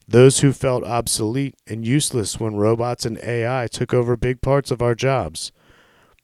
those 0.07 0.39
who 0.39 0.53
felt 0.53 0.83
obsolete 0.83 1.55
and 1.65 1.85
useless 1.85 2.39
when 2.39 2.55
robots 2.55 3.05
and 3.05 3.17
AI 3.19 3.67
took 3.67 3.93
over 3.93 4.15
big 4.15 4.41
parts 4.41 4.71
of 4.71 4.81
our 4.81 4.95
jobs, 4.95 5.51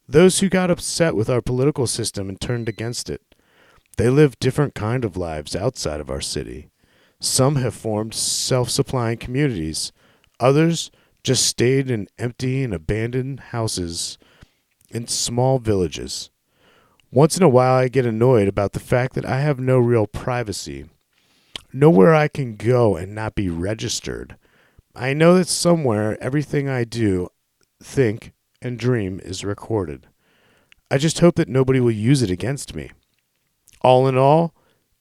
those 0.08 0.39
who 0.39 0.50
got 0.50 0.69
upset 0.69 1.15
with 1.15 1.30
our 1.30 1.41
political 1.41 1.88
system 1.88 2.30
and 2.30 2.39
turned 2.39 2.69
against 2.69 3.10
it. 3.10 3.22
They 3.98 4.10
live 4.10 4.39
different 4.39 4.76
kind 4.76 5.04
of 5.04 5.17
lives 5.17 5.56
outside 5.56 6.00
of 6.00 6.10
our 6.10 6.22
city. 6.22 6.69
Some 7.19 7.56
have 7.58 7.74
formed 7.74 8.13
self-supplying 8.13 9.17
communities. 9.17 9.91
Others 10.39 10.91
just 11.24 11.46
stayed 11.46 11.89
in 11.89 12.08
empty 12.19 12.63
and 12.63 12.74
abandoned 12.74 13.39
houses 13.39 14.17
in 14.89 15.08
small 15.08 15.60
villages. 15.60 16.30
Once 17.13 17.38
in 17.38 17.43
a 17.43 17.49
while, 17.49 17.76
I 17.76 17.89
get 17.89 18.08
annoyed 18.08 18.47
about 18.47 18.71
the 18.71 18.80
fact 18.80 19.13
that 19.13 19.23
I 19.23 19.39
have 19.41 19.60
no 19.60 19.78
real 19.78 20.08
privacy, 20.08 20.86
nowhere 21.71 22.15
I 22.15 22.28
can 22.28 22.56
go 22.56 22.95
and 22.95 23.13
not 23.13 23.36
be 23.36 23.49
registered. 23.49 24.36
I 24.95 25.13
know 25.13 25.36
that 25.36 25.47
somewhere 25.47 26.17
everything 26.19 26.67
I 26.67 26.86
do, 26.86 27.30
think, 27.84 28.34
and 28.63 28.80
dream 28.80 29.19
is 29.23 29.45
recorded. 29.45 30.08
I 30.89 30.97
just 30.97 31.19
hope 31.19 31.36
that 31.36 31.47
nobody 31.47 31.80
will 31.80 31.91
use 31.91 32.23
it 32.23 32.32
against 32.32 32.73
me. 32.73 32.89
All 33.82 34.08
in 34.08 34.17
all, 34.17 34.56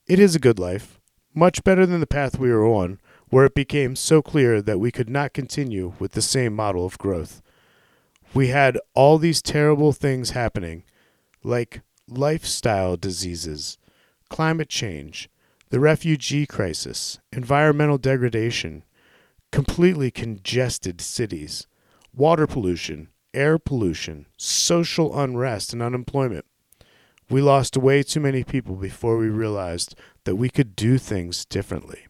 it 0.07 0.19
is 0.19 0.37
a 0.37 0.39
good 0.39 0.59
life, 0.59 1.01
much 1.35 1.65
better 1.65 1.87
than 1.87 2.01
the 2.01 2.07
path 2.07 2.39
we 2.39 2.53
were 2.53 2.67
on, 2.67 3.01
where 3.31 3.47
it 3.47 3.55
became 3.55 3.97
so 3.97 4.21
clear 4.21 4.61
that 4.61 4.79
we 4.79 4.93
could 4.93 5.09
not 5.09 5.33
continue 5.33 5.95
with 5.99 6.13
the 6.13 6.21
same 6.21 6.55
model 6.55 6.85
of 6.85 6.99
growth. 6.99 7.41
We 8.35 8.49
had 8.49 8.79
all 8.93 9.17
these 9.17 9.41
terrible 9.41 9.93
things 9.93 10.33
happening, 10.33 10.85
like 11.43 11.81
lifestyle 12.17 12.97
diseases, 12.97 13.79
climate 14.29 14.69
change, 14.69 15.29
the 15.71 15.81
refugee 15.81 16.47
crisis, 16.47 17.19
environmental 17.33 17.99
degradation, 17.99 18.85
completely 19.51 20.11
congested 20.11 21.01
cities, 21.01 21.67
water 22.15 22.47
pollution, 22.47 23.09
air 23.35 23.59
pollution, 23.59 24.27
social 24.37 25.19
unrest, 25.19 25.73
and 25.73 25.83
unemployment. 25.83 26.45
We 27.31 27.41
lost 27.41 27.77
way 27.77 28.03
too 28.03 28.21
many 28.21 28.45
people 28.45 28.77
before 28.77 29.17
we 29.17 29.29
realized 29.29 29.95
that 30.25 30.37
we 30.37 30.51
could 30.51 30.77
do 30.77 30.99
things 30.99 31.45
differently. 31.45 32.07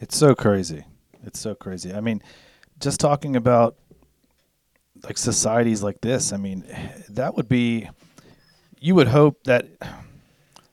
It's 0.00 0.16
so 0.16 0.34
crazy. 0.34 0.84
It's 1.24 1.40
so 1.40 1.54
crazy. 1.54 1.92
I 1.92 2.00
mean, 2.00 2.22
just 2.78 3.00
talking 3.00 3.34
about 3.34 3.76
like 5.02 5.18
societies 5.18 5.82
like 5.82 6.00
this, 6.00 6.32
I 6.32 6.36
mean, 6.36 6.64
that 7.08 7.34
would 7.34 7.48
be 7.48 7.88
you 8.84 8.94
would 8.94 9.08
hope 9.08 9.44
that 9.44 9.66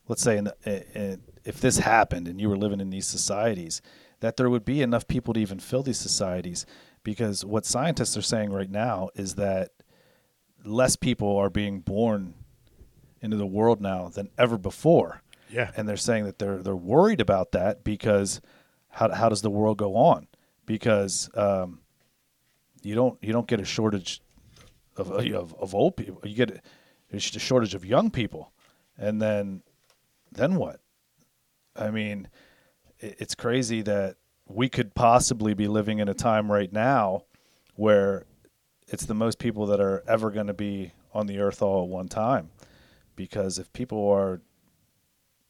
let's 0.09 0.21
say 0.21 0.37
in 0.37 0.43
the, 0.43 0.55
in, 0.93 1.21
if 1.45 1.61
this 1.61 1.77
happened 1.77 2.27
and 2.27 2.41
you 2.41 2.49
were 2.49 2.57
living 2.57 2.81
in 2.81 2.89
these 2.89 3.07
societies, 3.07 3.81
that 4.19 4.35
there 4.35 4.49
would 4.49 4.65
be 4.65 4.81
enough 4.81 5.07
people 5.07 5.33
to 5.33 5.39
even 5.39 5.59
fill 5.59 5.81
these 5.81 5.97
societies 5.97 6.65
because 7.03 7.45
what 7.45 7.65
scientists 7.65 8.17
are 8.17 8.21
saying 8.21 8.51
right 8.51 8.69
now 8.69 9.07
is 9.15 9.35
that 9.35 9.69
less 10.65 10.97
people 10.97 11.37
are 11.37 11.49
being 11.49 11.79
born 11.79 12.33
into 13.21 13.37
the 13.37 13.45
world 13.45 13.79
now 13.79 14.09
than 14.09 14.29
ever 14.37 14.57
before. 14.57 15.21
Yeah. 15.49 15.71
And 15.77 15.87
they're 15.87 15.95
saying 15.95 16.25
that 16.25 16.37
they're 16.37 16.61
they're 16.61 16.75
worried 16.75 17.21
about 17.21 17.53
that 17.53 17.85
because 17.85 18.41
how 18.89 19.09
how 19.13 19.29
does 19.29 19.41
the 19.41 19.49
world 19.49 19.77
go 19.77 19.95
on? 19.95 20.27
Because 20.65 21.29
um, 21.33 21.79
you 22.83 22.93
don't 22.93 23.17
you 23.23 23.31
don't 23.31 23.47
get 23.47 23.61
a 23.61 23.65
shortage 23.65 24.21
of 24.97 25.11
of, 25.11 25.55
of 25.55 25.73
old 25.73 25.95
people. 25.95 26.19
You 26.25 26.35
get 26.35 26.61
a, 27.11 27.17
a 27.17 27.19
shortage 27.19 27.73
of 27.73 27.85
young 27.85 28.09
people, 28.09 28.51
and 28.97 29.21
then 29.21 29.63
then 30.31 30.55
what? 30.55 30.79
I 31.75 31.91
mean, 31.91 32.27
it's 32.99 33.35
crazy 33.35 33.81
that 33.83 34.17
we 34.47 34.69
could 34.69 34.93
possibly 34.93 35.53
be 35.53 35.67
living 35.67 35.99
in 35.99 36.09
a 36.09 36.13
time 36.13 36.51
right 36.51 36.71
now 36.71 37.23
where 37.75 38.25
it's 38.87 39.05
the 39.05 39.13
most 39.13 39.39
people 39.39 39.65
that 39.67 39.79
are 39.79 40.03
ever 40.07 40.29
going 40.31 40.47
to 40.47 40.53
be 40.53 40.91
on 41.13 41.27
the 41.27 41.39
earth 41.39 41.61
all 41.61 41.83
at 41.83 41.89
one 41.89 42.07
time. 42.07 42.49
Because 43.15 43.57
if 43.57 43.71
people 43.73 44.09
are 44.09 44.41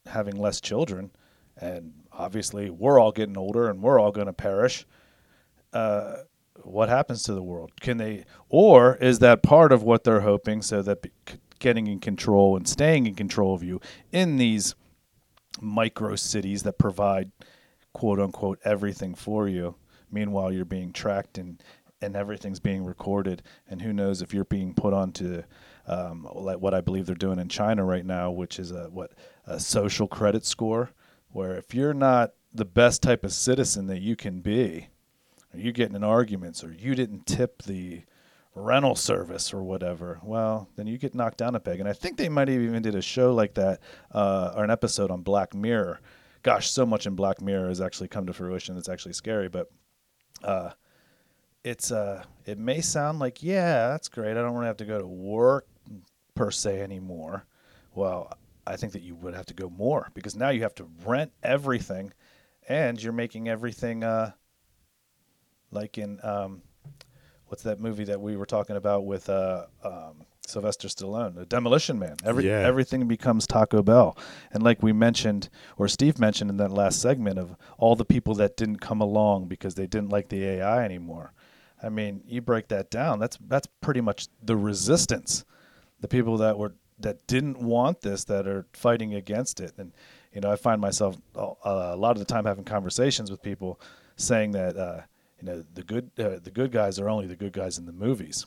having 0.05 0.35
less 0.35 0.61
children, 0.61 1.11
and 1.57 1.93
obviously 2.11 2.69
we're 2.69 2.99
all 2.99 3.11
getting 3.11 3.37
older 3.37 3.69
and 3.69 3.81
we're 3.81 3.99
all 3.99 4.11
going 4.11 4.27
to 4.27 4.33
perish. 4.33 4.85
Uh, 5.73 6.17
what 6.63 6.89
happens 6.89 7.23
to 7.23 7.33
the 7.33 7.41
world? 7.41 7.71
Can 7.79 7.97
they, 7.97 8.25
or 8.49 8.95
is 8.97 9.19
that 9.19 9.41
part 9.41 9.71
of 9.71 9.83
what 9.83 10.03
they're 10.03 10.21
hoping 10.21 10.61
so 10.61 10.81
that 10.81 11.05
getting 11.61 11.87
in 11.87 11.99
control 11.99 12.57
and 12.57 12.67
staying 12.67 13.07
in 13.07 13.15
control 13.15 13.55
of 13.55 13.63
you 13.63 13.79
in 14.11 14.35
these 14.35 14.75
micro 15.61 16.15
cities 16.15 16.63
that 16.63 16.77
provide 16.77 17.31
quote 17.93 18.19
unquote 18.19 18.59
everything 18.65 19.15
for 19.15 19.47
you? 19.47 19.75
Meanwhile, 20.11 20.51
you're 20.51 20.65
being 20.65 20.91
tracked 20.91 21.37
and, 21.37 21.63
and 22.01 22.17
everything's 22.17 22.59
being 22.59 22.83
recorded. 22.83 23.43
And 23.69 23.81
who 23.81 23.93
knows 23.93 24.21
if 24.21 24.33
you're 24.33 24.43
being 24.43 24.73
put 24.73 24.93
onto 24.93 25.43
um, 25.87 26.27
like 26.33 26.59
what 26.59 26.73
I 26.73 26.81
believe 26.81 27.05
they're 27.05 27.15
doing 27.15 27.39
in 27.39 27.47
China 27.47 27.85
right 27.85 28.05
now, 28.05 28.31
which 28.31 28.59
is 28.59 28.71
a 28.71 28.89
what 28.89 29.11
a 29.45 29.59
social 29.59 30.07
credit 30.07 30.45
score, 30.45 30.91
where 31.29 31.55
if 31.55 31.73
you're 31.73 31.93
not 31.93 32.33
the 32.53 32.65
best 32.65 33.01
type 33.01 33.23
of 33.23 33.31
citizen 33.31 33.87
that 33.87 34.01
you 34.01 34.15
can 34.15 34.41
be, 34.41 34.89
or 35.53 35.59
you 35.59 35.71
getting 35.71 35.95
in 35.95 36.03
arguments, 36.03 36.63
or 36.63 36.73
you 36.73 36.95
didn't 36.95 37.25
tip 37.25 37.63
the 37.63 38.03
rental 38.55 38.95
service 38.95 39.53
or 39.53 39.63
whatever, 39.63 40.19
well, 40.23 40.67
then 40.75 40.87
you 40.87 40.97
get 40.97 41.15
knocked 41.15 41.37
down 41.37 41.55
a 41.55 41.59
peg. 41.59 41.79
And 41.79 41.87
I 41.87 41.93
think 41.93 42.17
they 42.17 42.29
might 42.29 42.47
have 42.47 42.61
even 42.61 42.81
did 42.81 42.95
a 42.95 43.01
show 43.01 43.33
like 43.33 43.53
that 43.55 43.79
uh, 44.11 44.53
or 44.55 44.63
an 44.63 44.69
episode 44.69 45.11
on 45.11 45.21
Black 45.21 45.53
Mirror. 45.53 46.01
Gosh, 46.43 46.69
so 46.69 46.85
much 46.85 47.05
in 47.05 47.15
Black 47.15 47.41
Mirror 47.41 47.69
has 47.69 47.81
actually 47.81 48.07
come 48.07 48.25
to 48.25 48.33
fruition. 48.33 48.77
It's 48.77 48.89
actually 48.89 49.13
scary, 49.13 49.47
but 49.47 49.67
uh, 50.43 50.71
it's 51.63 51.91
uh, 51.91 52.23
it 52.45 52.57
may 52.57 52.81
sound 52.81 53.19
like 53.19 53.43
yeah, 53.43 53.89
that's 53.89 54.09
great. 54.09 54.31
I 54.31 54.41
don't 54.41 54.53
really 54.53 54.65
have 54.65 54.77
to 54.77 54.85
go 54.85 54.99
to 54.99 55.07
work 55.07 55.67
per 56.33 56.49
se 56.49 56.81
anymore. 56.81 57.45
Well, 57.93 58.33
I 58.65 58.75
think 58.77 58.93
that 58.93 59.03
you 59.03 59.15
would 59.15 59.35
have 59.35 59.45
to 59.47 59.53
go 59.53 59.69
more 59.69 60.09
because 60.13 60.35
now 60.35 60.49
you 60.49 60.63
have 60.63 60.75
to 60.75 60.87
rent 61.05 61.31
everything, 61.43 62.13
and 62.67 63.01
you're 63.01 63.13
making 63.13 63.47
everything 63.47 64.03
uh, 64.03 64.31
like 65.69 65.99
in 65.99 66.19
um, 66.23 66.63
what's 67.51 67.63
that 67.63 67.81
movie 67.81 68.05
that 68.05 68.21
we 68.21 68.37
were 68.37 68.45
talking 68.45 68.77
about 68.77 69.05
with 69.05 69.29
uh, 69.29 69.65
um, 69.83 70.23
Sylvester 70.47 70.87
Stallone, 70.87 71.35
The 71.35 71.45
Demolition 71.45 71.99
Man. 71.99 72.15
Every 72.23 72.47
Yeah. 72.47 72.59
everything 72.59 73.09
becomes 73.09 73.45
Taco 73.45 73.83
Bell, 73.83 74.17
and 74.53 74.63
like 74.63 74.81
we 74.81 74.93
mentioned, 74.93 75.49
or 75.77 75.89
Steve 75.89 76.17
mentioned 76.17 76.49
in 76.49 76.55
that 76.57 76.71
last 76.71 77.01
segment 77.01 77.37
of 77.37 77.57
all 77.77 77.97
the 77.97 78.05
people 78.05 78.33
that 78.35 78.55
didn't 78.55 78.77
come 78.77 79.01
along 79.01 79.47
because 79.49 79.75
they 79.75 79.85
didn't 79.85 80.09
like 80.09 80.29
the 80.29 80.45
AI 80.45 80.85
anymore. 80.85 81.33
I 81.83 81.89
mean, 81.89 82.23
you 82.25 82.41
break 82.41 82.69
that 82.69 82.89
down. 82.89 83.19
That's 83.19 83.37
that's 83.47 83.67
pretty 83.81 83.99
much 84.01 84.27
the 84.41 84.55
resistance, 84.55 85.43
the 85.99 86.07
people 86.07 86.37
that 86.37 86.57
were 86.57 86.73
that 86.99 87.27
didn't 87.27 87.57
want 87.59 87.99
this 87.99 88.23
that 88.25 88.47
are 88.47 88.65
fighting 88.71 89.13
against 89.13 89.59
it. 89.59 89.73
And 89.77 89.91
you 90.33 90.39
know, 90.39 90.49
I 90.49 90.55
find 90.55 90.79
myself 90.79 91.17
uh, 91.35 91.53
a 91.65 91.97
lot 91.97 92.11
of 92.11 92.19
the 92.19 92.25
time 92.33 92.45
having 92.45 92.63
conversations 92.63 93.29
with 93.29 93.41
people 93.41 93.81
saying 94.15 94.51
that 94.51 94.77
uh, 94.77 95.01
you 95.41 95.47
know 95.47 95.63
the 95.73 95.83
good 95.83 96.11
uh, 96.19 96.39
the 96.41 96.51
good 96.51 96.71
guys 96.71 96.99
are 96.99 97.09
only 97.09 97.27
the 97.27 97.35
good 97.35 97.53
guys 97.53 97.77
in 97.77 97.85
the 97.85 97.91
movies. 97.91 98.45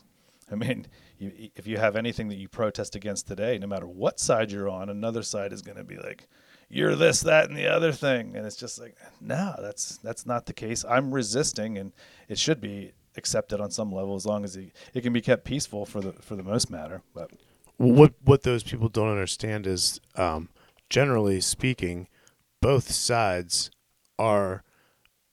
I 0.51 0.55
mean, 0.55 0.85
you, 1.17 1.49
if 1.55 1.65
you 1.65 1.77
have 1.77 1.95
anything 1.95 2.27
that 2.29 2.35
you 2.35 2.47
protest 2.47 2.95
against 2.95 3.27
today, 3.27 3.57
no 3.57 3.67
matter 3.67 3.87
what 3.87 4.19
side 4.19 4.51
you're 4.51 4.69
on, 4.69 4.89
another 4.89 5.23
side 5.23 5.51
is 5.51 5.61
going 5.61 5.77
to 5.77 5.83
be 5.83 5.97
like, 5.97 6.27
"You're 6.69 6.95
this, 6.95 7.21
that, 7.21 7.49
and 7.49 7.57
the 7.57 7.67
other 7.67 7.91
thing," 7.91 8.35
and 8.35 8.45
it's 8.45 8.55
just 8.55 8.79
like, 8.79 8.95
no, 9.19 9.55
that's 9.59 9.97
that's 9.97 10.25
not 10.25 10.45
the 10.45 10.53
case. 10.53 10.85
I'm 10.87 11.11
resisting, 11.11 11.77
and 11.77 11.91
it 12.29 12.37
should 12.37 12.61
be 12.61 12.93
accepted 13.17 13.59
on 13.59 13.71
some 13.71 13.91
level 13.91 14.15
as 14.15 14.25
long 14.25 14.43
as 14.43 14.55
it, 14.55 14.71
it 14.93 15.01
can 15.01 15.13
be 15.13 15.21
kept 15.21 15.45
peaceful 15.45 15.85
for 15.85 16.01
the 16.01 16.13
for 16.13 16.35
the 16.35 16.43
most 16.43 16.69
matter. 16.69 17.01
But 17.13 17.31
what 17.77 18.13
what 18.23 18.43
those 18.43 18.63
people 18.63 18.89
don't 18.89 19.09
understand 19.09 19.67
is, 19.67 19.99
um, 20.15 20.49
generally 20.89 21.41
speaking, 21.41 22.07
both 22.61 22.91
sides 22.91 23.71
are 24.17 24.63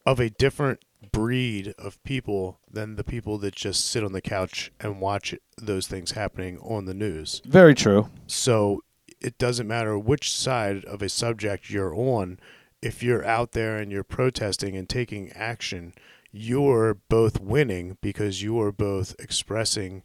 of 0.05 0.19
a 0.19 0.29
different 0.29 0.83
breed 1.13 1.73
of 1.77 2.03
people 2.03 2.59
than 2.69 2.97
the 2.97 3.03
people 3.03 3.37
that 3.37 3.55
just 3.55 3.85
sit 3.85 4.03
on 4.03 4.11
the 4.11 4.21
couch 4.21 4.73
and 4.81 4.99
watch 4.99 5.33
those 5.57 5.87
things 5.87 6.11
happening 6.11 6.57
on 6.59 6.83
the 6.85 6.93
news. 6.93 7.41
very 7.45 7.73
true. 7.73 8.09
So 8.27 8.83
it 9.21 9.37
doesn't 9.37 9.67
matter 9.67 9.97
which 9.97 10.35
side 10.35 10.83
of 10.83 11.01
a 11.01 11.07
subject 11.07 11.69
you're 11.69 11.95
on. 11.95 12.39
If 12.81 13.01
you're 13.01 13.23
out 13.25 13.53
there 13.53 13.77
and 13.77 13.89
you're 13.91 14.03
protesting 14.03 14.75
and 14.75 14.89
taking 14.89 15.31
action, 15.31 15.93
you're 16.31 16.95
both 16.95 17.39
winning 17.39 17.97
because 18.01 18.41
you 18.41 18.59
are 18.59 18.73
both 18.73 19.15
expressing 19.19 20.03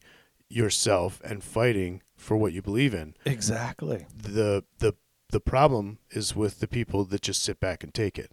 yourself 0.49 1.21
and 1.25 1.43
fighting 1.43 2.03
for 2.17 2.37
what 2.37 2.53
you 2.53 2.63
believe 2.63 2.95
in. 2.95 3.15
Exactly. 3.25 4.07
The 4.15 4.65
the 4.79 4.95
the 5.31 5.41
problem 5.41 5.99
is 6.11 6.37
with 6.37 6.61
the 6.61 6.69
people 6.69 7.05
that 7.07 7.23
just 7.23 7.43
sit 7.43 7.59
back 7.61 7.83
and 7.83 7.93
take 7.93 8.19
it. 8.19 8.31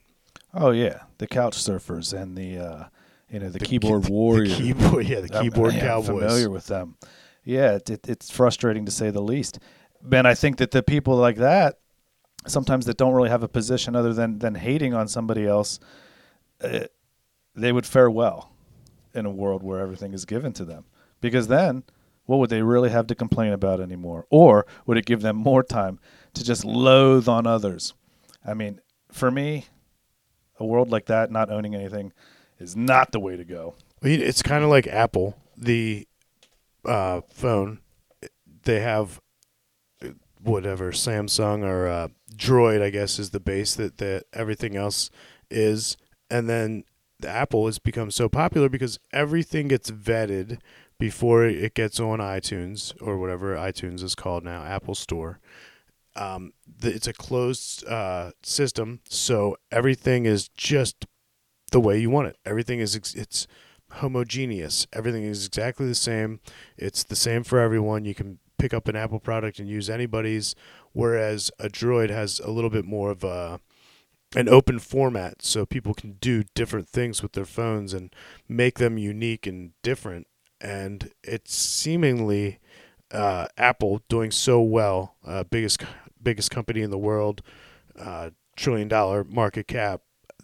Oh 0.55 0.71
yeah, 0.71 1.03
the 1.17 1.27
couch 1.27 1.57
surfers 1.57 2.13
and 2.19 2.37
the 2.37 2.57
uh, 2.57 2.83
you 3.29 3.39
know 3.39 3.49
the, 3.49 3.59
The 3.59 3.65
keyboard 3.65 4.05
key- 4.05 4.11
warriors. 4.11 4.57
The 4.57 4.63
keyboard, 4.63 5.05
yeah, 5.07 5.19
the 5.21 5.33
I'm- 5.33 5.43
keyboard 5.43 5.73
I 5.73 5.77
am 5.77 5.81
cowboys. 5.81 6.07
Familiar 6.07 6.49
with 6.49 6.67
them? 6.67 6.95
Yeah, 7.43 7.73
it, 7.75 7.89
it, 7.89 8.09
it's 8.09 8.31
frustrating 8.31 8.85
to 8.85 8.91
say 8.91 9.09
the 9.11 9.21
least. 9.21 9.59
Ben, 10.01 10.25
I 10.25 10.33
think 10.33 10.57
that 10.57 10.71
the 10.71 10.81
people 10.81 11.15
like 11.15 11.35
that, 11.37 11.79
sometimes 12.47 12.85
that 12.85 12.97
don't 12.97 13.13
really 13.13 13.29
have 13.29 13.43
a 13.43 13.47
position 13.47 13.95
other 13.95 14.13
than 14.13 14.39
than 14.39 14.55
hating 14.55 14.93
on 14.93 15.07
somebody 15.07 15.45
else, 15.45 15.79
uh, 16.63 16.85
they 17.55 17.71
would 17.71 17.85
fare 17.85 18.09
well 18.09 18.51
in 19.13 19.25
a 19.25 19.31
world 19.31 19.61
where 19.63 19.79
everything 19.79 20.13
is 20.13 20.25
given 20.25 20.53
to 20.53 20.65
them. 20.65 20.85
Because 21.21 21.47
then, 21.47 21.83
what 22.25 22.37
would 22.37 22.49
they 22.49 22.61
really 22.61 22.89
have 22.89 23.07
to 23.07 23.15
complain 23.15 23.51
about 23.53 23.79
anymore? 23.79 24.25
Or 24.29 24.65
would 24.85 24.97
it 24.97 25.05
give 25.05 25.21
them 25.21 25.35
more 25.37 25.63
time 25.63 25.99
to 26.33 26.43
just 26.43 26.63
loathe 26.65 27.27
on 27.27 27.45
others? 27.47 27.93
I 28.45 28.53
mean, 28.53 28.79
for 29.11 29.31
me, 29.31 29.65
a 30.59 30.65
world 30.65 30.89
like 30.89 31.05
that, 31.07 31.31
not 31.31 31.49
owning 31.49 31.75
anything, 31.75 32.13
is 32.59 32.75
not 32.75 33.11
the 33.11 33.19
way 33.19 33.35
to 33.35 33.43
go. 33.43 33.75
It's 34.01 34.41
kind 34.41 34.63
of 34.63 34.69
like 34.69 34.87
Apple, 34.87 35.37
the 35.57 36.07
uh, 36.85 37.21
phone. 37.29 37.79
They 38.63 38.79
have 38.79 39.19
uh, 40.03 40.09
whatever 40.41 40.91
Samsung 40.91 41.63
or 41.63 41.87
uh, 41.87 42.07
Droid, 42.35 42.81
I 42.81 42.89
guess, 42.89 43.19
is 43.19 43.31
the 43.31 43.39
base 43.39 43.75
that 43.75 43.97
that 43.97 44.25
everything 44.33 44.75
else 44.75 45.09
is, 45.49 45.97
and 46.29 46.49
then 46.49 46.83
the 47.19 47.29
Apple 47.29 47.65
has 47.65 47.79
become 47.79 48.11
so 48.11 48.27
popular 48.29 48.69
because 48.69 48.99
everything 49.11 49.67
gets 49.67 49.89
vetted 49.89 50.59
before 50.97 51.45
it 51.45 51.73
gets 51.73 51.99
on 51.99 52.19
iTunes 52.19 52.93
or 53.01 53.17
whatever 53.17 53.55
iTunes 53.55 54.03
is 54.03 54.15
called 54.15 54.43
now, 54.43 54.63
Apple 54.63 54.95
Store. 54.95 55.39
Um, 56.15 56.53
the, 56.65 56.93
it's 56.93 57.07
a 57.07 57.13
closed 57.13 57.85
uh, 57.87 58.31
system, 58.41 59.01
so 59.09 59.57
everything 59.71 60.25
is 60.25 60.47
just 60.49 61.05
the 61.71 61.79
way 61.79 61.99
you 61.99 62.09
want 62.09 62.29
it. 62.29 62.37
Everything 62.45 62.79
is 62.79 62.95
ex- 62.95 63.15
it's 63.15 63.47
homogeneous. 63.91 64.87
Everything 64.93 65.23
is 65.23 65.45
exactly 65.45 65.87
the 65.87 65.95
same. 65.95 66.39
It's 66.77 67.03
the 67.03 67.15
same 67.15 67.43
for 67.43 67.59
everyone. 67.59 68.05
You 68.05 68.15
can 68.15 68.39
pick 68.57 68.73
up 68.73 68.87
an 68.87 68.95
Apple 68.95 69.19
product 69.19 69.59
and 69.59 69.67
use 69.67 69.89
anybody's, 69.89 70.55
whereas 70.93 71.51
a 71.59 71.67
Droid 71.67 72.09
has 72.09 72.39
a 72.39 72.51
little 72.51 72.69
bit 72.69 72.85
more 72.85 73.11
of 73.11 73.23
a 73.23 73.59
an 74.35 74.49
open 74.49 74.79
format, 74.79 75.41
so 75.41 75.65
people 75.65 75.93
can 75.93 76.13
do 76.13 76.43
different 76.55 76.89
things 76.89 77.21
with 77.21 77.33
their 77.33 77.45
phones 77.45 77.93
and 77.93 78.13
make 78.49 78.79
them 78.79 78.97
unique 78.97 79.47
and 79.47 79.71
different. 79.81 80.27
And 80.59 81.11
it's 81.23 81.55
seemingly 81.55 82.59
uh, 83.11 83.47
Apple 83.57 84.01
doing 84.09 84.31
so 84.31 84.61
well, 84.61 85.15
uh, 85.25 85.43
biggest 85.43 85.83
biggest 86.25 86.51
company 86.51 86.81
in 86.81 86.91
the 86.91 86.97
world, 86.97 87.41
uh, 87.97 88.31
trillion 88.57 88.89
dollar 88.89 89.23
market 89.23 89.67
cap. 89.67 90.01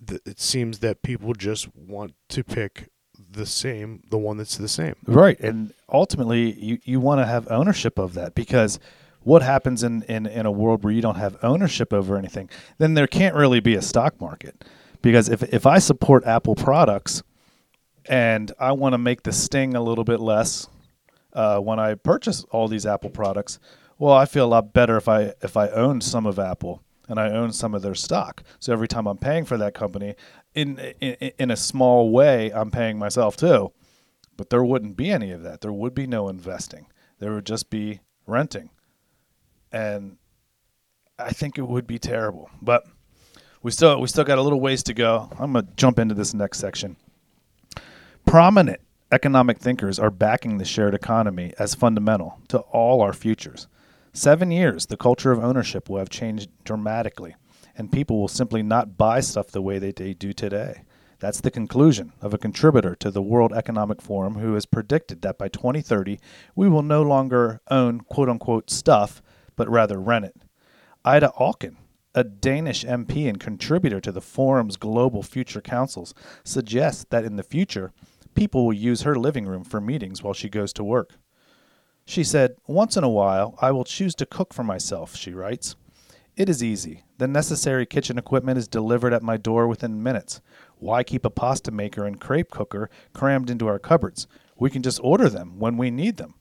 Th- 0.08 0.22
it 0.26 0.40
seems 0.40 0.80
that 0.80 1.02
people 1.02 1.34
just 1.34 1.76
want 1.76 2.14
to 2.30 2.44
pick 2.44 2.88
the 3.32 3.46
same, 3.46 4.02
the 4.10 4.18
one 4.18 4.38
that's 4.38 4.58
the 4.58 4.68
same. 4.68 4.96
Right. 5.06 5.40
And 5.40 5.74
ultimately, 5.92 6.54
you, 6.54 6.80
you 6.84 7.00
want 7.00 7.20
to 7.20 7.26
have 7.26 7.48
ownership 7.52 8.00
of 8.00 8.14
that 8.14 8.36
because 8.36 8.80
what 9.24 9.42
happens 9.42 9.84
in, 9.84 10.04
in, 10.04 10.26
in 10.26 10.46
a 10.46 10.52
world 10.52 10.84
where 10.84 10.94
you 10.94 11.02
don't 11.02 11.16
have 11.16 11.38
ownership 11.44 11.94
over 11.94 12.18
anything, 12.18 12.50
then 12.78 12.94
there 12.94 13.08
can't 13.08 13.36
really 13.36 13.60
be 13.60 13.76
a 13.76 13.82
stock 13.82 14.20
market. 14.20 14.64
Because 15.02 15.30
if, 15.30 15.44
if 15.44 15.66
I 15.66 15.80
support 15.80 16.26
Apple 16.26 16.56
products 16.56 17.24
and 18.06 18.52
I 18.60 18.72
want 18.72 18.94
to 18.94 18.98
make 18.98 19.24
the 19.24 19.32
sting 19.32 19.76
a 19.76 19.82
little 19.82 20.04
bit 20.04 20.20
less 20.20 20.68
uh, 21.34 21.60
when 21.60 21.80
I 21.80 21.96
purchase 21.96 22.44
all 22.52 22.68
these 22.68 22.86
Apple 22.86 23.10
products, 23.10 23.60
well, 24.02 24.16
I 24.16 24.26
feel 24.26 24.46
a 24.46 24.48
lot 24.48 24.74
better 24.74 24.98
if 24.98 25.08
I 25.08 25.36
if 25.42 25.56
I 25.56 25.68
own 25.68 26.02
some 26.02 26.26
of 26.26 26.40
Apple 26.40 26.82
and 27.08 27.20
I 27.20 27.30
own 27.30 27.54
some 27.54 27.76
of 27.76 27.84
their 27.84 27.94
stock. 27.94 28.42
So 28.58 28.74
every 28.74 28.88
time 28.88 29.06
I'm 29.06 29.20
paying 29.20 29.46
for 29.46 29.58
that 29.58 29.76
company, 29.76 30.16
in 30.56 30.80
in, 31.00 31.32
in 31.38 31.52
a 31.52 31.56
small 31.56 32.10
way, 32.10 32.52
I'm 32.52 32.72
paying 32.72 32.98
myself 32.98 33.38
too. 33.38 33.72
But 34.38 34.50
there 34.50 34.64
wouldn't 34.64 34.98
be 34.98 35.12
any 35.12 35.30
of 35.30 35.44
that. 35.44 35.62
There 35.62 35.72
would 35.72 35.94
be 35.94 36.08
no 36.08 36.30
investing. 36.30 36.88
There 37.20 37.32
would 37.32 37.46
just 37.46 37.70
be 37.70 38.00
renting. 38.26 38.72
And 39.72 40.18
I 41.20 41.30
think 41.30 41.60
it 41.60 41.68
would 41.68 41.86
be 41.86 42.00
terrible. 42.00 42.50
But 42.60 42.88
we 43.62 43.70
still 43.70 44.02
we 44.02 44.08
still 44.08 44.24
got 44.24 44.40
a 44.40 44.42
little 44.42 44.62
ways 44.62 44.82
to 44.84 44.96
go. 44.96 45.30
I'm 45.34 45.54
gonna 45.54 45.68
jump 45.76 46.00
into 46.00 46.16
this 46.16 46.34
next 46.34 46.58
section. 46.58 46.98
Prominent 48.26 48.82
economic 49.12 49.60
thinkers 49.60 50.00
are 50.00 50.10
backing 50.10 50.58
the 50.58 50.66
shared 50.66 50.96
economy 50.96 51.54
as 51.60 51.76
fundamental 51.76 52.40
to 52.48 52.58
all 52.62 53.02
our 53.02 53.14
futures. 53.14 53.68
Seven 54.14 54.52
years, 54.52 54.88
the 54.88 54.98
culture 54.98 55.32
of 55.32 55.42
ownership 55.42 55.90
will 55.90 56.00
have 56.00 56.10
changed 56.10 56.50
dramatically, 56.66 57.36
and 57.78 57.92
people 57.92 58.20
will 58.20 58.28
simply 58.28 58.62
not 58.62 58.98
buy 58.98 59.22
stuff 59.22 59.48
the 59.48 59.62
way 59.62 59.80
they, 59.80 59.94
they 59.94 60.14
do 60.14 60.34
today. 60.34 60.82
That's 61.20 61.40
the 61.40 61.50
conclusion 61.50 62.12
of 62.20 62.34
a 62.34 62.38
contributor 62.38 62.94
to 62.96 63.10
the 63.10 63.22
World 63.22 63.54
Economic 63.54 64.02
Forum 64.02 64.36
who 64.36 64.56
has 64.56 64.66
predicted 64.66 65.22
that 65.22 65.38
by 65.38 65.48
2030 65.48 66.20
we 66.56 66.68
will 66.68 66.82
no 66.82 67.02
longer 67.02 67.62
own 67.70 68.02
quote 68.02 68.28
unquote 68.28 68.70
stuff, 68.70 69.22
but 69.56 69.70
rather 69.70 69.98
rent 69.98 70.26
it. 70.26 70.36
Ida 71.06 71.32
Auken, 71.40 71.78
a 72.14 72.26
Danish 72.26 72.84
MP 72.84 73.30
and 73.30 73.40
contributor 73.40 74.02
to 74.02 74.12
the 74.12 74.20
forum's 74.20 74.76
global 74.76 75.24
future 75.24 75.62
councils, 75.62 76.14
suggests 76.44 77.06
that 77.12 77.24
in 77.24 77.38
the 77.38 77.44
future, 77.44 77.94
people 78.36 78.66
will 78.66 78.74
use 78.74 79.04
her 79.04 79.16
living 79.16 79.46
room 79.46 79.64
for 79.64 79.80
meetings 79.80 80.22
while 80.22 80.34
she 80.34 80.50
goes 80.50 80.74
to 80.74 80.84
work. 80.84 81.14
She 82.12 82.26
said, 82.26 82.58
Once 82.68 82.98
in 82.98 83.06
a 83.06 83.10
while, 83.10 83.58
I 83.62 83.72
will 83.72 83.86
choose 83.86 84.16
to 84.16 84.26
cook 84.26 84.54
for 84.54 84.66
myself, 84.66 85.16
she 85.16 85.32
writes. 85.32 85.78
It 86.36 86.50
is 86.50 86.62
easy. 86.62 87.06
The 87.20 87.28
necessary 87.30 87.86
kitchen 87.86 88.18
equipment 88.18 88.58
is 88.58 88.68
delivered 88.68 89.14
at 89.14 89.24
my 89.24 89.38
door 89.38 89.66
within 89.66 90.04
minutes. 90.04 90.42
Why 90.78 91.04
keep 91.04 91.24
a 91.24 91.30
pasta 91.30 91.72
maker 91.72 92.06
and 92.06 92.20
crepe 92.20 92.52
cooker 92.52 92.90
crammed 93.14 93.50
into 93.50 93.66
our 93.66 93.80
cupboards? 93.80 94.28
We 94.58 94.70
can 94.70 94.82
just 94.82 95.00
order 95.02 95.30
them 95.30 95.58
when 95.58 95.78
we 95.78 95.90
need 95.90 96.18
them. 96.18 96.34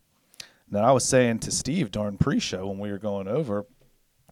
Now, 0.69 0.81
I 0.81 0.91
was 0.91 1.05
saying 1.05 1.39
to 1.41 1.53
Steve 1.53 1.93
during 1.93 2.19
pre 2.19 2.41
show 2.41 2.67
when 2.67 2.81
we 2.81 2.91
were 2.91 2.99
going 2.99 3.29
over 3.29 3.65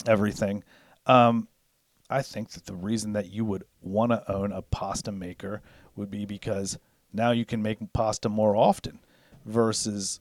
everything, 0.09 0.64
um, 1.07 1.46
I 2.11 2.22
think 2.22 2.51
that 2.51 2.66
the 2.66 2.74
reason 2.74 3.12
that 3.12 3.31
you 3.31 3.44
would 3.44 3.62
want 3.81 4.11
to 4.11 4.29
own 4.29 4.51
a 4.51 4.62
pasta 4.62 5.12
maker 5.12 5.62
would 5.94 6.11
be 6.11 6.27
because 6.27 6.81
now 7.12 7.31
you 7.31 7.44
can 7.44 7.62
make 7.62 7.79
pasta 7.92 8.29
more 8.29 8.57
often 8.57 8.98
versus 9.46 10.18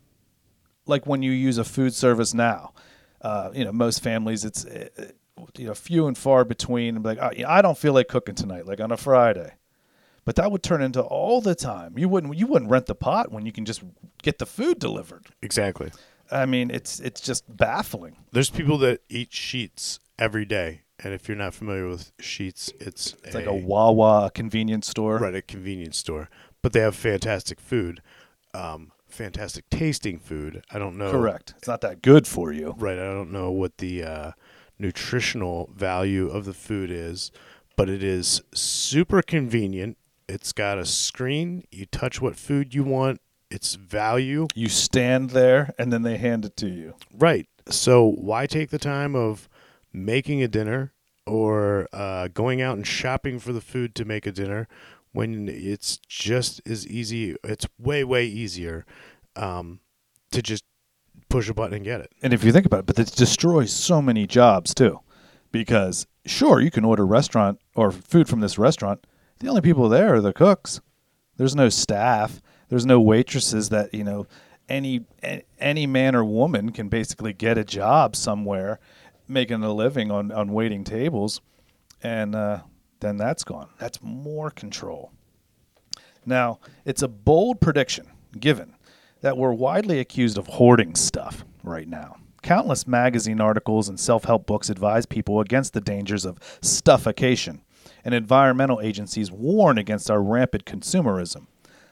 like 0.87 1.05
when 1.05 1.21
you 1.21 1.31
use 1.31 1.57
a 1.57 1.63
food 1.63 1.93
service 1.93 2.33
now. 2.33 2.73
Uh, 3.21 3.49
you 3.53 3.65
know, 3.65 3.71
most 3.71 4.01
families, 4.03 4.45
it's 4.45 4.63
uh, 4.65 4.87
you 5.57 5.65
know 5.65 5.73
few 5.73 6.07
and 6.07 6.17
far 6.17 6.45
between. 6.45 7.01
Like, 7.01 7.17
yeah, 7.35 7.51
I 7.51 7.61
don't 7.61 7.77
feel 7.77 7.93
like 7.93 8.07
cooking 8.07 8.35
tonight, 8.35 8.65
like 8.67 8.79
on 8.79 8.91
a 8.91 8.97
Friday. 8.97 9.53
But 10.23 10.35
that 10.35 10.51
would 10.51 10.61
turn 10.61 10.81
into 10.81 11.01
all 11.01 11.41
the 11.41 11.55
time. 11.55 11.97
You 11.97 12.09
wouldn't 12.09 12.37
you 12.37 12.47
wouldn't 12.47 12.69
rent 12.69 12.85
the 12.85 12.95
pot 12.95 13.31
when 13.31 13.45
you 13.45 13.51
can 13.51 13.65
just 13.65 13.81
get 14.21 14.37
the 14.39 14.45
food 14.45 14.77
delivered. 14.77 15.27
Exactly. 15.41 15.91
I 16.29 16.45
mean, 16.45 16.69
it's 16.69 16.99
it's 16.99 17.21
just 17.21 17.43
baffling. 17.55 18.17
There's 18.33 18.49
people 18.49 18.77
that 18.79 19.01
eat 19.09 19.31
Sheetz 19.31 19.99
every 20.19 20.45
day, 20.45 20.81
and 20.99 21.13
if 21.13 21.27
you're 21.27 21.37
not 21.37 21.53
familiar 21.53 21.87
with 21.87 22.15
Sheetz, 22.17 22.71
it's 22.79 23.15
It's 23.23 23.33
like 23.33 23.45
a 23.45 23.53
Wawa 23.53 24.29
convenience 24.33 24.87
store. 24.87 25.17
right 25.17 25.33
a 25.33 25.41
convenience 25.41 25.97
store, 25.97 26.29
but 26.61 26.73
they 26.73 26.81
have 26.81 26.95
fantastic 26.95 27.59
food, 27.61 28.01
um, 28.53 28.91
fantastic 29.07 29.69
tasting 29.69 30.19
food. 30.19 30.63
I 30.71 30.79
don't 30.79 30.97
know. 30.97 31.11
Correct. 31.11 31.53
It's 31.57 31.67
not 31.67 31.81
that 31.81 32.01
good 32.01 32.27
for 32.27 32.51
you. 32.51 32.75
Right. 32.77 32.97
I 32.97 33.13
don't 33.13 33.31
know 33.31 33.51
what 33.51 33.77
the 33.77 34.03
uh, 34.03 34.31
nutritional 34.79 35.69
value 35.75 36.29
of 36.29 36.45
the 36.45 36.53
food 36.53 36.91
is, 36.91 37.31
but 37.75 37.89
it 37.89 38.03
is 38.03 38.41
super 38.53 39.21
convenient. 39.21 39.97
It's 40.27 40.51
got 40.51 40.77
a 40.77 40.85
screen. 40.85 41.63
You 41.71 41.85
touch 41.85 42.21
what 42.21 42.35
food 42.35 42.75
you 42.75 42.83
want. 42.83 43.21
It's 43.49 43.75
value. 43.75 44.47
You 44.55 44.67
stand 44.67 45.29
there 45.29 45.73
and 45.79 45.91
then 45.91 46.01
they 46.01 46.17
hand 46.17 46.43
it 46.43 46.57
to 46.57 46.67
you. 46.67 46.95
Right. 47.13 47.47
So 47.69 48.05
why 48.05 48.45
take 48.45 48.69
the 48.69 48.79
time 48.79 49.15
of 49.15 49.47
making 49.93 50.43
a 50.43 50.47
dinner 50.47 50.91
or 51.25 51.87
uh, 51.93 52.27
going 52.29 52.61
out 52.61 52.75
and 52.77 52.85
shopping 52.85 53.39
for 53.39 53.53
the 53.53 53.61
food 53.61 53.95
to 53.95 54.05
make 54.05 54.25
a 54.25 54.31
dinner 54.31 54.67
when 55.17 55.49
it's 55.49 55.97
just 56.07 56.61
as 56.67 56.85
easy? 56.85 57.35
It's 57.43 57.65
way 57.79 58.03
way 58.03 58.27
easier 58.27 58.85
um, 59.35 59.79
to 60.29 60.43
just 60.43 60.63
push 61.27 61.49
a 61.49 61.55
button 61.55 61.73
and 61.73 61.83
get 61.83 62.01
it. 62.01 62.11
And 62.21 62.33
if 62.33 62.43
you 62.43 62.51
think 62.51 62.67
about 62.67 62.81
it, 62.81 62.85
but 62.85 62.99
it 62.99 63.15
destroys 63.15 63.73
so 63.73 63.99
many 63.99 64.27
jobs 64.27 64.75
too. 64.75 64.99
Because 65.51 66.05
sure, 66.27 66.61
you 66.61 66.69
can 66.69 66.85
order 66.85 67.03
restaurant 67.03 67.59
or 67.73 67.91
food 67.91 68.29
from 68.29 68.41
this 68.41 68.59
restaurant. 68.59 69.07
The 69.39 69.47
only 69.47 69.61
people 69.61 69.89
there 69.89 70.13
are 70.13 70.21
the 70.21 70.33
cooks. 70.33 70.81
There's 71.37 71.55
no 71.55 71.69
staff. 71.69 72.39
There's 72.69 72.85
no 72.85 73.01
waitresses 73.01 73.69
that, 73.69 73.95
you 73.95 74.03
know, 74.03 74.27
any 74.69 75.05
any 75.57 75.87
man 75.87 76.15
or 76.15 76.23
woman 76.25 76.71
can 76.71 76.89
basically 76.89 77.33
get 77.33 77.57
a 77.57 77.63
job 77.63 78.15
somewhere 78.15 78.79
making 79.27 79.63
a 79.63 79.73
living 79.73 80.11
on, 80.11 80.31
on 80.31 80.53
waiting 80.53 80.83
tables. 80.83 81.41
And 82.03 82.35
uh, 82.35 82.59
then 82.99 83.17
that's 83.17 83.43
gone. 83.43 83.69
That's 83.79 84.01
more 84.01 84.49
control. 84.49 85.11
Now, 86.25 86.59
it's 86.85 87.01
a 87.01 87.07
bold 87.07 87.61
prediction 87.61 88.07
given 88.37 88.75
that 89.21 89.37
we're 89.37 89.53
widely 89.53 89.99
accused 89.99 90.37
of 90.37 90.47
hoarding 90.47 90.95
stuff 90.95 91.45
right 91.63 91.87
now. 91.87 92.17
Countless 92.43 92.85
magazine 92.85 93.41
articles 93.41 93.89
and 93.89 93.99
self 93.99 94.25
help 94.25 94.45
books 94.45 94.69
advise 94.69 95.05
people 95.05 95.39
against 95.41 95.73
the 95.73 95.81
dangers 95.81 96.25
of 96.25 96.39
stuffication, 96.61 97.61
and 98.05 98.13
environmental 98.13 98.79
agencies 98.81 99.31
warn 99.31 99.77
against 99.77 100.11
our 100.11 100.21
rampant 100.21 100.65
consumerism. 100.65 101.47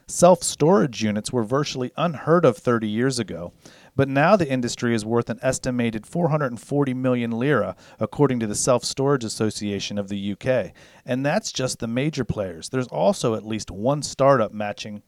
Self 0.07 0.43
storage 0.43 1.03
units 1.03 1.33
were 1.33 1.43
virtually 1.43 1.91
unheard 1.97 2.45
of 2.45 2.57
30 2.57 2.87
years 2.87 3.17
ago, 3.17 3.53
but 3.95 4.09
now 4.09 4.35
the 4.35 4.49
industry 4.49 4.93
is 4.93 5.05
worth 5.05 5.29
an 5.29 5.39
estimated 5.41 6.05
440 6.05 6.93
million 6.93 7.31
lira, 7.31 7.75
according 7.99 8.39
to 8.41 8.47
the 8.47 8.55
Self 8.55 8.83
Storage 8.83 9.23
Association 9.23 9.97
of 9.97 10.09
the 10.09 10.33
UK. 10.33 10.71
And 11.05 11.25
that's 11.25 11.51
just 11.51 11.79
the 11.79 11.87
major 11.87 12.25
players. 12.25 12.69
There's 12.69 12.87
also 12.87 13.35
at 13.35 13.45
least 13.45 13.71
one 13.71 14.03
startup 14.03 14.53
matching 14.53 15.01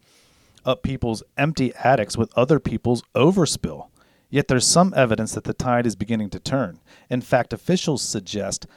up 0.65 0.83
people's 0.83 1.23
empty 1.37 1.73
attics 1.75 2.17
with 2.17 2.37
other 2.37 2.59
people's 2.59 3.03
overspill. 3.15 3.89
Yet 4.29 4.47
there's 4.47 4.67
some 4.67 4.93
evidence 4.95 5.33
that 5.33 5.45
the 5.45 5.53
tide 5.53 5.85
is 5.85 5.95
beginning 5.95 6.29
to 6.31 6.39
turn. 6.39 6.79
In 7.09 7.21
fact, 7.21 7.53
officials 7.53 8.01
suggest 8.01 8.67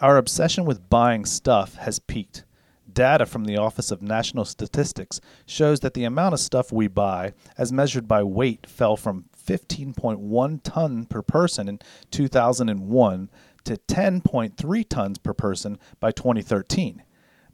our 0.00 0.16
obsession 0.16 0.64
with 0.64 0.88
buying 0.88 1.24
stuff 1.24 1.74
has 1.76 1.98
peaked. 1.98 2.44
Data 2.92 3.26
from 3.26 3.44
the 3.44 3.56
Office 3.56 3.90
of 3.90 4.02
National 4.02 4.44
Statistics 4.44 5.20
shows 5.46 5.80
that 5.80 5.94
the 5.94 6.04
amount 6.04 6.34
of 6.34 6.40
stuff 6.40 6.72
we 6.72 6.88
buy, 6.88 7.32
as 7.56 7.72
measured 7.72 8.08
by 8.08 8.22
weight, 8.22 8.66
fell 8.66 8.96
from 8.96 9.26
15.1 9.48 10.60
ton 10.62 11.06
per 11.06 11.22
person 11.22 11.68
in 11.68 11.78
2001 12.10 13.30
to 13.64 13.76
10.3 13.76 14.88
tons 14.88 15.18
per 15.18 15.32
person 15.32 15.78
by 16.00 16.12
2013. 16.12 17.02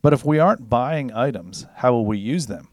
But 0.02 0.12
if 0.12 0.24
we 0.24 0.38
aren't 0.38 0.68
buying 0.68 1.12
items, 1.12 1.66
how 1.76 1.92
will 1.92 2.04
we 2.04 2.18
use 2.18 2.46
them? 2.46 2.68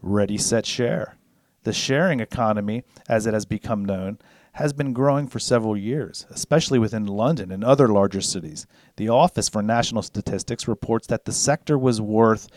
Ready, 0.00 0.36
Set, 0.36 0.66
Share. 0.66 1.16
The 1.62 1.72
sharing 1.72 2.18
economy, 2.18 2.82
as 3.08 3.26
it 3.26 3.34
has 3.34 3.44
become 3.44 3.84
known, 3.84 4.18
has 4.54 4.72
been 4.72 4.92
growing 4.92 5.28
for 5.28 5.38
several 5.38 5.76
years, 5.76 6.26
especially 6.28 6.80
within 6.80 7.06
London 7.06 7.52
and 7.52 7.62
other 7.62 7.86
larger 7.86 8.20
cities. 8.20 8.66
The 8.96 9.08
Office 9.08 9.48
for 9.48 9.62
National 9.62 10.02
Statistics 10.02 10.66
reports 10.66 11.06
that 11.06 11.24
the 11.24 11.32
sector 11.32 11.78
was 11.78 12.00
worth 12.00 12.48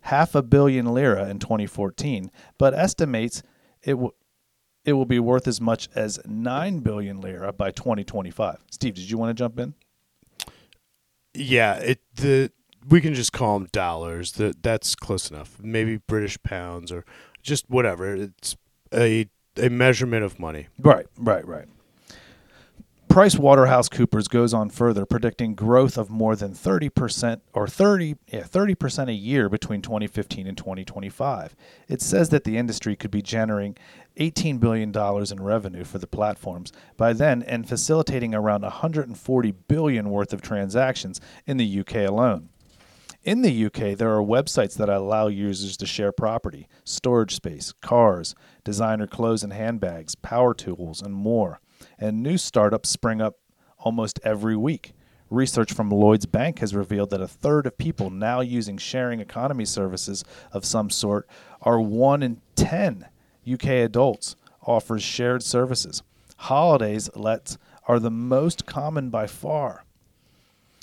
half 0.00 0.34
a 0.34 0.42
billion 0.42 0.94
lira 0.94 1.28
in 1.28 1.38
2014, 1.38 2.30
but 2.58 2.74
estimates 2.74 3.42
it 3.82 3.94
will 3.98 4.14
it 4.86 4.92
will 4.92 5.04
be 5.04 5.18
worth 5.18 5.46
as 5.46 5.60
much 5.60 5.88
as 5.94 6.18
9 6.24 6.78
billion 6.78 7.20
lira 7.20 7.52
by 7.52 7.70
2025. 7.72 8.58
Steve, 8.70 8.94
did 8.94 9.10
you 9.10 9.18
want 9.18 9.30
to 9.30 9.34
jump 9.34 9.58
in? 9.58 9.74
Yeah, 11.34 11.74
it 11.74 12.00
the 12.14 12.50
we 12.88 13.00
can 13.00 13.12
just 13.12 13.32
call 13.32 13.58
them 13.58 13.68
dollars. 13.72 14.32
That 14.32 14.62
that's 14.62 14.94
close 14.94 15.30
enough. 15.30 15.58
Maybe 15.60 15.98
British 15.98 16.42
pounds 16.42 16.90
or 16.90 17.04
just 17.42 17.68
whatever. 17.68 18.14
It's 18.14 18.56
a 18.94 19.28
a 19.60 19.68
measurement 19.68 20.24
of 20.24 20.38
money. 20.38 20.68
Right, 20.78 21.06
right, 21.18 21.46
right. 21.46 21.66
PricewaterhouseCoopers 23.16 24.28
goes 24.28 24.52
on 24.52 24.68
further, 24.68 25.06
predicting 25.06 25.54
growth 25.54 25.96
of 25.96 26.10
more 26.10 26.36
than 26.36 26.52
30% 26.52 27.40
or 27.54 27.66
30 27.66 28.16
yeah, 28.28 28.42
30% 28.42 29.08
a 29.08 29.14
year 29.14 29.48
between 29.48 29.80
2015 29.80 30.46
and 30.46 30.58
2025. 30.58 31.56
It 31.88 32.02
says 32.02 32.28
that 32.28 32.44
the 32.44 32.58
industry 32.58 32.94
could 32.94 33.10
be 33.10 33.22
generating 33.22 33.78
18 34.18 34.58
billion 34.58 34.92
dollars 34.92 35.32
in 35.32 35.42
revenue 35.42 35.82
for 35.82 35.96
the 35.96 36.06
platforms 36.06 36.74
by 36.98 37.14
then 37.14 37.42
and 37.44 37.66
facilitating 37.66 38.34
around 38.34 38.60
140 38.60 39.50
billion 39.66 40.10
worth 40.10 40.34
of 40.34 40.42
transactions 40.42 41.18
in 41.46 41.56
the 41.56 41.80
UK 41.80 42.06
alone. 42.06 42.50
In 43.24 43.40
the 43.40 43.64
UK, 43.64 43.96
there 43.96 44.14
are 44.14 44.22
websites 44.22 44.76
that 44.76 44.90
allow 44.90 45.28
users 45.28 45.78
to 45.78 45.86
share 45.86 46.12
property, 46.12 46.68
storage 46.84 47.34
space, 47.34 47.72
cars, 47.80 48.34
designer 48.62 49.06
clothes 49.06 49.42
and 49.42 49.54
handbags, 49.54 50.14
power 50.16 50.52
tools, 50.52 51.00
and 51.00 51.14
more. 51.14 51.62
And 51.98 52.22
new 52.22 52.36
startups 52.38 52.88
spring 52.88 53.20
up 53.20 53.36
almost 53.78 54.20
every 54.22 54.56
week. 54.56 54.92
Research 55.30 55.72
from 55.72 55.90
Lloyd's 55.90 56.26
Bank 56.26 56.60
has 56.60 56.74
revealed 56.74 57.10
that 57.10 57.20
a 57.20 57.26
third 57.26 57.66
of 57.66 57.78
people 57.78 58.10
now 58.10 58.40
using 58.40 58.78
sharing 58.78 59.20
economy 59.20 59.64
services 59.64 60.24
of 60.52 60.64
some 60.64 60.88
sort 60.88 61.28
are 61.62 61.80
one 61.80 62.22
in 62.22 62.40
10 62.54 63.08
UK 63.50 63.64
adults 63.64 64.36
offers 64.62 65.02
shared 65.02 65.42
services. 65.42 66.02
Holidays 66.36 67.08
lets 67.14 67.58
are 67.88 67.98
the 67.98 68.10
most 68.10 68.66
common 68.66 69.10
by 69.10 69.26
far. 69.26 69.84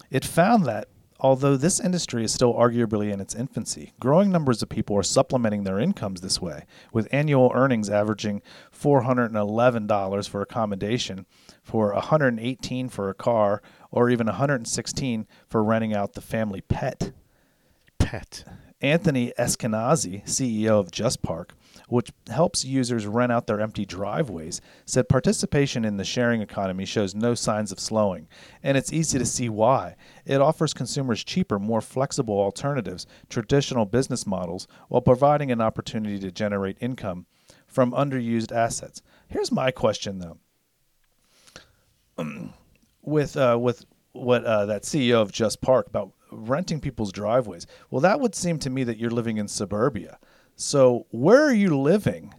It 0.09 0.25
found 0.25 0.65
that 0.65 0.87
although 1.23 1.55
this 1.55 1.79
industry 1.79 2.25
is 2.25 2.33
still 2.33 2.53
arguably 2.53 3.11
in 3.11 3.21
its 3.21 3.33
infancy, 3.33 3.93
growing 3.99 4.29
numbers 4.29 4.61
of 4.61 4.67
people 4.67 4.95
are 4.97 5.03
supplementing 5.03 5.63
their 5.63 5.79
incomes 5.79 6.21
this 6.21 6.41
way, 6.41 6.65
with 6.91 7.07
annual 7.11 7.51
earnings 7.55 7.89
averaging 7.89 8.41
$411 8.77 10.29
for 10.29 10.41
accommodation, 10.41 11.25
for 11.63 11.95
$118 11.95 12.91
for 12.91 13.09
a 13.09 13.13
car, 13.13 13.61
or 13.89 14.09
even 14.09 14.27
$116 14.27 15.25
for 15.47 15.63
renting 15.63 15.95
out 15.95 16.13
the 16.13 16.21
family 16.21 16.61
pet. 16.61 17.13
Pet. 17.97 18.43
Anthony 18.81 19.31
Eskinazi, 19.39 20.25
CEO 20.25 20.77
of 20.77 20.91
JustPark, 20.91 21.51
which 21.89 22.11
helps 22.29 22.65
users 22.65 23.05
rent 23.05 23.31
out 23.31 23.47
their 23.47 23.59
empty 23.59 23.85
driveways, 23.85 24.61
said 24.85 25.09
participation 25.09 25.85
in 25.85 25.97
the 25.97 26.03
sharing 26.03 26.41
economy 26.41 26.85
shows 26.85 27.15
no 27.15 27.35
signs 27.35 27.71
of 27.71 27.79
slowing, 27.79 28.27
and 28.61 28.77
it's 28.77 28.93
easy 28.93 29.17
to 29.19 29.25
see 29.25 29.49
why. 29.49 29.95
It 30.25 30.41
offers 30.41 30.73
consumers 30.73 31.23
cheaper, 31.23 31.59
more 31.59 31.81
flexible 31.81 32.39
alternatives, 32.39 33.05
traditional 33.29 33.85
business 33.85 34.25
models, 34.25 34.67
while 34.87 35.01
providing 35.01 35.51
an 35.51 35.61
opportunity 35.61 36.19
to 36.19 36.31
generate 36.31 36.77
income 36.79 37.25
from 37.67 37.91
underused 37.91 38.51
assets. 38.51 39.01
Here's 39.27 39.51
my 39.51 39.71
question 39.71 40.19
though. 40.19 40.37
with 43.01 43.35
uh, 43.35 43.57
with 43.59 43.85
what 44.13 44.45
uh, 44.45 44.65
that 44.67 44.83
CEO 44.83 45.21
of 45.21 45.31
JustPark 45.31 45.87
about 45.87 46.11
renting 46.31 46.79
people's 46.79 47.11
driveways. 47.11 47.67
Well, 47.89 48.01
that 48.01 48.19
would 48.19 48.35
seem 48.35 48.59
to 48.59 48.69
me 48.69 48.83
that 48.83 48.97
you're 48.97 49.11
living 49.11 49.37
in 49.37 49.47
suburbia. 49.47 50.19
So 50.55 51.05
where 51.11 51.43
are 51.43 51.53
you 51.53 51.79
living 51.79 52.33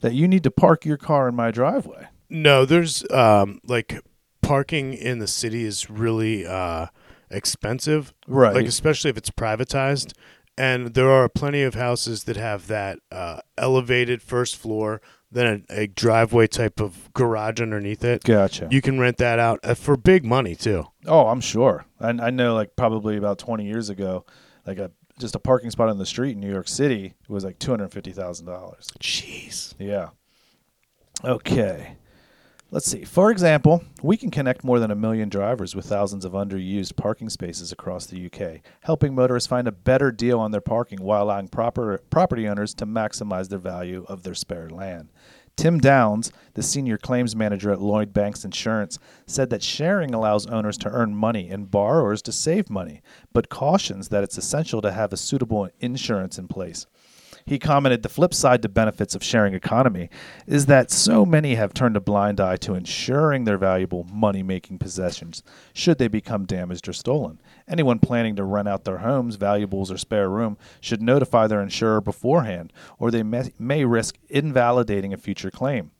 that 0.00 0.14
you 0.14 0.26
need 0.28 0.42
to 0.44 0.50
park 0.50 0.84
your 0.84 0.96
car 0.96 1.28
in 1.28 1.34
my 1.34 1.50
driveway? 1.50 2.08
No, 2.28 2.64
there's 2.64 3.08
um 3.10 3.60
like 3.64 4.00
parking 4.42 4.94
in 4.94 5.18
the 5.18 5.26
city 5.26 5.64
is 5.64 5.90
really 5.90 6.46
uh 6.46 6.86
expensive. 7.30 8.12
Right. 8.26 8.54
Like 8.54 8.66
especially 8.66 9.10
if 9.10 9.16
it's 9.16 9.30
privatized. 9.30 10.12
And 10.58 10.92
there 10.94 11.10
are 11.10 11.28
plenty 11.28 11.62
of 11.62 11.74
houses 11.74 12.24
that 12.24 12.36
have 12.36 12.66
that 12.66 12.98
uh, 13.10 13.40
elevated 13.56 14.20
first 14.20 14.56
floor, 14.56 15.00
then 15.32 15.64
a, 15.70 15.82
a 15.82 15.86
driveway 15.86 16.48
type 16.48 16.80
of 16.80 17.10
garage 17.14 17.62
underneath 17.62 18.04
it. 18.04 18.24
Gotcha. 18.24 18.68
You 18.70 18.82
can 18.82 18.98
rent 19.00 19.16
that 19.18 19.38
out 19.38 19.60
uh, 19.62 19.72
for 19.72 19.96
big 19.96 20.22
money 20.22 20.54
too. 20.54 20.84
oh, 21.06 21.28
I'm 21.28 21.40
sure. 21.40 21.86
I, 21.98 22.10
I 22.10 22.30
know, 22.30 22.54
like 22.54 22.76
probably 22.76 23.16
about 23.16 23.38
20 23.38 23.64
years 23.64 23.88
ago, 23.88 24.26
like 24.66 24.78
a 24.78 24.90
just 25.20 25.36
a 25.36 25.38
parking 25.38 25.70
spot 25.70 25.88
on 25.88 25.98
the 25.98 26.06
street 26.06 26.32
in 26.32 26.40
New 26.40 26.50
York 26.50 26.66
City 26.66 27.14
was 27.28 27.44
like 27.44 27.58
two 27.58 27.70
hundred 27.70 27.92
fifty 27.92 28.12
thousand 28.12 28.46
dollars. 28.46 28.88
Jeez. 28.98 29.74
Yeah. 29.78 30.08
Okay. 31.24 31.96
Let's 32.72 32.86
see. 32.86 33.04
For 33.04 33.32
example, 33.32 33.82
we 34.00 34.16
can 34.16 34.30
connect 34.30 34.62
more 34.62 34.78
than 34.78 34.92
a 34.92 34.94
million 34.94 35.28
drivers 35.28 35.74
with 35.74 35.86
thousands 35.86 36.24
of 36.24 36.32
underused 36.32 36.94
parking 36.94 37.28
spaces 37.28 37.72
across 37.72 38.06
the 38.06 38.26
UK, 38.26 38.60
helping 38.82 39.12
motorists 39.12 39.48
find 39.48 39.66
a 39.66 39.72
better 39.72 40.12
deal 40.12 40.38
on 40.38 40.52
their 40.52 40.60
parking 40.60 41.02
while 41.02 41.24
allowing 41.24 41.48
proper 41.48 41.98
property 42.10 42.46
owners 42.46 42.72
to 42.74 42.86
maximize 42.86 43.48
the 43.48 43.58
value 43.58 44.06
of 44.08 44.22
their 44.22 44.34
spare 44.34 44.70
land. 44.70 45.08
Tim 45.56 45.78
Downs, 45.78 46.32
the 46.54 46.62
senior 46.62 46.96
claims 46.96 47.36
manager 47.36 47.70
at 47.70 47.80
Lloyds 47.80 48.12
Bank 48.12 48.42
Insurance, 48.44 48.98
said 49.26 49.50
that 49.50 49.62
sharing 49.62 50.14
allows 50.14 50.46
owners 50.46 50.78
to 50.78 50.90
earn 50.90 51.14
money 51.14 51.50
and 51.50 51.70
borrowers 51.70 52.22
to 52.22 52.32
save 52.32 52.70
money, 52.70 53.02
but 53.32 53.48
cautions 53.50 54.08
that 54.08 54.24
it's 54.24 54.38
essential 54.38 54.80
to 54.80 54.92
have 54.92 55.12
a 55.12 55.16
suitable 55.16 55.68
insurance 55.80 56.38
in 56.38 56.48
place. 56.48 56.86
He 57.44 57.58
commented 57.58 58.02
the 58.02 58.08
flip 58.08 58.34
side 58.34 58.62
to 58.62 58.68
benefits 58.68 59.14
of 59.14 59.24
sharing 59.24 59.54
economy 59.54 60.10
is 60.46 60.66
that 60.66 60.90
so 60.90 61.24
many 61.24 61.54
have 61.54 61.74
turned 61.74 61.96
a 61.96 62.00
blind 62.00 62.40
eye 62.40 62.56
to 62.56 62.74
insuring 62.74 63.44
their 63.44 63.58
valuable 63.58 64.04
money 64.04 64.42
making 64.42 64.78
possessions 64.78 65.42
should 65.72 65.98
they 65.98 66.08
become 66.08 66.46
damaged 66.46 66.88
or 66.88 66.92
stolen. 66.92 67.40
Anyone 67.68 67.98
planning 67.98 68.36
to 68.36 68.44
rent 68.44 68.68
out 68.68 68.84
their 68.84 68.98
homes, 68.98 69.36
valuables, 69.36 69.90
or 69.90 69.98
spare 69.98 70.28
room 70.28 70.58
should 70.80 71.02
notify 71.02 71.46
their 71.46 71.62
insurer 71.62 72.00
beforehand, 72.00 72.72
or 72.98 73.10
they 73.10 73.22
may, 73.22 73.50
may 73.58 73.84
risk 73.84 74.18
invalidating 74.28 75.12
a 75.12 75.16
future 75.16 75.50
claim. 75.50 75.90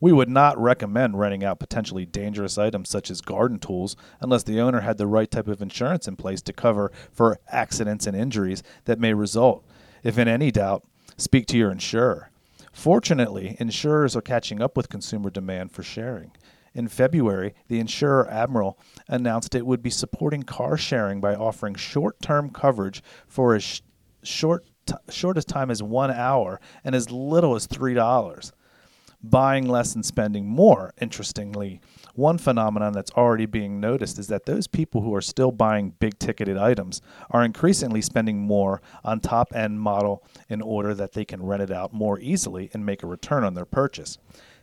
We 0.00 0.12
would 0.12 0.28
not 0.28 0.56
recommend 0.58 1.18
renting 1.18 1.42
out 1.42 1.58
potentially 1.58 2.06
dangerous 2.06 2.56
items 2.56 2.88
such 2.88 3.10
as 3.10 3.20
garden 3.20 3.58
tools 3.58 3.96
unless 4.20 4.44
the 4.44 4.60
owner 4.60 4.80
had 4.80 4.96
the 4.96 5.08
right 5.08 5.28
type 5.28 5.48
of 5.48 5.60
insurance 5.60 6.06
in 6.06 6.14
place 6.14 6.40
to 6.42 6.52
cover 6.52 6.92
for 7.10 7.40
accidents 7.48 8.06
and 8.06 8.16
injuries 8.16 8.62
that 8.84 9.00
may 9.00 9.12
result. 9.12 9.64
If 10.02 10.18
in 10.18 10.28
any 10.28 10.50
doubt, 10.50 10.86
speak 11.16 11.46
to 11.46 11.56
your 11.58 11.70
insurer. 11.70 12.30
Fortunately, 12.72 13.56
insurers 13.58 14.14
are 14.14 14.20
catching 14.20 14.62
up 14.62 14.76
with 14.76 14.88
consumer 14.88 15.30
demand 15.30 15.72
for 15.72 15.82
sharing. 15.82 16.32
In 16.74 16.86
February, 16.86 17.54
the 17.66 17.80
insurer 17.80 18.28
Admiral 18.30 18.78
announced 19.08 19.54
it 19.54 19.66
would 19.66 19.82
be 19.82 19.90
supporting 19.90 20.44
car 20.44 20.76
sharing 20.76 21.20
by 21.20 21.34
offering 21.34 21.74
short-term 21.74 22.50
coverage 22.50 23.02
for 23.26 23.54
as 23.54 23.64
sh- 23.64 23.80
short 24.22 24.66
t- 24.86 24.94
short 25.10 25.36
as 25.36 25.44
time 25.44 25.70
as 25.70 25.82
1 25.82 26.10
hour 26.10 26.60
and 26.84 26.94
as 26.94 27.10
little 27.10 27.56
as 27.56 27.66
$3 27.66 28.52
buying 29.22 29.66
less 29.66 29.94
and 29.94 30.04
spending 30.04 30.46
more. 30.46 30.92
Interestingly, 31.00 31.80
one 32.14 32.38
phenomenon 32.38 32.92
that's 32.92 33.10
already 33.12 33.46
being 33.46 33.80
noticed 33.80 34.18
is 34.18 34.26
that 34.28 34.46
those 34.46 34.66
people 34.66 35.02
who 35.02 35.14
are 35.14 35.20
still 35.20 35.52
buying 35.52 35.94
big 35.98 36.18
ticketed 36.18 36.56
items 36.56 37.00
are 37.30 37.44
increasingly 37.44 38.02
spending 38.02 38.40
more 38.40 38.80
on 39.04 39.20
top 39.20 39.54
end 39.54 39.80
model 39.80 40.24
in 40.48 40.60
order 40.60 40.94
that 40.94 41.12
they 41.12 41.24
can 41.24 41.42
rent 41.42 41.62
it 41.62 41.70
out 41.70 41.92
more 41.92 42.18
easily 42.20 42.70
and 42.72 42.84
make 42.84 43.02
a 43.02 43.06
return 43.06 43.44
on 43.44 43.54
their 43.54 43.64
purchase. 43.64 44.18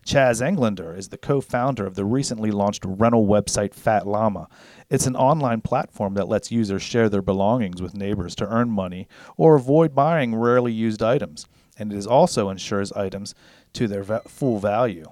Chaz 0.06 0.40
Englander 0.40 0.96
is 0.96 1.10
the 1.10 1.18
co 1.18 1.42
founder 1.42 1.86
of 1.86 1.96
the 1.96 2.06
recently 2.06 2.52
launched 2.52 2.86
rental 2.86 3.26
website 3.26 3.74
Fat 3.74 4.06
Llama. 4.06 4.48
It's 4.88 5.08
an 5.08 5.16
online 5.16 5.62
platform 5.62 6.14
that 6.14 6.28
lets 6.28 6.52
users 6.52 6.84
share 6.84 7.10
their 7.10 7.24
belongings 7.24 7.82
with 7.82 7.96
neighbors 7.96 8.36
to 8.36 8.48
earn 8.48 8.70
money 8.70 9.08
or 9.36 9.56
avoid 9.56 9.96
buying 9.96 10.36
rarely 10.36 10.72
used 10.72 11.02
items. 11.02 11.48
And 11.78 11.92
it 11.92 12.06
also 12.06 12.50
insures 12.50 12.92
items 12.92 13.34
to 13.74 13.88
their 13.88 14.04
full 14.04 14.60
value. 14.60 15.06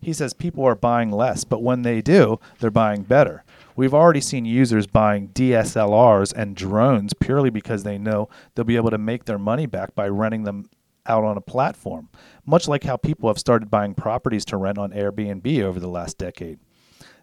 He 0.00 0.12
says 0.12 0.34
people 0.34 0.64
are 0.64 0.74
buying 0.74 1.10
less, 1.10 1.44
but 1.44 1.62
when 1.62 1.82
they 1.82 2.00
do, 2.00 2.38
they're 2.60 2.70
buying 2.70 3.02
better. 3.02 3.44
We've 3.74 3.94
already 3.94 4.20
seen 4.20 4.44
users 4.44 4.86
buying 4.86 5.28
DSLRs 5.28 6.32
and 6.32 6.56
drones 6.56 7.12
purely 7.14 7.50
because 7.50 7.82
they 7.82 7.98
know 7.98 8.28
they'll 8.54 8.64
be 8.64 8.76
able 8.76 8.90
to 8.90 8.98
make 8.98 9.24
their 9.24 9.38
money 9.38 9.66
back 9.66 9.94
by 9.94 10.08
renting 10.08 10.44
them 10.44 10.70
out 11.06 11.24
on 11.24 11.36
a 11.36 11.42
platform, 11.42 12.08
much 12.44 12.68
like 12.68 12.84
how 12.84 12.96
people 12.96 13.28
have 13.28 13.38
started 13.38 13.70
buying 13.70 13.94
properties 13.94 14.44
to 14.46 14.56
rent 14.56 14.78
on 14.78 14.92
Airbnb 14.92 15.62
over 15.62 15.78
the 15.78 15.88
last 15.88 16.18
decade. 16.18 16.58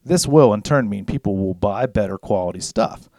This 0.05 0.27
will, 0.27 0.53
in 0.53 0.61
turn, 0.61 0.89
mean 0.89 1.05
people 1.05 1.37
will 1.37 1.53
buy 1.53 1.85
better 1.85 2.17
quality 2.17 2.59
stuff. 2.59 3.09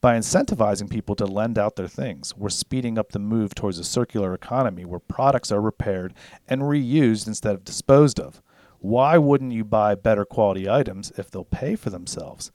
By 0.00 0.16
incentivizing 0.16 0.90
people 0.90 1.16
to 1.16 1.24
lend 1.24 1.58
out 1.58 1.76
their 1.76 1.88
things, 1.88 2.36
we're 2.36 2.50
speeding 2.50 2.98
up 2.98 3.12
the 3.12 3.18
move 3.18 3.54
towards 3.54 3.78
a 3.78 3.84
circular 3.84 4.34
economy 4.34 4.84
where 4.84 5.00
products 5.00 5.50
are 5.50 5.60
repaired 5.60 6.14
and 6.46 6.62
reused 6.62 7.26
instead 7.26 7.54
of 7.54 7.64
disposed 7.64 8.20
of. 8.20 8.42
Why 8.80 9.18
wouldn't 9.18 9.52
you 9.52 9.64
buy 9.64 9.94
better 9.94 10.24
quality 10.24 10.68
items 10.68 11.12
if 11.16 11.30
they'll 11.30 11.44
pay 11.44 11.76
for 11.76 11.90
themselves? 11.90 12.52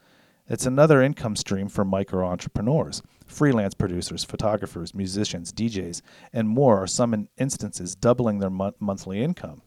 It's 0.47 0.65
another 0.65 1.01
income 1.01 1.35
stream 1.35 1.69
for 1.69 1.85
micro 1.85 2.25
entrepreneurs. 2.27 3.01
Freelance 3.25 3.73
producers, 3.73 4.23
photographers, 4.23 4.93
musicians, 4.93 5.53
DJs, 5.53 6.01
and 6.33 6.49
more 6.49 6.77
are 6.77 6.87
some 6.87 7.13
in- 7.13 7.29
instances 7.37 7.95
doubling 7.95 8.39
their 8.39 8.49
mon- 8.49 8.73
monthly 8.79 9.23
income. 9.23 9.61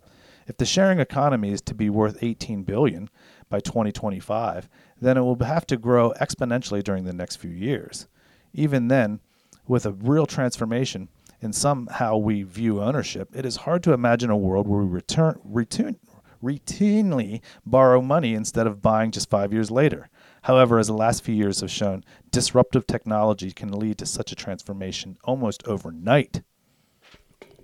If 0.46 0.58
the 0.58 0.66
sharing 0.66 0.98
economy 0.98 1.52
is 1.52 1.62
to 1.62 1.74
be 1.74 1.88
worth 1.88 2.22
18 2.22 2.64
billion 2.64 3.08
by 3.48 3.60
2025, 3.60 4.68
then 5.00 5.16
it 5.16 5.22
will 5.22 5.42
have 5.42 5.66
to 5.68 5.78
grow 5.78 6.12
exponentially 6.20 6.84
during 6.84 7.04
the 7.04 7.14
next 7.14 7.36
few 7.36 7.50
years. 7.50 8.06
Even 8.52 8.88
then, 8.88 9.20
with 9.66 9.86
a 9.86 9.92
real 9.92 10.26
transformation 10.26 11.08
in 11.40 11.52
somehow 11.52 12.16
we 12.16 12.42
view 12.42 12.82
ownership, 12.82 13.30
it 13.34 13.46
is 13.46 13.56
hard 13.56 13.82
to 13.84 13.92
imagine 13.92 14.30
a 14.30 14.36
world 14.36 14.68
where 14.68 14.80
we 14.80 14.86
return, 14.86 15.38
return, 15.44 15.96
routinely 16.44 17.40
borrow 17.64 18.00
money 18.00 18.34
instead 18.34 18.66
of 18.66 18.82
buying 18.82 19.10
just 19.10 19.30
five 19.30 19.52
years 19.52 19.70
later. 19.70 20.08
However, 20.42 20.78
as 20.78 20.88
the 20.88 20.92
last 20.92 21.24
few 21.24 21.34
years 21.34 21.60
have 21.62 21.70
shown, 21.70 22.04
disruptive 22.30 22.86
technology 22.86 23.50
can 23.50 23.72
lead 23.72 23.96
to 23.98 24.06
such 24.06 24.30
a 24.30 24.34
transformation 24.34 25.16
almost 25.24 25.66
overnight, 25.66 26.42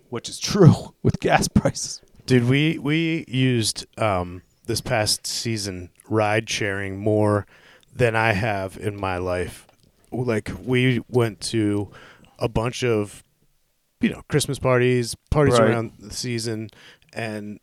which 0.09 0.29
is 0.29 0.38
true 0.38 0.95
with 1.03 1.21
gas 1.21 1.47
prices. 1.49 2.01
Dude, 2.27 2.49
we 2.49 2.79
we 2.79 3.25
used 3.29 3.87
um, 4.01 4.43
this 4.66 4.81
past 4.81 5.27
season 5.27 5.90
ride 6.09 6.49
sharing 6.49 6.99
more 6.99 7.47
than 7.95 8.14
I 8.16 8.33
have 8.33 8.77
in 8.79 8.99
my 8.99 9.19
life. 9.19 9.66
Like 10.12 10.51
we 10.64 11.03
went 11.09 11.40
to 11.43 11.91
a 12.39 12.49
bunch 12.49 12.83
of 12.85 13.22
you 14.01 14.11
know 14.11 14.22
Christmas 14.28 14.59
parties, 14.59 15.14
parties 15.31 15.59
Right. 15.59 15.68
around 15.70 15.93
the 15.99 16.14
season, 16.14 16.70
and 17.12 17.59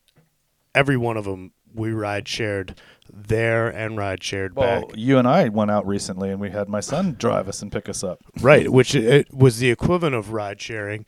every 0.77 0.97
one 0.97 1.17
of 1.17 1.25
them 1.25 1.51
we 1.73 1.91
ride 1.91 2.27
shared 2.27 2.79
there 3.11 3.67
and 3.69 3.97
ride 3.97 4.23
shared 4.23 4.55
Well, 4.55 4.81
back. 4.87 4.91
you 4.95 5.17
and 5.17 5.27
I 5.27 5.49
went 5.49 5.71
out 5.71 5.85
recently, 5.87 6.29
and 6.29 6.39
we 6.39 6.49
had 6.51 6.67
my 6.69 6.79
son 6.81 7.15
drive 7.17 7.47
us 7.47 7.61
and 7.61 7.71
pick 7.71 7.87
us 7.89 8.03
up. 8.03 8.19
right 8.41 8.69
which 8.71 8.93
it 8.95 9.33
was 9.33 9.59
the 9.59 9.69
equivalent 9.71 10.15
of 10.15 10.31
ride 10.31 10.61
sharing 10.61 11.05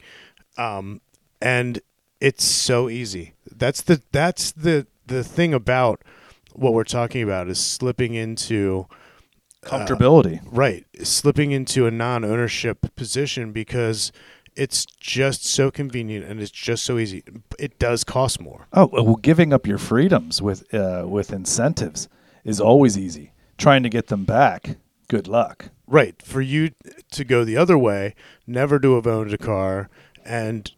um 0.57 1.01
and 1.41 1.79
it's 2.19 2.43
so 2.43 2.89
easy 2.89 3.33
that's 3.55 3.81
the 3.81 4.01
that's 4.11 4.51
the 4.51 4.85
the 5.07 5.23
thing 5.23 5.53
about 5.53 6.01
what 6.53 6.73
we're 6.73 6.83
talking 6.83 7.21
about 7.23 7.47
is 7.47 7.59
slipping 7.59 8.13
into 8.15 8.85
Comfortability. 9.63 10.39
right 10.45 10.85
slipping 11.03 11.51
into 11.51 11.85
a 11.85 11.91
non-ownership 11.91 12.95
position 12.95 13.51
because 13.51 14.11
it's 14.59 14.85
just 14.85 15.45
so 15.45 15.71
convenient 15.71 16.25
and 16.25 16.41
it's 16.41 16.51
just 16.51 16.83
so 16.83 16.97
easy. 16.97 17.23
It 17.57 17.79
does 17.79 18.03
cost 18.03 18.41
more. 18.41 18.67
oh 18.73 18.89
well, 18.91 19.15
giving 19.15 19.53
up 19.53 19.65
your 19.65 19.77
freedoms 19.77 20.41
with 20.41 20.71
uh, 20.73 21.05
with 21.07 21.31
incentives 21.31 22.09
is 22.43 22.59
always 22.59 22.97
easy. 22.97 23.31
Trying 23.57 23.83
to 23.83 23.89
get 23.89 24.07
them 24.07 24.25
back, 24.25 24.77
good 25.07 25.27
luck. 25.27 25.69
Right. 25.87 26.21
For 26.21 26.41
you 26.41 26.71
to 27.11 27.23
go 27.23 27.43
the 27.43 27.57
other 27.57 27.77
way, 27.77 28.15
never 28.45 28.79
to 28.79 28.95
have 28.95 29.07
owned 29.07 29.33
a 29.33 29.37
car 29.37 29.89
and 30.25 30.71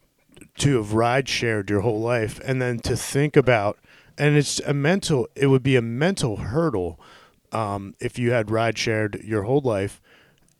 to 0.59 0.77
have 0.77 0.93
ride 0.93 1.27
shared 1.27 1.69
your 1.69 1.81
whole 1.81 1.99
life 1.99 2.39
and 2.45 2.61
then 2.61 2.79
to 2.79 2.95
think 2.95 3.35
about 3.35 3.79
and 4.17 4.35
it's 4.35 4.59
a 4.61 4.73
mental 4.73 5.27
it 5.35 5.47
would 5.47 5.63
be 5.63 5.75
a 5.75 5.81
mental 5.81 6.37
hurdle 6.37 6.99
um, 7.51 7.95
if 7.99 8.19
you 8.19 8.31
had 8.31 8.51
ride 8.51 8.77
shared 8.77 9.19
your 9.23 9.43
whole 9.43 9.61
life 9.61 10.01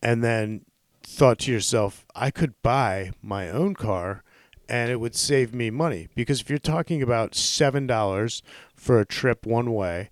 and 0.02 0.24
then 0.24 0.64
thought 1.12 1.38
to 1.40 1.52
yourself, 1.52 2.04
I 2.14 2.30
could 2.30 2.54
buy 2.62 3.12
my 3.22 3.48
own 3.48 3.74
car 3.74 4.22
and 4.68 4.90
it 4.90 5.00
would 5.00 5.14
save 5.14 5.54
me 5.54 5.70
money. 5.70 6.08
Because 6.14 6.40
if 6.40 6.48
you're 6.48 6.58
talking 6.58 7.02
about 7.02 7.34
seven 7.34 7.86
dollars 7.86 8.42
for 8.74 8.98
a 8.98 9.06
trip 9.06 9.46
one 9.46 9.72
way, 9.74 10.10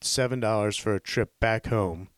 seven 0.00 0.40
dollars 0.40 0.76
for 0.76 0.94
a 0.94 1.00
trip 1.00 1.30
back 1.40 1.66
home, 1.66 2.08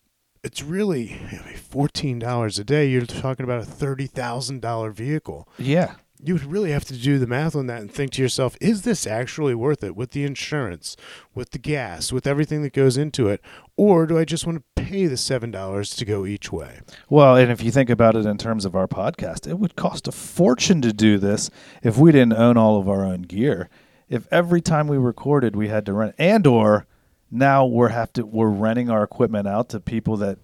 it's 0.42 0.62
really 0.62 1.18
fourteen 1.56 2.18
dollars 2.18 2.58
a 2.58 2.64
day. 2.64 2.88
You're 2.88 3.06
talking 3.06 3.44
about 3.44 3.60
a 3.62 3.66
thirty 3.66 4.06
thousand 4.06 4.60
dollar 4.62 4.90
vehicle. 4.90 5.48
Yeah. 5.58 5.94
You 6.22 6.34
would 6.34 6.44
really 6.44 6.70
have 6.70 6.84
to 6.86 6.96
do 6.96 7.18
the 7.18 7.26
math 7.26 7.54
on 7.54 7.66
that 7.66 7.80
and 7.80 7.92
think 7.92 8.12
to 8.12 8.22
yourself, 8.22 8.56
is 8.60 8.82
this 8.82 9.06
actually 9.06 9.54
worth 9.54 9.82
it 9.82 9.96
with 9.96 10.12
the 10.12 10.24
insurance, 10.24 10.96
with 11.34 11.50
the 11.50 11.58
gas, 11.58 12.12
with 12.12 12.26
everything 12.26 12.62
that 12.62 12.72
goes 12.72 12.96
into 12.96 13.28
it? 13.28 13.40
Or 13.76 14.06
do 14.06 14.16
I 14.16 14.24
just 14.24 14.46
want 14.46 14.58
to 14.76 14.82
pay 14.82 15.06
the 15.06 15.16
seven 15.16 15.50
dollars 15.50 15.90
to 15.96 16.04
go 16.04 16.24
each 16.24 16.52
way? 16.52 16.80
Well, 17.10 17.36
and 17.36 17.50
if 17.50 17.62
you 17.62 17.70
think 17.70 17.90
about 17.90 18.16
it 18.16 18.26
in 18.26 18.38
terms 18.38 18.64
of 18.64 18.76
our 18.76 18.86
podcast, 18.86 19.48
it 19.48 19.58
would 19.58 19.76
cost 19.76 20.08
a 20.08 20.12
fortune 20.12 20.80
to 20.82 20.92
do 20.92 21.18
this 21.18 21.50
if 21.82 21.98
we 21.98 22.12
didn't 22.12 22.34
own 22.34 22.56
all 22.56 22.78
of 22.78 22.88
our 22.88 23.04
own 23.04 23.22
gear. 23.22 23.68
If 24.08 24.26
every 24.30 24.60
time 24.60 24.86
we 24.86 24.98
recorded 24.98 25.56
we 25.56 25.68
had 25.68 25.84
to 25.86 25.92
rent 25.92 26.14
and 26.18 26.46
or 26.46 26.86
now 27.30 27.66
we're 27.66 27.88
have 27.88 28.12
to 28.12 28.24
we're 28.24 28.48
renting 28.48 28.88
our 28.88 29.02
equipment 29.02 29.48
out 29.48 29.68
to 29.70 29.80
people 29.80 30.16
that 30.18 30.38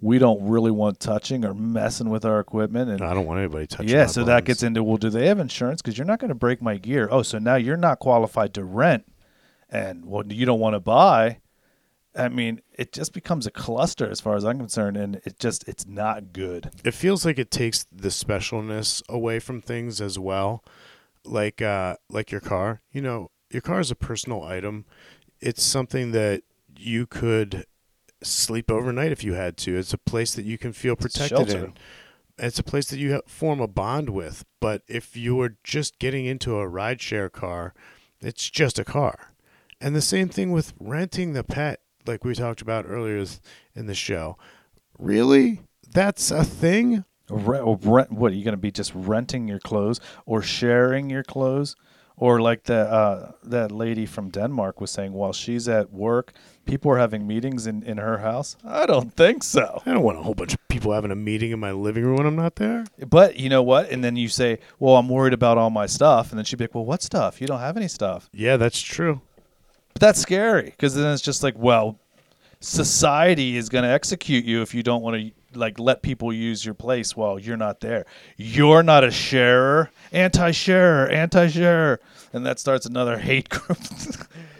we 0.00 0.18
don't 0.18 0.46
really 0.48 0.70
want 0.70 1.00
touching 1.00 1.44
or 1.44 1.54
messing 1.54 2.10
with 2.10 2.24
our 2.24 2.38
equipment 2.40 2.90
and 2.90 3.02
I 3.02 3.14
don't 3.14 3.26
want 3.26 3.38
anybody 3.40 3.66
touching. 3.66 3.88
yeah, 3.88 4.06
so 4.06 4.24
that 4.24 4.44
gets 4.44 4.62
into 4.62 4.82
well, 4.84 4.96
do 4.96 5.08
they 5.10 5.26
have 5.28 5.38
insurance? 5.38 5.80
Because 5.82 5.96
you're 5.96 6.06
not 6.06 6.18
going 6.18 6.28
to 6.28 6.34
break 6.34 6.60
my 6.60 6.76
gear. 6.76 7.08
Oh, 7.10 7.22
so 7.22 7.38
now 7.38 7.54
you're 7.56 7.76
not 7.76 7.98
qualified 8.00 8.52
to 8.54 8.64
rent, 8.64 9.06
and 9.70 10.04
well, 10.04 10.24
you 10.26 10.44
don't 10.46 10.60
want 10.60 10.74
to 10.74 10.80
buy. 10.80 11.38
I 12.16 12.28
mean, 12.28 12.60
it 12.72 12.92
just 12.92 13.12
becomes 13.12 13.44
a 13.46 13.50
cluster 13.50 14.08
as 14.08 14.20
far 14.20 14.36
as 14.36 14.44
I'm 14.44 14.58
concerned, 14.58 14.96
and 14.96 15.16
it 15.24 15.38
just 15.40 15.66
it's 15.68 15.86
not 15.86 16.32
good. 16.32 16.70
it 16.84 16.94
feels 16.94 17.24
like 17.24 17.38
it 17.38 17.50
takes 17.50 17.86
the 17.90 18.08
specialness 18.10 19.02
away 19.08 19.38
from 19.40 19.60
things 19.60 20.00
as 20.00 20.18
well 20.18 20.62
like 21.26 21.62
uh 21.62 21.96
like 22.10 22.30
your 22.30 22.40
car 22.42 22.82
you 22.92 23.00
know 23.00 23.30
your 23.50 23.62
car 23.62 23.80
is 23.80 23.90
a 23.90 23.94
personal 23.94 24.42
item 24.42 24.84
it's 25.40 25.62
something 25.62 26.12
that 26.12 26.42
you 26.76 27.06
could 27.06 27.64
sleep 28.24 28.70
overnight 28.70 29.12
if 29.12 29.22
you 29.22 29.34
had 29.34 29.56
to. 29.58 29.76
It's 29.76 29.92
a 29.92 29.98
place 29.98 30.34
that 30.34 30.44
you 30.44 30.58
can 30.58 30.72
feel 30.72 30.96
protected 30.96 31.50
shelter. 31.50 31.64
in 31.66 31.74
it's 32.36 32.58
a 32.58 32.64
place 32.64 32.88
that 32.88 32.98
you 32.98 33.22
form 33.28 33.60
a 33.60 33.68
bond 33.68 34.10
with. 34.10 34.44
But 34.60 34.82
if 34.88 35.16
you 35.16 35.36
were 35.36 35.54
just 35.62 36.00
getting 36.00 36.26
into 36.26 36.58
a 36.58 36.68
rideshare 36.68 37.30
car 37.30 37.74
it's 38.24 38.48
just 38.50 38.78
a 38.78 38.84
car. 38.84 39.34
And 39.80 39.94
the 39.94 40.00
same 40.00 40.28
thing 40.28 40.50
with 40.50 40.72
renting 40.80 41.34
the 41.34 41.44
pet 41.44 41.80
like 42.06 42.24
we 42.24 42.34
talked 42.34 42.62
about 42.62 42.86
earlier 42.88 43.24
in 43.74 43.86
the 43.86 43.94
show. 43.94 44.38
Really? 44.98 45.60
That's 45.92 46.30
a 46.30 46.44
thing? 46.44 47.04
Rent, 47.28 47.80
rent 47.84 48.12
what 48.12 48.32
are 48.32 48.34
you 48.34 48.44
going 48.44 48.52
to 48.52 48.58
be 48.58 48.70
just 48.70 48.92
renting 48.94 49.48
your 49.48 49.60
clothes 49.60 50.00
or 50.26 50.42
sharing 50.42 51.08
your 51.08 51.22
clothes, 51.22 51.74
or 52.16 52.40
like 52.40 52.64
the 52.64 52.80
uh, 52.80 53.32
that 53.42 53.72
lady 53.72 54.04
from 54.04 54.28
Denmark 54.28 54.80
was 54.80 54.90
saying 54.90 55.12
while 55.12 55.32
she's 55.32 55.66
at 55.66 55.90
work, 55.90 56.32
people 56.64 56.90
are 56.90 56.98
having 56.98 57.26
meetings 57.26 57.66
in 57.66 57.82
in 57.82 57.98
her 57.98 58.18
house. 58.18 58.56
I 58.64 58.86
don't 58.86 59.14
think 59.14 59.42
so. 59.42 59.82
I 59.86 59.92
don't 59.92 60.02
want 60.02 60.18
a 60.18 60.22
whole 60.22 60.34
bunch 60.34 60.54
of 60.54 60.68
people 60.68 60.92
having 60.92 61.10
a 61.10 61.16
meeting 61.16 61.50
in 61.50 61.60
my 61.60 61.72
living 61.72 62.04
room 62.04 62.16
when 62.16 62.26
I'm 62.26 62.36
not 62.36 62.56
there. 62.56 62.84
But 63.06 63.36
you 63.36 63.48
know 63.48 63.62
what? 63.62 63.90
And 63.90 64.02
then 64.02 64.16
you 64.16 64.28
say, 64.28 64.58
"Well, 64.78 64.96
I'm 64.96 65.08
worried 65.08 65.32
about 65.32 65.58
all 65.58 65.70
my 65.70 65.86
stuff," 65.86 66.30
and 66.30 66.38
then 66.38 66.44
she'd 66.44 66.56
be 66.56 66.64
like, 66.64 66.74
"Well, 66.74 66.84
what 66.84 67.02
stuff? 67.02 67.40
You 67.40 67.46
don't 67.46 67.60
have 67.60 67.76
any 67.76 67.88
stuff." 67.88 68.28
Yeah, 68.32 68.56
that's 68.56 68.80
true. 68.80 69.20
But 69.94 70.00
that's 70.00 70.20
scary 70.20 70.64
because 70.64 70.94
then 70.94 71.12
it's 71.12 71.22
just 71.22 71.42
like, 71.42 71.54
well, 71.56 71.98
society 72.60 73.56
is 73.56 73.68
going 73.68 73.84
to 73.84 73.90
execute 73.90 74.44
you 74.44 74.60
if 74.60 74.74
you 74.74 74.82
don't 74.82 75.02
want 75.02 75.16
to 75.16 75.58
like 75.58 75.78
let 75.78 76.02
people 76.02 76.32
use 76.32 76.64
your 76.64 76.74
place 76.74 77.16
while 77.16 77.38
you're 77.38 77.56
not 77.56 77.78
there. 77.78 78.04
You're 78.36 78.82
not 78.82 79.04
a 79.04 79.10
sharer, 79.12 79.90
anti-sharer, 80.10 81.08
anti-sharer, 81.08 82.00
and 82.32 82.44
that 82.44 82.58
starts 82.58 82.86
another 82.86 83.18
hate 83.18 83.48
group. 83.48 83.78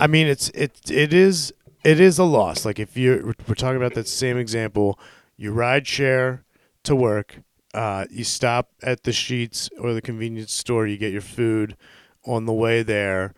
I 0.00 0.06
mean, 0.06 0.26
it's 0.26 0.48
it 0.50 0.90
it 0.90 1.12
is 1.12 1.52
it 1.84 2.00
is 2.00 2.18
a 2.18 2.24
loss. 2.24 2.64
Like 2.64 2.78
if 2.78 2.96
you 2.96 3.34
we're 3.46 3.54
talking 3.54 3.76
about 3.76 3.94
that 3.94 4.08
same 4.08 4.38
example, 4.38 4.98
you 5.36 5.52
ride 5.52 5.86
share 5.86 6.44
to 6.84 6.96
work, 6.96 7.40
uh, 7.74 8.06
you 8.10 8.24
stop 8.24 8.70
at 8.82 9.04
the 9.04 9.10
Sheetz 9.10 9.68
or 9.78 9.92
the 9.92 10.02
convenience 10.02 10.52
store, 10.52 10.86
you 10.86 10.96
get 10.96 11.12
your 11.12 11.20
food 11.20 11.76
on 12.24 12.46
the 12.46 12.52
way 12.52 12.82
there, 12.82 13.34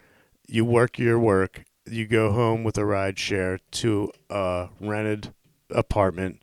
you 0.47 0.65
work 0.65 0.99
your 0.99 1.19
work, 1.19 1.65
you 1.87 2.07
go 2.07 2.33
home 2.33 2.65
with 2.65 2.79
a 2.79 2.85
ride 2.85 3.19
share 3.19 3.59
to 3.73 4.13
a 4.31 4.69
rented 4.81 5.35
apartment, 5.71 6.41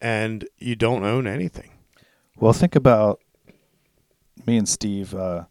and 0.00 0.48
you 0.58 0.76
don't 0.76 1.04
own 1.04 1.26
anything. 1.26 1.70
well, 2.38 2.52
think 2.52 2.74
about 2.74 3.20
me 4.46 4.56
and 4.56 4.68
Steve. 4.68 5.14
Uh, 5.14 5.44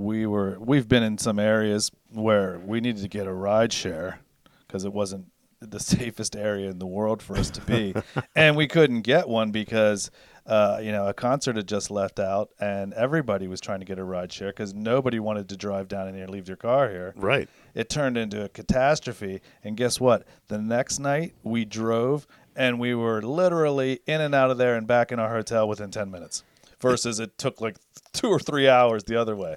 we 0.00 0.26
were 0.26 0.56
we've 0.58 0.88
been 0.88 1.02
in 1.02 1.18
some 1.18 1.38
areas 1.38 1.90
where 2.10 2.58
we 2.58 2.80
needed 2.80 3.02
to 3.02 3.08
get 3.08 3.26
a 3.26 3.32
ride 3.32 3.72
share 3.72 4.20
because 4.66 4.84
it 4.84 4.92
wasn't 4.92 5.26
the 5.60 5.80
safest 5.80 6.36
area 6.36 6.70
in 6.70 6.78
the 6.78 6.86
world 6.86 7.22
for 7.22 7.36
us 7.36 7.50
to 7.50 7.60
be, 7.62 7.94
and 8.36 8.56
we 8.56 8.66
couldn't 8.66 9.02
get 9.02 9.28
one 9.28 9.50
because 9.50 10.10
uh, 10.46 10.80
you 10.82 10.90
know 10.90 11.06
a 11.06 11.14
concert 11.14 11.56
had 11.56 11.68
just 11.68 11.90
left 11.90 12.18
out, 12.18 12.50
and 12.58 12.92
everybody 12.94 13.46
was 13.46 13.60
trying 13.60 13.80
to 13.80 13.86
get 13.86 13.98
a 13.98 14.04
ride 14.04 14.32
share 14.32 14.48
because 14.48 14.74
nobody 14.74 15.18
wanted 15.18 15.48
to 15.48 15.56
drive 15.56 15.86
down 15.88 16.08
in 16.08 16.14
here 16.14 16.24
and 16.24 16.32
leave 16.32 16.46
their 16.46 16.56
car 16.56 16.90
here. 16.90 17.12
Right. 17.16 17.48
It 17.74 17.88
turned 17.88 18.16
into 18.16 18.44
a 18.44 18.48
catastrophe, 18.48 19.40
and 19.62 19.76
guess 19.76 20.00
what? 20.00 20.26
The 20.48 20.58
next 20.58 20.98
night 20.98 21.34
we 21.42 21.64
drove, 21.64 22.26
and 22.56 22.80
we 22.80 22.94
were 22.94 23.22
literally 23.22 24.00
in 24.06 24.20
and 24.20 24.34
out 24.34 24.50
of 24.50 24.58
there 24.58 24.76
and 24.76 24.86
back 24.86 25.12
in 25.12 25.20
our 25.20 25.32
hotel 25.32 25.68
within 25.68 25.90
ten 25.90 26.10
minutes. 26.10 26.42
Versus 26.80 27.20
it 27.20 27.36
took 27.36 27.60
like 27.60 27.76
two 28.14 28.28
or 28.28 28.38
three 28.38 28.66
hours 28.66 29.04
the 29.04 29.14
other 29.14 29.36
way. 29.36 29.56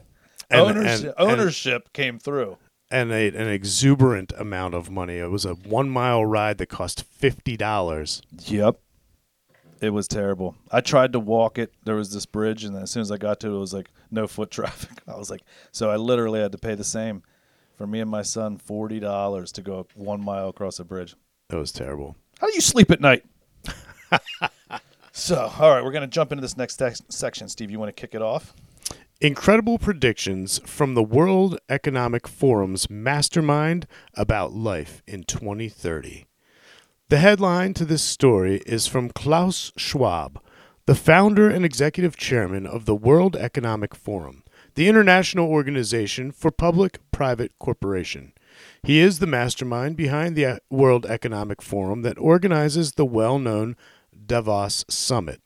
And- 0.53 0.77
ownership, 0.77 0.99
and- 1.17 1.29
and- 1.29 1.39
ownership 1.39 1.93
came 1.93 2.19
through. 2.19 2.57
and 2.91 3.11
a, 3.11 3.27
an 3.29 3.47
exuberant 3.49 4.31
amount 4.37 4.75
of 4.75 4.89
money. 4.91 5.17
It 5.17 5.31
was 5.31 5.45
a 5.45 5.53
one 5.55 5.89
mile 5.89 6.23
ride 6.25 6.57
that 6.59 6.67
cost 6.67 7.03
fifty 7.03 7.57
dollars. 7.57 8.21
Yep. 8.45 8.79
It 9.81 9.89
was 9.89 10.07
terrible. 10.07 10.55
I 10.71 10.79
tried 10.79 11.11
to 11.13 11.19
walk 11.19 11.57
it. 11.57 11.73
There 11.83 11.95
was 11.95 12.13
this 12.13 12.25
bridge, 12.25 12.63
and 12.63 12.77
as 12.77 12.89
soon 12.91 13.01
as 13.01 13.11
I 13.11 13.17
got 13.17 13.39
to 13.41 13.47
it, 13.47 13.55
it 13.55 13.59
was 13.59 13.73
like 13.73 13.89
no 14.11 14.27
foot 14.27 14.49
traffic. 14.57 14.91
I 15.07 15.17
was 15.17 15.29
like, 15.29 15.41
so 15.71 15.89
I 15.89 15.97
literally 15.97 16.39
had 16.39 16.51
to 16.53 16.57
pay 16.57 16.75
the 16.75 16.83
same 16.85 17.23
for 17.75 17.85
me 17.87 17.99
and 17.99 18.09
my 18.09 18.21
son 18.21 18.57
forty 18.57 18.99
dollars 18.99 19.51
to 19.53 19.61
go 19.61 19.87
one 19.95 20.21
mile 20.23 20.49
across 20.49 20.79
a 20.79 20.85
bridge. 20.85 21.15
It 21.49 21.55
was 21.55 21.71
terrible. 21.71 22.15
How 22.39 22.47
do 22.47 22.53
you 22.53 22.61
sleep 22.61 22.91
at 22.91 23.01
night? 23.01 23.25
so, 25.11 25.51
all 25.59 25.69
right, 25.71 25.83
we're 25.83 25.91
going 25.91 26.01
to 26.01 26.07
jump 26.07 26.31
into 26.31 26.41
this 26.41 26.57
next 26.57 26.81
section. 27.09 27.47
Steve, 27.47 27.69
you 27.71 27.79
want 27.79 27.89
to 27.95 27.99
kick 27.99 28.15
it 28.15 28.21
off? 28.21 28.53
Incredible 29.23 29.79
predictions 29.79 30.59
from 30.65 30.95
the 30.95 31.01
World 31.01 31.57
Economic 31.69 32.27
Forum's 32.27 32.89
mastermind 32.89 33.87
about 34.15 34.51
life 34.51 35.01
in 35.07 35.23
2030. 35.23 36.25
The 37.07 37.19
headline 37.19 37.73
to 37.75 37.85
this 37.85 38.03
story 38.03 38.61
is 38.65 38.85
from 38.85 39.09
Klaus 39.09 39.71
Schwab, 39.77 40.41
the 40.87 40.93
founder 40.93 41.49
and 41.49 41.63
executive 41.63 42.17
chairman 42.17 42.67
of 42.67 42.83
the 42.83 42.95
World 42.95 43.37
Economic 43.37 43.95
Forum, 43.95 44.43
the 44.75 44.89
international 44.89 45.49
organization 45.49 46.33
for 46.33 46.51
public 46.51 46.99
private 47.13 47.53
corporation. 47.59 48.33
He 48.83 48.99
is 48.99 49.19
the 49.19 49.25
mastermind 49.25 49.95
behind 49.95 50.35
the 50.35 50.45
uh, 50.47 50.57
World 50.69 51.05
Economic 51.05 51.61
Forum 51.61 52.01
that 52.01 52.19
organizes 52.19 52.95
the 52.95 53.05
well 53.05 53.39
known 53.39 53.77
Davos 54.25 54.83
Summit. 54.89 55.42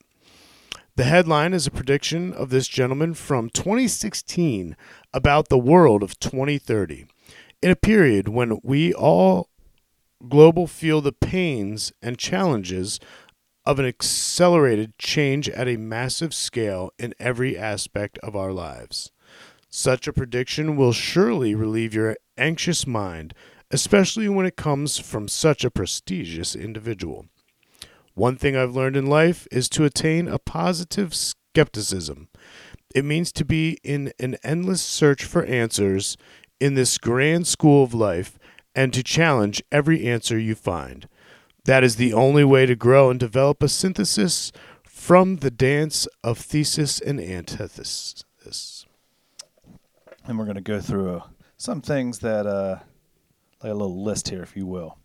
The 0.97 1.03
headline 1.03 1.53
is 1.53 1.67
a 1.67 1.71
prediction 1.71 2.33
of 2.33 2.49
this 2.49 2.67
gentleman 2.67 3.13
from 3.13 3.51
2016 3.51 4.75
about 5.13 5.47
the 5.47 5.57
world 5.59 6.01
of 6.01 6.17
2030. 6.17 7.05
In 7.61 7.69
a 7.69 7.75
period 7.75 8.29
when 8.29 8.57
we 8.63 8.95
all 8.95 9.47
global 10.27 10.65
feel 10.65 11.01
the 11.01 11.11
pains 11.11 11.91
and 12.01 12.17
challenges 12.17 12.99
of 13.63 13.77
an 13.77 13.85
accelerated 13.85 14.97
change 14.97 15.47
at 15.49 15.67
a 15.67 15.77
massive 15.77 16.33
scale 16.33 16.89
in 16.97 17.13
every 17.19 17.55
aspect 17.55 18.17
of 18.23 18.35
our 18.35 18.51
lives. 18.51 19.11
Such 19.69 20.07
a 20.07 20.13
prediction 20.13 20.75
will 20.75 20.93
surely 20.93 21.53
relieve 21.53 21.93
your 21.93 22.17
anxious 22.39 22.87
mind 22.87 23.35
especially 23.69 24.29
when 24.29 24.45
it 24.45 24.55
comes 24.55 24.97
from 24.97 25.27
such 25.27 25.63
a 25.63 25.69
prestigious 25.69 26.55
individual. 26.55 27.27
One 28.17 28.35
thing 28.35 28.57
I've 28.57 28.75
learned 28.75 28.97
in 28.97 29.05
life 29.05 29.47
is 29.51 29.69
to 29.69 29.83
attain 29.83 30.27
a 30.27 30.39
positive 30.39 31.13
skepticism. 31.13 32.29
It 32.95 33.05
means 33.05 33.31
to 33.33 33.45
be 33.45 33.77
in 33.83 34.11
an 34.19 34.37
endless 34.43 34.81
search 34.81 35.23
for 35.23 35.45
answers 35.45 36.17
in 36.59 36.73
this 36.73 36.97
grand 36.97 37.45
school 37.45 37.83
of 37.83 37.93
life 37.93 38.39
and 38.73 38.91
to 38.95 39.03
challenge 39.03 39.61
every 39.71 40.07
answer 40.07 40.35
you 40.35 40.55
find. 40.55 41.07
That 41.65 41.83
is 41.83 41.97
the 41.97 42.11
only 42.11 42.43
way 42.43 42.65
to 42.65 42.75
grow 42.75 43.11
and 43.11 43.19
develop 43.19 43.61
a 43.61 43.69
synthesis 43.69 44.51
from 44.83 45.35
the 45.35 45.51
dance 45.51 46.07
of 46.23 46.39
thesis 46.39 46.99
and 46.99 47.21
antithesis. 47.21 48.23
and 50.25 50.39
we're 50.39 50.45
going 50.45 50.55
to 50.55 50.61
go 50.61 50.81
through 50.81 51.17
uh, 51.17 51.23
some 51.57 51.81
things 51.81 52.17
that 52.19 52.47
uh, 52.47 52.79
like 53.61 53.71
a 53.71 53.75
little 53.75 54.03
list 54.03 54.29
here 54.29 54.41
if 54.41 54.57
you 54.57 54.65
will 54.65 54.97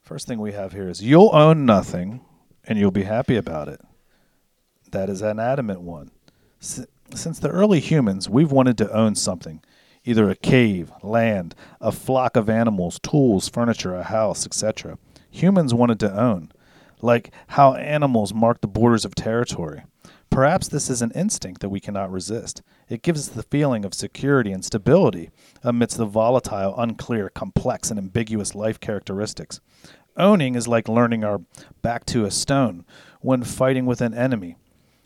first 0.00 0.26
thing 0.26 0.40
we 0.40 0.52
have 0.52 0.72
here 0.72 0.88
is 0.88 1.02
you'll 1.02 1.34
own 1.34 1.66
nothing 1.66 2.24
and 2.68 2.78
you'll 2.78 2.90
be 2.90 3.02
happy 3.02 3.36
about 3.36 3.66
it 3.66 3.80
that 4.92 5.08
is 5.08 5.22
an 5.22 5.40
adamant 5.40 5.80
one 5.80 6.10
S- 6.60 6.86
since 7.14 7.38
the 7.38 7.48
early 7.48 7.80
humans 7.80 8.28
we've 8.28 8.52
wanted 8.52 8.78
to 8.78 8.92
own 8.92 9.14
something 9.14 9.62
either 10.04 10.30
a 10.30 10.36
cave 10.36 10.92
land 11.02 11.54
a 11.80 11.90
flock 11.90 12.36
of 12.36 12.48
animals 12.48 13.00
tools 13.02 13.48
furniture 13.48 13.94
a 13.94 14.04
house 14.04 14.46
etc 14.46 14.98
humans 15.30 15.74
wanted 15.74 15.98
to 15.98 16.16
own 16.16 16.52
like 17.00 17.32
how 17.48 17.74
animals 17.74 18.32
mark 18.34 18.60
the 18.60 18.68
borders 18.68 19.04
of 19.04 19.14
territory 19.14 19.82
Perhaps 20.30 20.68
this 20.68 20.90
is 20.90 21.00
an 21.00 21.10
instinct 21.14 21.62
that 21.62 21.70
we 21.70 21.80
cannot 21.80 22.12
resist. 22.12 22.62
It 22.88 23.02
gives 23.02 23.28
us 23.28 23.34
the 23.34 23.42
feeling 23.42 23.84
of 23.84 23.94
security 23.94 24.52
and 24.52 24.64
stability 24.64 25.30
amidst 25.62 25.96
the 25.96 26.04
volatile, 26.04 26.78
unclear, 26.78 27.30
complex, 27.30 27.90
and 27.90 27.98
ambiguous 27.98 28.54
life 28.54 28.78
characteristics. 28.78 29.60
Owning 30.18 30.56
is 30.56 30.66
like 30.66 30.88
learning 30.88 31.22
our 31.22 31.40
back 31.80 32.04
to 32.06 32.24
a 32.24 32.30
stone 32.32 32.84
when 33.20 33.44
fighting 33.44 33.86
with 33.86 34.00
an 34.00 34.14
enemy. 34.14 34.56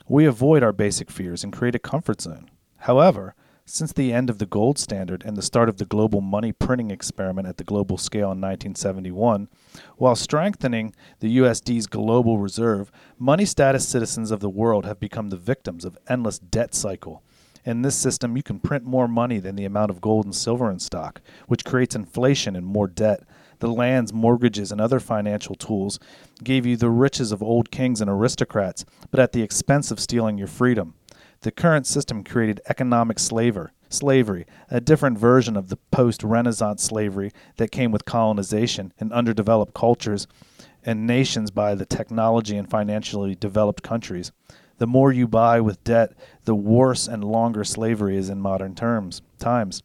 We 0.09 0.25
avoid 0.25 0.63
our 0.63 0.73
basic 0.73 1.11
fears 1.11 1.45
and 1.45 1.53
create 1.53 1.75
a 1.75 1.79
comfort 1.79 2.23
zone. 2.23 2.51
However, 2.79 3.35
since 3.67 3.93
the 3.93 4.11
end 4.11 4.31
of 4.31 4.39
the 4.39 4.47
gold 4.47 4.79
standard 4.79 5.23
and 5.25 5.37
the 5.37 5.43
start 5.43 5.69
of 5.69 5.77
the 5.77 5.85
global 5.85 6.23
money 6.23 6.51
printing 6.51 6.91
experiment 6.91 7.47
at 7.47 7.59
the 7.59 7.65
global 7.65 7.99
scale 7.99 8.33
in 8.33 8.41
1971, 8.41 9.49
while 9.99 10.17
strengthening 10.17 10.95
the 11.21 11.37
USD's 11.37 11.87
global 11.87 12.39
reserve, 12.39 12.91
money 13.19 13.45
status 13.45 13.87
citizens 13.87 14.31
of 14.31 14.41
the 14.41 14.51
world 14.51 14.87
have 14.87 14.99
become 14.99 15.29
the 15.29 15.37
victims 15.37 15.85
of 15.85 15.99
endless 16.09 16.39
debt 16.39 16.75
cycle. 16.75 17.23
In 17.65 17.83
this 17.83 17.95
system, 17.95 18.37
you 18.37 18.43
can 18.43 18.59
print 18.59 18.85
more 18.85 19.07
money 19.07 19.39
than 19.39 19.57
the 19.57 19.67
amount 19.67 19.91
of 19.91 20.01
gold 20.01 20.25
and 20.25 20.35
silver 20.35 20.71
in 20.71 20.81
stock, 20.81 21.21
which 21.47 21.65
creates 21.65 21.95
inflation 21.95 22.57
and 22.57 22.67
more 22.67 22.89
debt. 22.89 23.23
The 23.63 23.73
lands, 23.73 24.13
mortgages, 24.13 24.73
and 24.73 24.81
other 24.81 24.99
financial 24.99 25.55
tools 25.55 26.01
gave 26.43 26.67
you 26.67 26.77
the 26.77 26.91
riches 26.91 27.31
of 27.31 27.45
old 27.45 27.71
kings 27.71 28.01
and 28.01 28.11
aristocrats, 28.11 28.85
but 29.13 29.21
at 29.21 29.31
the 29.31 29.43
expense 29.43 29.93
of 29.93 30.01
stealing 30.01 30.37
your 30.37 30.49
freedom. 30.49 30.95
The 31.43 31.53
current 31.53 31.87
system 31.87 32.25
created 32.25 32.61
economic 32.69 33.21
slaver, 33.21 33.71
slavery, 33.89 34.47
a 34.69 34.81
different 34.81 35.17
version 35.17 35.57
of 35.57 35.69
the 35.69 35.77
post 35.93 36.25
Renaissance 36.25 36.83
slavery 36.83 37.31
that 37.57 37.71
came 37.71 37.93
with 37.93 38.05
colonization 38.05 38.93
in 38.99 39.13
underdeveloped 39.13 39.75
cultures 39.75 40.27
and 40.85 41.07
nations 41.07 41.53
by 41.53 41.77
the 41.77 41.87
technology 41.87 42.57
and 42.57 42.69
financially 42.69 43.37
developed 43.37 43.85
countries. 43.85 44.33
The 44.79 44.89
more 44.89 45.13
you 45.13 45.29
buy 45.29 45.61
with 45.61 45.85
debt, 45.85 46.15
the 46.47 46.57
worse 46.57 47.07
and 47.07 47.23
longer 47.23 47.63
slavery 47.63 48.17
is 48.17 48.29
in 48.29 48.41
modern 48.41 48.75
terms 48.75 49.23
times. 49.39 49.85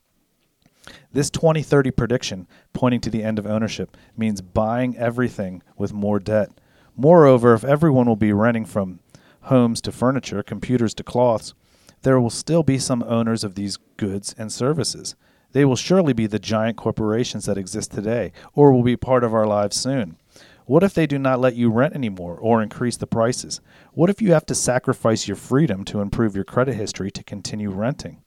This 1.12 1.30
2030 1.30 1.92
prediction, 1.92 2.48
pointing 2.74 3.02
to 3.02 3.10
the 3.10 3.24
end 3.24 3.40
of 3.40 3.46
ownership, 3.46 3.98
means 4.16 4.42
buying 4.42 4.98
everything 4.98 5.62
with 5.78 5.94
more 5.94 6.20
debt. 6.20 6.50
Moreover, 6.96 7.54
if 7.54 7.64
everyone 7.64 8.08
will 8.08 8.16
be 8.16 8.34
renting 8.34 8.66
from 8.66 9.00
homes 9.42 9.82
to 9.82 9.92
furniture, 9.92 10.44
computers 10.44 10.94
to 10.96 11.04
cloths, 11.04 11.54
there 12.02 12.20
will 12.20 12.30
still 12.30 12.64
be 12.64 12.80
some 12.80 13.04
owners 13.04 13.44
of 13.44 13.56
these 13.56 13.78
goods 13.98 14.36
and 14.38 14.52
services. 14.52 15.16
They 15.54 15.66
will 15.66 15.76
surely 15.76 16.14
be 16.14 16.28
the 16.28 16.40
giant 16.40 16.78
corporations 16.78 17.46
that 17.46 17.58
exist 17.58 17.92
today, 17.92 18.32
or 18.54 18.72
will 18.72 18.84
be 18.84 18.98
part 18.98 19.24
of 19.24 19.34
our 19.34 19.48
lives 19.48 19.78
soon. 19.78 20.18
What 20.66 20.84
if 20.84 20.94
they 20.94 21.08
do 21.08 21.18
not 21.18 21.40
let 21.40 21.56
you 21.56 21.72
rent 21.72 21.96
anymore 21.96 22.38
or 22.38 22.62
increase 22.62 22.98
the 22.98 23.08
prices? 23.08 23.62
What 23.94 24.10
if 24.10 24.22
you 24.22 24.34
have 24.34 24.46
to 24.48 24.56
sacrifice 24.56 25.28
your 25.28 25.38
freedom 25.38 25.86
to 25.86 26.02
improve 26.02 26.36
your 26.36 26.44
credit 26.44 26.76
history 26.76 27.10
to 27.12 27.24
continue 27.24 27.70
renting? 27.70 28.22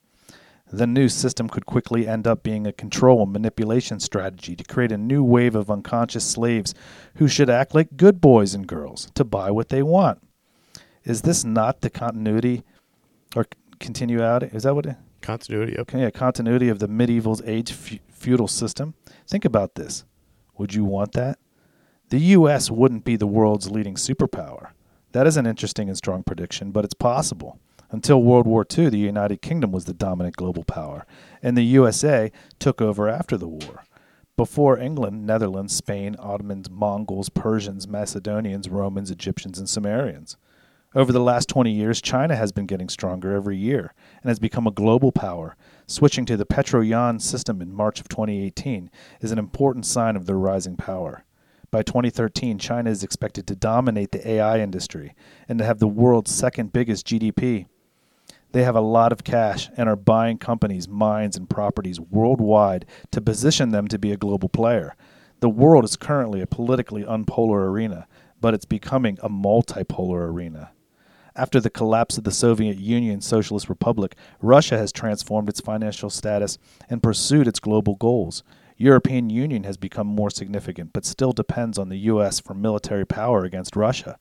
The 0.73 0.87
new 0.87 1.09
system 1.09 1.49
could 1.49 1.67
quickly 1.67 2.07
end 2.07 2.29
up 2.29 2.45
being 2.45 2.67
a 2.67 2.73
control 2.73 3.23
and 3.25 3.33
manipulation 3.33 3.99
strategy 3.99 4.55
to 4.55 4.65
create 4.65 4.93
a 4.93 4.99
new 4.99 5.25
wave 5.25 5.57
of 5.57 5.71
unconscious 5.71 6.25
slaves 6.25 6.75
who 7.17 7.27
should 7.27 7.51
act 7.51 7.75
like 7.75 7.97
good 7.97 8.21
boys 8.21 8.55
and 8.55 8.67
girls 8.67 9.11
to 9.15 9.25
buy 9.25 9.51
what 9.51 9.69
they 9.69 9.83
want. 9.83 10.23
Is 11.05 11.23
this 11.23 11.45
not 11.45 11.81
the 11.81 11.91
continuity 11.91 12.63
or 13.35 13.47
continuity? 13.81 14.47
Is 14.53 14.63
that 14.63 14.75
what 14.75 14.87
it? 14.87 14.97
Continuity. 15.23 15.73
Yep. 15.73 15.81
Okay, 15.81 16.01
yeah, 16.03 16.11
continuity 16.11 16.69
of 16.69 16.79
the 16.79 16.89
medieval's 16.89 17.43
age 17.43 17.73
fe- 17.73 18.01
feudal 18.09 18.49
system. 18.49 18.95
Think 19.27 19.45
about 19.45 19.75
this. 19.75 20.05
Would 20.57 20.75
you 20.75 20.85
want 20.85 21.13
that? 21.13 21.39
The 22.11 22.19
U.S. 22.19 22.71
wouldn't 22.71 23.05
be 23.05 23.17
the 23.17 23.27
world's 23.27 23.71
leading 23.71 23.95
superpower. 23.95 24.71
That 25.13 25.27
is 25.27 25.37
an 25.37 25.47
interesting 25.47 25.89
and 25.89 25.97
strong 25.97 26.23
prediction, 26.23 26.71
but 26.71 26.85
it's 26.85 26.95
possible. 26.95 27.59
Until 27.93 28.23
World 28.23 28.47
War 28.47 28.65
II, 28.79 28.91
the 28.91 28.99
United 28.99 29.43
Kingdom 29.43 29.73
was 29.73 29.85
the 29.85 29.93
dominant 29.93 30.37
global 30.37 30.63
power, 30.63 31.05
and 31.43 31.57
the 31.57 31.65
USA 31.65 32.31
took 32.61 32.81
over 32.81 33.09
after 33.09 33.37
the 33.37 33.49
war. 33.49 33.85
Before 34.37 34.79
England, 34.79 35.27
Netherlands, 35.27 35.75
Spain, 35.75 36.15
Ottomans, 36.21 36.71
Mongols, 36.71 37.29
Persians, 37.29 37.89
Macedonians, 37.89 38.69
Romans, 38.69 39.11
Egyptians, 39.11 39.59
and 39.59 39.69
Sumerians. 39.69 40.37
Over 40.95 41.13
the 41.13 41.21
last 41.21 41.49
20 41.49 41.73
years, 41.73 42.01
China 42.01 42.37
has 42.37 42.53
been 42.53 42.67
getting 42.67 42.89
stronger 42.89 43.35
every 43.35 43.57
year 43.57 43.93
and 44.23 44.29
has 44.29 44.39
become 44.39 44.67
a 44.67 44.73
global 44.73 45.11
power. 45.11 45.57
Switching 45.89 46.25
to 46.27 46.37
the 46.37 46.47
Petro 46.47 46.81
Yuan 46.81 47.19
system 47.19 47.61
in 47.61 47.73
March 47.73 48.01
of 48.01 48.09
2018 48.09 48.89
is 49.21 49.33
an 49.33 49.39
important 49.39 49.85
sign 49.85 50.15
of 50.15 50.27
their 50.27 50.39
rising 50.39 50.77
power. 50.77 51.25
By 51.71 51.83
2013, 51.83 52.59
China 52.59 52.91
is 52.91 53.05
expected 53.05 53.47
to 53.47 53.57
dominate 53.57 54.11
the 54.11 54.27
AI 54.29 54.61
industry 54.61 55.15
and 55.49 55.59
to 55.59 55.65
have 55.65 55.79
the 55.81 55.87
world's 55.87 56.35
second 56.35 56.73
biggest 56.73 57.07
GDP. 57.07 57.67
They 58.53 58.65
have 58.65 58.75
a 58.75 58.81
lot 58.81 59.13
of 59.13 59.23
cash 59.23 59.71
and 59.77 59.89
are 59.89 59.97
buying 59.97 60.39
companies, 60.39 60.89
mines, 60.89 61.37
and 61.37 61.49
properties 61.49 62.01
worldwide 62.01 62.85
to 63.13 63.21
position 63.21 63.71
them 63.71 63.87
to 63.89 63.99
be 63.99 64.11
a 64.11 64.17
global 64.17 64.49
player. 64.49 64.97
The 65.39 65.49
world 65.49 65.85
is 65.85 65.97
currently 65.97 66.41
a 66.41 66.47
politically 66.47 67.05
unpolar 67.05 67.67
arena, 67.67 68.07
but 68.41 68.53
it's 68.53 68.65
becoming 68.65 69.19
a 69.23 69.29
multipolar 69.29 70.29
arena. 70.29 70.73
After 71.37 71.61
the 71.61 71.71
collapse 71.71 72.19
of 72.19 72.25
the 72.25 72.33
Soviet 72.33 72.79
Union 72.79 73.21
Socialist 73.21 73.69
Republic, 73.69 74.17
Russia 74.43 74.77
has 74.77 74.91
transformed 74.91 75.49
its 75.49 75.61
financial 75.61 76.11
status 76.11 76.59
and 76.89 77.03
pursued 77.03 77.47
its 77.47 77.61
global 77.61 77.95
goals. 77.95 78.43
European 78.77 79.31
Union 79.31 79.63
has 79.63 79.77
become 79.77 80.07
more 80.07 80.31
significant, 80.31 80.93
but 80.93 81.05
still 81.05 81.33
depends 81.33 81.79
on 81.79 81.89
the 81.89 81.99
US 81.99 82.41
for 82.41 82.55
military 82.55 83.07
power 83.07 83.45
against 83.45 83.77
Russia. 83.77 84.19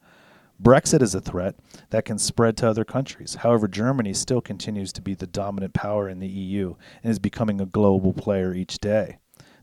Brexit 0.62 1.02
is 1.02 1.16
a 1.16 1.22
threat 1.22 1.56
that 1.90 2.06
can 2.06 2.18
spread 2.18 2.58
to 2.58 2.70
other 2.70 2.84
countries. 2.84 3.36
However, 3.36 3.68
Germany 3.68 4.14
still 4.14 4.42
continues 4.42 4.92
to 4.94 5.02
be 5.02 5.14
the 5.14 5.28
dominant 5.28 5.74
power 5.74 6.10
in 6.10 6.20
the 6.20 6.28
EU 6.28 6.76
and 7.04 7.12
is 7.12 7.20
becoming 7.20 7.62
a 7.62 7.66
global 7.66 8.14
player 8.14 8.54
each 8.54 8.80
day. 8.80 9.18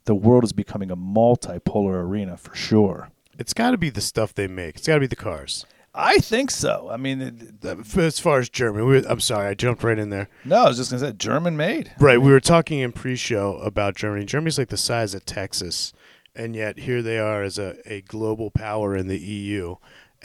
The 0.04 0.14
world 0.14 0.44
is 0.44 0.52
becoming 0.52 0.90
a 0.90 0.96
multipolar 0.96 1.94
arena 2.02 2.36
for 2.36 2.54
sure. 2.54 3.10
It's 3.38 3.52
got 3.52 3.72
to 3.72 3.78
be 3.78 3.90
the 3.90 4.00
stuff 4.00 4.32
they 4.34 4.46
make. 4.46 4.76
It's 4.76 4.86
got 4.86 4.94
to 4.94 5.00
be 5.00 5.06
the 5.06 5.16
cars. 5.16 5.66
I 5.94 6.18
think 6.18 6.50
so. 6.50 6.88
I 6.90 6.96
mean, 6.96 7.20
it- 7.62 7.98
As 7.98 8.18
far 8.18 8.38
as 8.38 8.48
Germany, 8.48 8.84
we 8.84 9.00
were, 9.00 9.06
I'm 9.08 9.20
sorry, 9.20 9.48
I 9.48 9.54
jumped 9.54 9.82
right 9.82 9.98
in 9.98 10.10
there. 10.10 10.28
no, 10.44 10.64
I 10.64 10.68
was 10.68 10.76
just 10.78 10.90
going 10.90 11.00
to 11.02 11.08
say 11.08 11.12
German 11.14 11.56
made. 11.56 11.92
Right, 11.98 12.20
we 12.20 12.30
were 12.30 12.40
talking 12.40 12.78
in 12.80 12.92
pre-show 12.92 13.56
about 13.58 13.96
Germany. 13.96 14.24
Germany's 14.24 14.58
like 14.58 14.68
the 14.68 14.76
size 14.76 15.14
of 15.14 15.24
Texas, 15.26 15.92
and 16.34 16.54
yet 16.54 16.80
here 16.80 17.00
they 17.02 17.18
are 17.18 17.42
as 17.42 17.58
a, 17.58 17.76
a 17.90 18.02
global 18.02 18.50
power 18.50 18.94
in 18.96 19.08
the 19.08 19.18
EU. 19.18 19.76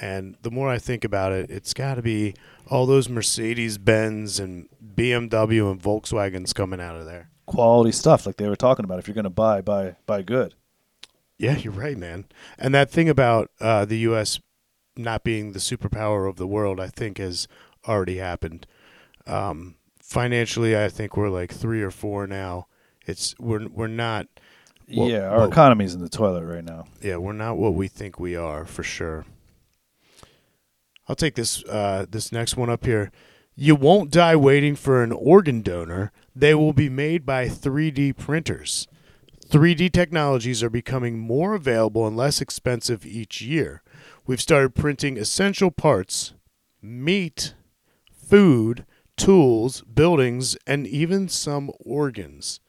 And 0.02 0.36
the 0.42 0.50
more 0.50 0.68
I 0.68 0.80
think 0.80 1.04
about 1.04 1.32
it, 1.32 1.52
it's 1.52 1.76
got 1.76 1.94
to 1.96 2.02
be 2.02 2.34
all 2.68 2.88
those 2.88 3.08
Mercedes 3.08 3.78
Benz 3.78 4.40
and 4.40 4.68
BMW 4.96 5.72
and 5.72 5.80
Volkswagens 5.80 6.56
coming 6.56 6.82
out 6.82 6.96
of 6.96 7.06
there. 7.06 7.30
Quality 7.46 7.92
stuff, 7.92 8.26
like 8.26 8.38
they 8.38 8.50
were 8.50 8.56
talking 8.56 8.84
about. 8.84 8.98
If 8.98 9.08
you're 9.08 9.14
going 9.14 9.26
to 9.26 9.30
buy, 9.30 9.62
buy, 9.62 9.96
buy 10.08 10.24
good. 10.24 10.56
Yeah, 11.38 11.58
you're 11.58 11.74
right, 11.74 11.98
man. 11.98 12.26
And 12.58 12.74
that 12.74 12.90
thing 12.90 13.10
about 13.10 13.52
uh, 13.60 13.86
the 13.86 14.00
U.S. 14.00 14.40
not 14.98 15.24
being 15.24 15.52
the 15.52 15.60
superpower 15.60 16.28
of 16.28 16.38
the 16.38 16.48
world, 16.48 16.80
I 16.80 16.88
think, 16.88 17.20
has 17.20 17.48
already 17.88 18.18
happened. 18.18 18.66
Um, 19.28 19.76
financially, 20.02 20.76
I 20.76 20.90
think 20.90 21.16
we're 21.16 21.30
like 21.30 21.52
three 21.52 21.82
or 21.82 21.92
four 21.92 22.26
now. 22.26 22.68
It's 23.06 23.36
we're 23.40 23.68
we're 23.68 23.88
not. 23.88 24.28
Yeah, 24.88 25.30
our 25.30 25.48
economy's 25.48 25.94
in 25.94 26.02
the 26.02 26.10
toilet 26.10 26.44
right 26.44 26.64
now. 26.64 26.86
Yeah, 27.02 27.18
we're 27.18 27.34
not 27.34 27.58
what 27.58 27.76
we 27.76 27.88
think 27.88 28.20
we 28.20 28.36
are 28.36 28.66
for 28.66 28.84
sure. 28.84 29.26
I'll 31.12 31.16
take 31.16 31.36
this 31.36 31.62
uh, 31.66 32.06
this 32.10 32.32
next 32.32 32.56
one 32.56 32.70
up 32.70 32.86
here. 32.86 33.12
You 33.54 33.76
won't 33.76 34.12
die 34.12 34.38
waiting 34.38 34.78
for 34.78 35.04
an 35.04 35.12
organ 35.12 35.62
donor. 35.62 36.14
They 36.34 36.56
will 36.56 36.72
be 36.72 36.88
made 36.88 37.26
by 37.26 37.50
3D 37.50 38.16
printers. 38.16 38.88
3D 39.50 39.92
technologies 39.92 40.64
are 40.64 40.70
becoming 40.70 41.20
more 41.20 41.54
available 41.54 42.08
and 42.08 42.16
less 42.16 42.40
expensive 42.40 43.06
each 43.06 43.42
year. 43.42 43.84
We've 44.26 44.40
started 44.40 44.74
printing 44.74 45.18
essential 45.18 45.70
parts, 45.70 46.34
meat, 46.82 47.56
food, 48.14 48.86
tools, 49.18 49.82
buildings, 49.82 50.56
and 50.66 50.88
even 50.88 51.28
some 51.28 51.72
organs. 51.82 52.62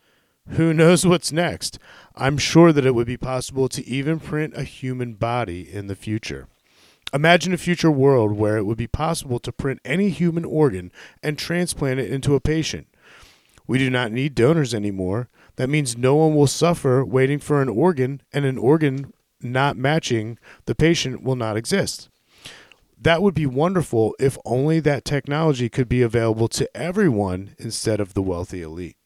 Who 0.48 0.74
knows 0.74 1.06
what's 1.06 1.30
next? 1.30 1.78
I'm 2.16 2.38
sure 2.38 2.72
that 2.72 2.86
it 2.86 2.96
would 2.96 3.06
be 3.06 3.16
possible 3.16 3.68
to 3.68 3.86
even 3.86 4.18
print 4.18 4.54
a 4.56 4.64
human 4.64 5.14
body 5.14 5.72
in 5.72 5.86
the 5.86 5.94
future. 5.94 6.48
Imagine 7.14 7.52
a 7.52 7.58
future 7.58 7.90
world 7.90 8.32
where 8.32 8.56
it 8.56 8.64
would 8.64 8.78
be 8.78 8.86
possible 8.86 9.38
to 9.40 9.52
print 9.52 9.80
any 9.84 10.08
human 10.08 10.44
organ 10.44 10.90
and 11.22 11.36
transplant 11.36 12.00
it 12.00 12.10
into 12.10 12.34
a 12.34 12.40
patient. 12.40 12.86
We 13.66 13.78
do 13.78 13.90
not 13.90 14.12
need 14.12 14.34
donors 14.34 14.74
anymore. 14.74 15.28
That 15.56 15.68
means 15.68 15.96
no 15.96 16.14
one 16.14 16.34
will 16.34 16.46
suffer 16.46 17.04
waiting 17.04 17.38
for 17.38 17.60
an 17.60 17.68
organ, 17.68 18.22
and 18.32 18.44
an 18.44 18.56
organ 18.56 19.12
not 19.40 19.76
matching 19.76 20.38
the 20.66 20.74
patient 20.74 21.22
will 21.22 21.36
not 21.36 21.56
exist. 21.56 22.08
That 22.98 23.20
would 23.20 23.34
be 23.34 23.46
wonderful 23.46 24.14
if 24.18 24.38
only 24.44 24.80
that 24.80 25.04
technology 25.04 25.68
could 25.68 25.88
be 25.88 26.02
available 26.02 26.48
to 26.48 26.76
everyone 26.76 27.54
instead 27.58 28.00
of 28.00 28.14
the 28.14 28.22
wealthy 28.22 28.62
elite. 28.62 28.96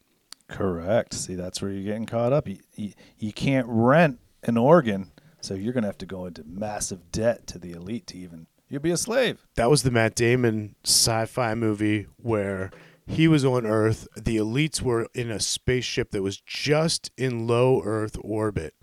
Correct. 0.47 1.13
See, 1.13 1.35
that's 1.35 1.61
where 1.61 1.71
you're 1.71 1.83
getting 1.83 2.05
caught 2.05 2.31
up. 2.31 2.47
You, 2.47 2.59
you, 2.75 2.93
you 3.17 3.33
can't 3.33 3.67
rent 3.67 4.19
an 4.43 4.55
organ, 4.55 5.11
so 5.47 5.53
you're 5.53 5.71
going 5.71 5.83
to 5.83 5.87
have 5.87 5.97
to 5.99 6.05
go 6.05 6.25
into 6.25 6.43
massive 6.45 7.09
debt 7.09 7.47
to 7.47 7.57
the 7.57 7.71
elite 7.71 8.05
to 8.07 8.17
even. 8.17 8.47
You'll 8.67 8.81
be 8.81 8.91
a 8.91 8.97
slave. 8.97 9.47
That 9.55 9.69
was 9.69 9.83
the 9.83 9.91
Matt 9.91 10.13
Damon 10.13 10.75
sci 10.83 11.25
fi 11.25 11.55
movie 11.55 12.07
where 12.17 12.69
he 13.05 13.29
was 13.29 13.45
on 13.45 13.65
Earth. 13.65 14.09
The 14.17 14.35
elites 14.35 14.81
were 14.81 15.07
in 15.13 15.31
a 15.31 15.39
spaceship 15.39 16.11
that 16.11 16.21
was 16.21 16.41
just 16.41 17.11
in 17.17 17.47
low 17.47 17.81
Earth 17.81 18.17
orbit. 18.21 18.75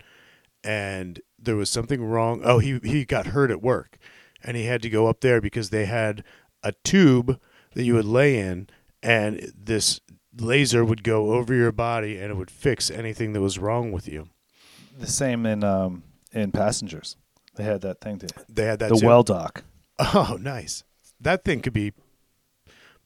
And 0.63 1.21
there 1.37 1.55
was 1.55 1.69
something 1.69 2.03
wrong. 2.03 2.41
Oh, 2.43 2.57
he, 2.57 2.79
he 2.83 3.05
got 3.05 3.27
hurt 3.27 3.51
at 3.51 3.61
work. 3.61 3.99
And 4.43 4.57
he 4.57 4.65
had 4.65 4.81
to 4.81 4.89
go 4.89 5.05
up 5.05 5.21
there 5.21 5.39
because 5.39 5.69
they 5.69 5.85
had 5.85 6.23
a 6.63 6.71
tube 6.83 7.39
that 7.75 7.83
you 7.83 7.93
would 7.93 8.05
lay 8.05 8.39
in. 8.39 8.69
And 9.03 9.51
this 9.55 10.01
laser 10.35 10.83
would 10.83 11.03
go 11.03 11.33
over 11.33 11.53
your 11.53 11.71
body 11.71 12.17
and 12.17 12.31
it 12.31 12.37
would 12.37 12.49
fix 12.49 12.89
anything 12.89 13.33
that 13.33 13.41
was 13.41 13.59
wrong 13.59 13.91
with 13.91 14.07
you. 14.07 14.29
The 14.97 15.05
same 15.05 15.45
in 15.45 15.63
um, 15.63 16.01
in 16.35 16.51
passengers. 16.51 17.17
They 17.55 17.63
had 17.63 17.81
that 17.81 18.01
thing 18.01 18.19
to 18.19 18.27
They 18.49 18.65
had 18.65 18.79
that 18.79 18.89
the 18.89 18.97
too. 18.97 19.07
well 19.07 19.23
dock. 19.23 19.63
Oh, 19.97 20.37
nice. 20.39 20.83
That 21.21 21.43
thing 21.45 21.61
could 21.61 21.73
be 21.73 21.93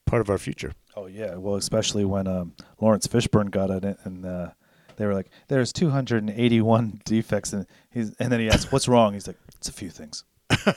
part 0.05 0.21
of 0.21 0.29
our 0.29 0.39
future. 0.39 0.73
Oh 0.95 1.05
yeah, 1.05 1.35
well 1.35 1.55
especially 1.55 2.03
when 2.03 2.27
um, 2.27 2.55
Laurence 2.81 3.07
Fishburne 3.07 3.51
got 3.51 3.69
it, 3.69 3.97
and 4.03 4.25
uh, 4.25 4.49
they 4.97 5.05
were 5.05 5.13
like, 5.13 5.29
"There's 5.47 5.71
281 5.71 7.01
defects," 7.05 7.53
and 7.53 7.67
he's 7.91 8.13
and 8.15 8.31
then 8.31 8.39
he 8.39 8.49
asked, 8.49 8.71
"What's 8.71 8.87
wrong?" 8.87 9.13
He's 9.13 9.27
like, 9.27 9.37
"It's 9.55 9.69
a 9.69 9.71
few 9.71 9.89
things." 9.91 10.23
All 10.65 10.73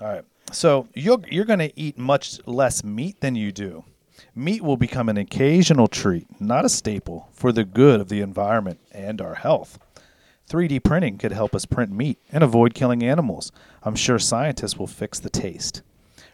right, 0.00 0.24
so 0.50 0.88
you're 0.94 1.20
you're 1.30 1.44
going 1.44 1.60
to 1.60 1.80
eat 1.80 1.96
much 1.96 2.44
less 2.46 2.82
meat 2.84 3.20
than 3.20 3.36
you 3.36 3.52
do. 3.52 3.84
Meat 4.34 4.62
will 4.62 4.76
become 4.76 5.08
an 5.08 5.16
occasional 5.16 5.86
treat, 5.86 6.26
not 6.40 6.64
a 6.64 6.68
staple, 6.68 7.28
for 7.32 7.52
the 7.52 7.64
good 7.64 8.00
of 8.00 8.08
the 8.08 8.20
environment 8.20 8.80
and 8.92 9.20
our 9.20 9.36
health. 9.36 9.78
3D 10.48 10.82
printing 10.82 11.18
could 11.18 11.32
help 11.32 11.54
us 11.54 11.66
print 11.66 11.92
meat 11.92 12.18
and 12.32 12.42
avoid 12.42 12.72
killing 12.72 13.02
animals. 13.02 13.52
I'm 13.82 13.94
sure 13.94 14.18
scientists 14.18 14.78
will 14.78 14.86
fix 14.86 15.20
the 15.20 15.28
taste. 15.28 15.82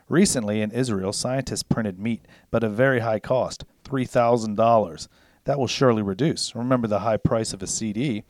Recently 0.09 0.61
in 0.61 0.71
Israel, 0.71 1.12
scientists 1.12 1.65
printed 1.65 1.99
meat, 1.99 2.25
but 2.51 2.62
at 2.62 2.71
a 2.71 2.75
very 2.75 3.01
high 3.01 3.19
cost 3.19 3.65
$3,000. 3.85 5.09
That 5.45 5.59
will 5.59 5.67
surely 5.67 6.03
reduce. 6.03 6.55
Remember 6.55 6.87
the 6.87 7.01
high 7.01 7.17
price 7.17 7.53
of 7.53 7.62
a 7.62 7.67
CD 7.67 8.23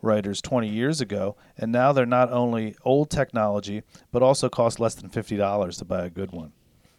writers 0.00 0.40
20 0.40 0.68
years 0.68 1.00
ago, 1.00 1.36
and 1.58 1.72
now 1.72 1.92
they're 1.92 2.06
not 2.06 2.30
only 2.30 2.76
old 2.84 3.10
technology, 3.10 3.82
but 4.12 4.22
also 4.22 4.48
cost 4.48 4.78
less 4.78 4.94
than 4.94 5.10
$50 5.10 5.78
to 5.78 5.84
buy 5.84 6.04
a 6.04 6.10
good 6.10 6.30
one. 6.30 6.52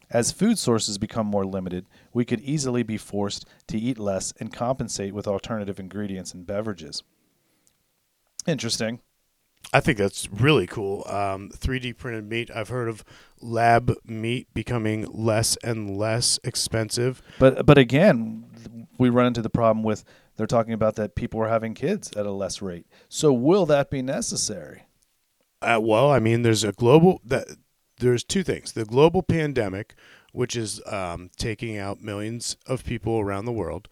As 0.10 0.32
food 0.32 0.58
sources 0.58 0.98
become 0.98 1.28
more 1.28 1.46
limited, 1.46 1.86
we 2.14 2.26
could 2.26 2.42
easily 2.42 2.84
be 2.84 2.98
forced 2.98 3.46
to 3.68 3.78
eat 3.78 4.00
less 4.00 4.34
and 4.40 4.54
compensate 4.54 5.14
with 5.14 5.28
alternative 5.28 5.80
ingredients 5.80 6.34
and 6.34 6.46
beverages. 6.46 7.04
Interesting. 8.48 9.02
I 9.74 9.82
think 9.82 9.98
that's 9.98 10.30
really 10.32 10.66
cool. 10.66 11.04
Um, 11.08 11.52
3D 11.54 11.98
printed 11.98 12.30
meat. 12.30 12.50
I've 12.56 12.70
heard 12.70 12.88
of 12.88 13.04
lab 13.42 13.94
meat 14.06 14.48
becoming 14.54 15.06
less 15.12 15.58
and 15.58 15.98
less 15.98 16.40
expensive. 16.44 17.22
But 17.38 17.66
but 17.66 17.78
again, 17.78 18.88
we 18.98 19.10
run 19.10 19.28
into 19.28 19.42
the 19.42 19.50
problem 19.50 19.84
with 19.84 20.06
they're 20.38 20.48
talking 20.48 20.74
about 20.74 20.96
that 20.96 21.16
people 21.16 21.42
are 21.42 21.50
having 21.50 21.74
kids 21.74 22.12
at 22.16 22.26
a 22.26 22.32
less 22.32 22.62
rate. 22.62 22.86
So 23.10 23.34
will 23.34 23.66
that 23.66 23.90
be 23.90 24.02
necessary? 24.02 24.84
Uh, 25.62 25.80
well, 25.82 26.12
I 26.12 26.20
mean, 26.20 26.44
there's 26.44 26.64
a 26.64 26.72
global 26.72 27.20
that 27.26 27.48
there's 28.00 28.24
two 28.24 28.44
things: 28.44 28.72
the 28.72 28.86
global 28.86 29.22
pandemic, 29.22 29.96
which 30.32 30.56
is 30.56 30.82
um, 30.86 31.30
taking 31.36 31.78
out 31.78 32.02
millions 32.02 32.56
of 32.68 32.86
people 32.86 33.20
around 33.20 33.46
the 33.46 33.52
world, 33.52 33.90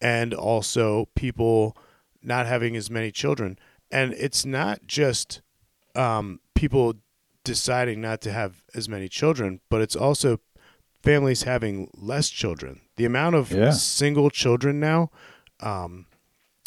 and 0.00 0.32
also 0.32 1.08
people 1.16 1.76
not 2.22 2.46
having 2.46 2.76
as 2.76 2.90
many 2.90 3.10
children. 3.10 3.58
And 3.90 4.12
it's 4.14 4.44
not 4.44 4.86
just 4.86 5.40
um, 5.94 6.40
people 6.54 6.94
deciding 7.44 8.00
not 8.00 8.20
to 8.22 8.32
have 8.32 8.62
as 8.74 8.88
many 8.88 9.08
children, 9.08 9.60
but 9.70 9.80
it's 9.80 9.96
also 9.96 10.40
families 11.02 11.44
having 11.44 11.90
less 11.94 12.28
children. 12.28 12.82
The 12.96 13.04
amount 13.06 13.36
of 13.36 13.50
Yeah. 13.50 13.70
single 13.70 14.30
children 14.30 14.78
now, 14.80 15.10
um, 15.60 16.06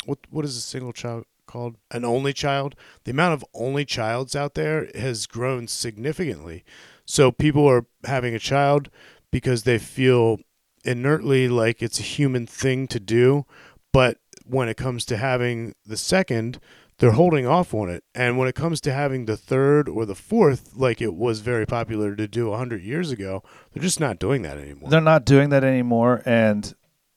what 0.06 0.20
what 0.30 0.46
is 0.46 0.58
a 0.58 0.62
single 0.62 0.94
child 0.94 1.26
called? 1.46 1.76
An 1.92 2.04
only 2.06 2.34
child. 2.34 2.76
The 3.04 3.12
amount 3.12 3.34
of 3.34 3.46
only 3.54 3.86
childs 3.86 4.36
out 4.36 4.56
there 4.56 4.90
has 4.96 5.28
grown 5.28 5.68
significantly. 5.68 6.64
So 7.06 7.32
people 7.32 7.68
are 7.68 7.86
having 8.06 8.34
a 8.34 8.40
child 8.40 8.90
because 9.32 9.64
they 9.64 9.78
feel 9.78 10.40
inertly 10.84 11.48
like 11.48 11.82
it's 11.84 12.00
a 12.00 12.04
human 12.04 12.48
thing 12.48 12.88
to 12.88 13.00
do, 13.00 13.46
but 13.94 14.18
when 14.46 14.68
it 14.70 14.78
comes 14.78 15.06
to 15.06 15.18
having 15.18 15.76
the 15.86 15.98
second, 15.98 16.60
they're 17.02 17.14
holding 17.14 17.48
off 17.48 17.74
on 17.74 17.90
it. 17.90 18.04
And 18.14 18.38
when 18.38 18.48
it 18.48 18.54
comes 18.54 18.80
to 18.82 18.94
having 18.94 19.26
the 19.26 19.36
third 19.36 19.90
or 19.90 20.06
the 20.06 20.14
fourth, 20.14 20.76
like 20.76 21.02
it 21.02 21.16
was 21.16 21.40
very 21.40 21.66
popular 21.66 22.16
to 22.16 22.28
do 22.28 22.50
100 22.50 22.84
years 22.84 23.10
ago, 23.10 23.44
they're 23.74 23.82
just 23.82 24.00
not 24.00 24.20
doing 24.20 24.44
that 24.44 24.60
anymore. 24.60 24.88
They're 24.88 25.02
not 25.02 25.26
doing 25.26 25.50
that 25.50 25.64
anymore 25.64 26.22
and 26.28 26.74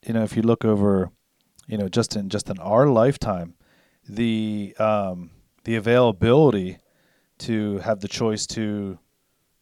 you 0.07 0.14
know, 0.14 0.22
if 0.22 0.37
you 0.37 0.43
look 0.43 0.64
over, 0.64 1.11
you 1.66 1.76
know, 1.76 1.89
just 1.89 2.16
in 2.16 2.30
just 2.30 2.49
in 2.49 2.59
our 2.59 2.89
lifetime, 2.89 3.55
the 4.09 4.74
um 4.78 5.30
the 5.64 5.76
availability 5.76 6.78
to 7.39 7.78
have 7.78 8.01
the 8.01 8.09
choice 8.09 8.47
to 8.47 8.99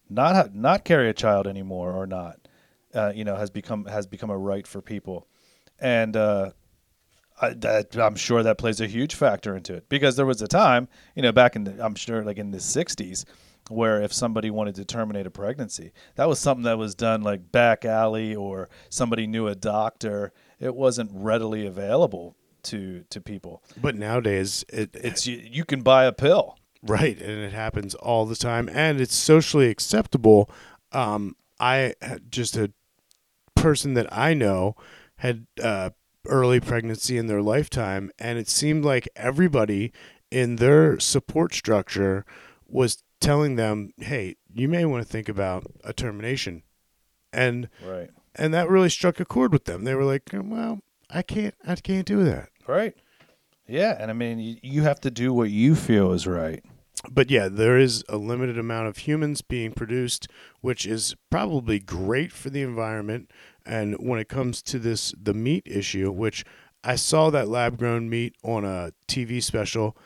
not 0.09 0.37
ha- 0.37 0.49
not 0.53 0.85
carry 0.85 1.09
a 1.09 1.14
child 1.14 1.49
anymore 1.49 1.93
or 1.93 2.07
not, 2.07 2.37
uh, 2.95 3.12
you 3.14 3.25
know, 3.25 3.35
has 3.35 3.51
become 3.51 3.87
has 3.87 4.07
become 4.07 4.31
a 4.31 4.39
right 4.39 4.66
for 4.68 4.81
people, 4.81 5.27
and 5.81 6.16
uh, 6.16 6.51
I, 7.43 7.55
that, 7.55 7.97
I'm 7.97 8.14
sure 8.14 8.43
that 8.45 8.57
plays 8.57 8.80
a 8.80 8.86
huge 8.86 9.16
factor 9.16 9.57
into 9.57 9.74
it 9.74 9.88
because 9.88 10.16
there 10.16 10.26
was 10.26 10.40
a 10.40 10.49
time, 10.49 10.88
you 11.16 11.22
know, 11.22 11.32
back 11.32 11.57
in 11.57 11.64
the 11.64 11.84
I'm 11.84 11.97
sure 11.97 12.24
like 12.24 12.38
in 12.38 12.53
the 12.53 12.59
'60s, 12.59 13.24
where 13.68 14.01
if 14.01 14.12
somebody 14.12 14.51
wanted 14.51 14.76
to 14.76 14.84
terminate 14.84 15.26
a 15.26 15.30
pregnancy, 15.30 15.93
that 16.14 16.28
was 16.28 16.38
something 16.38 16.64
that 16.64 16.78
was 16.78 16.95
done 16.95 17.22
like 17.22 17.51
back 17.51 17.84
alley 17.84 18.34
or 18.34 18.68
somebody 18.88 19.26
knew 19.26 19.49
a 19.49 19.55
doctor. 19.57 20.32
It 20.61 20.74
wasn't 20.74 21.11
readily 21.12 21.66
available 21.66 22.36
to 22.64 23.05
to 23.11 23.20
people. 23.20 23.62
But 23.76 23.97
nowadays, 23.97 24.64
it, 24.68 24.90
It's 24.95 25.26
you, 25.26 25.43
you 25.45 25.64
can 25.64 25.82
buy 25.82 26.05
a 26.05 26.12
pill. 26.12 26.57
Right, 26.84 27.20
and 27.20 27.43
it 27.43 27.53
happens 27.53 27.95
all 27.95 28.26
the 28.26 28.36
time, 28.36 28.68
and 28.72 29.01
it's 29.01 29.14
socially 29.14 29.68
acceptable. 29.68 30.51
Um, 30.90 31.36
I 31.61 31.95
just 32.28 32.57
a 32.57 32.72
person 33.55 33.95
that 33.95 34.12
I 34.16 34.34
know 34.34 34.74
had 35.16 35.47
uh, 35.62 35.90
early 36.27 36.61
pregnancy 36.61 37.18
in 37.18 37.27
their 37.27 37.43
lifetime, 37.43 38.11
and 38.18 38.39
it 38.39 38.49
seemed 38.49 38.85
like 38.85 39.09
everybody 39.16 39.93
in 40.31 40.57
their 40.57 40.99
support 41.01 41.55
structure 41.55 42.25
was 42.66 43.03
telling 43.20 43.57
them, 43.57 43.93
"Hey, 43.99 44.37
you 44.53 44.68
may 44.68 44.85
want 44.85 45.05
to 45.05 45.09
think 45.11 45.29
about 45.29 45.66
a 45.85 45.93
termination," 45.93 46.62
and 47.33 47.68
Right. 47.85 48.11
and 48.35 48.53
that 48.55 48.68
really 48.68 48.89
struck 48.89 49.20
a 49.20 49.25
chord 49.25 49.53
with 49.53 49.64
them. 49.64 49.85
They 49.85 49.95
were 49.95 50.05
like, 50.05 50.31
"Well, 50.33 50.81
I 51.11 51.23
can't, 51.23 51.55
I 51.66 51.75
can't 51.77 52.07
do 52.07 52.25
that." 52.25 52.49
Right. 52.66 52.95
Yeah, 53.68 53.97
and 53.99 54.11
I 54.11 54.14
mean, 54.14 54.39
you, 54.39 54.57
you 54.62 54.83
have 54.83 55.01
to 55.03 55.11
do 55.11 55.33
what 55.33 55.51
you 55.51 55.75
feel 55.75 56.12
is 56.12 56.27
right. 56.27 56.62
but 57.11 57.31
yeah, 57.31 57.49
there 57.49 57.79
is 57.79 58.05
a 58.09 58.16
limited 58.16 58.57
amount 58.57 58.87
of 58.87 58.99
humans 58.99 59.43
being 59.43 59.73
produced, 59.73 60.29
which 60.61 60.87
is 60.87 61.16
probably 61.31 61.81
great 61.81 62.31
for 62.31 62.49
the 62.49 62.62
environment. 62.62 63.29
And 63.67 63.95
when 63.99 64.19
it 64.19 64.29
comes 64.29 64.63
to 64.63 64.79
this, 64.79 65.15
the 65.21 65.35
meat 65.35 65.63
issue, 65.67 66.11
which 66.11 66.45
I 66.85 66.97
saw 66.97 67.31
that 67.31 67.49
lab 67.49 67.79
grown 67.79 68.09
meat 68.11 68.35
on 68.43 68.65
a 68.65 68.93
TV 69.09 69.43
special, 69.43 69.97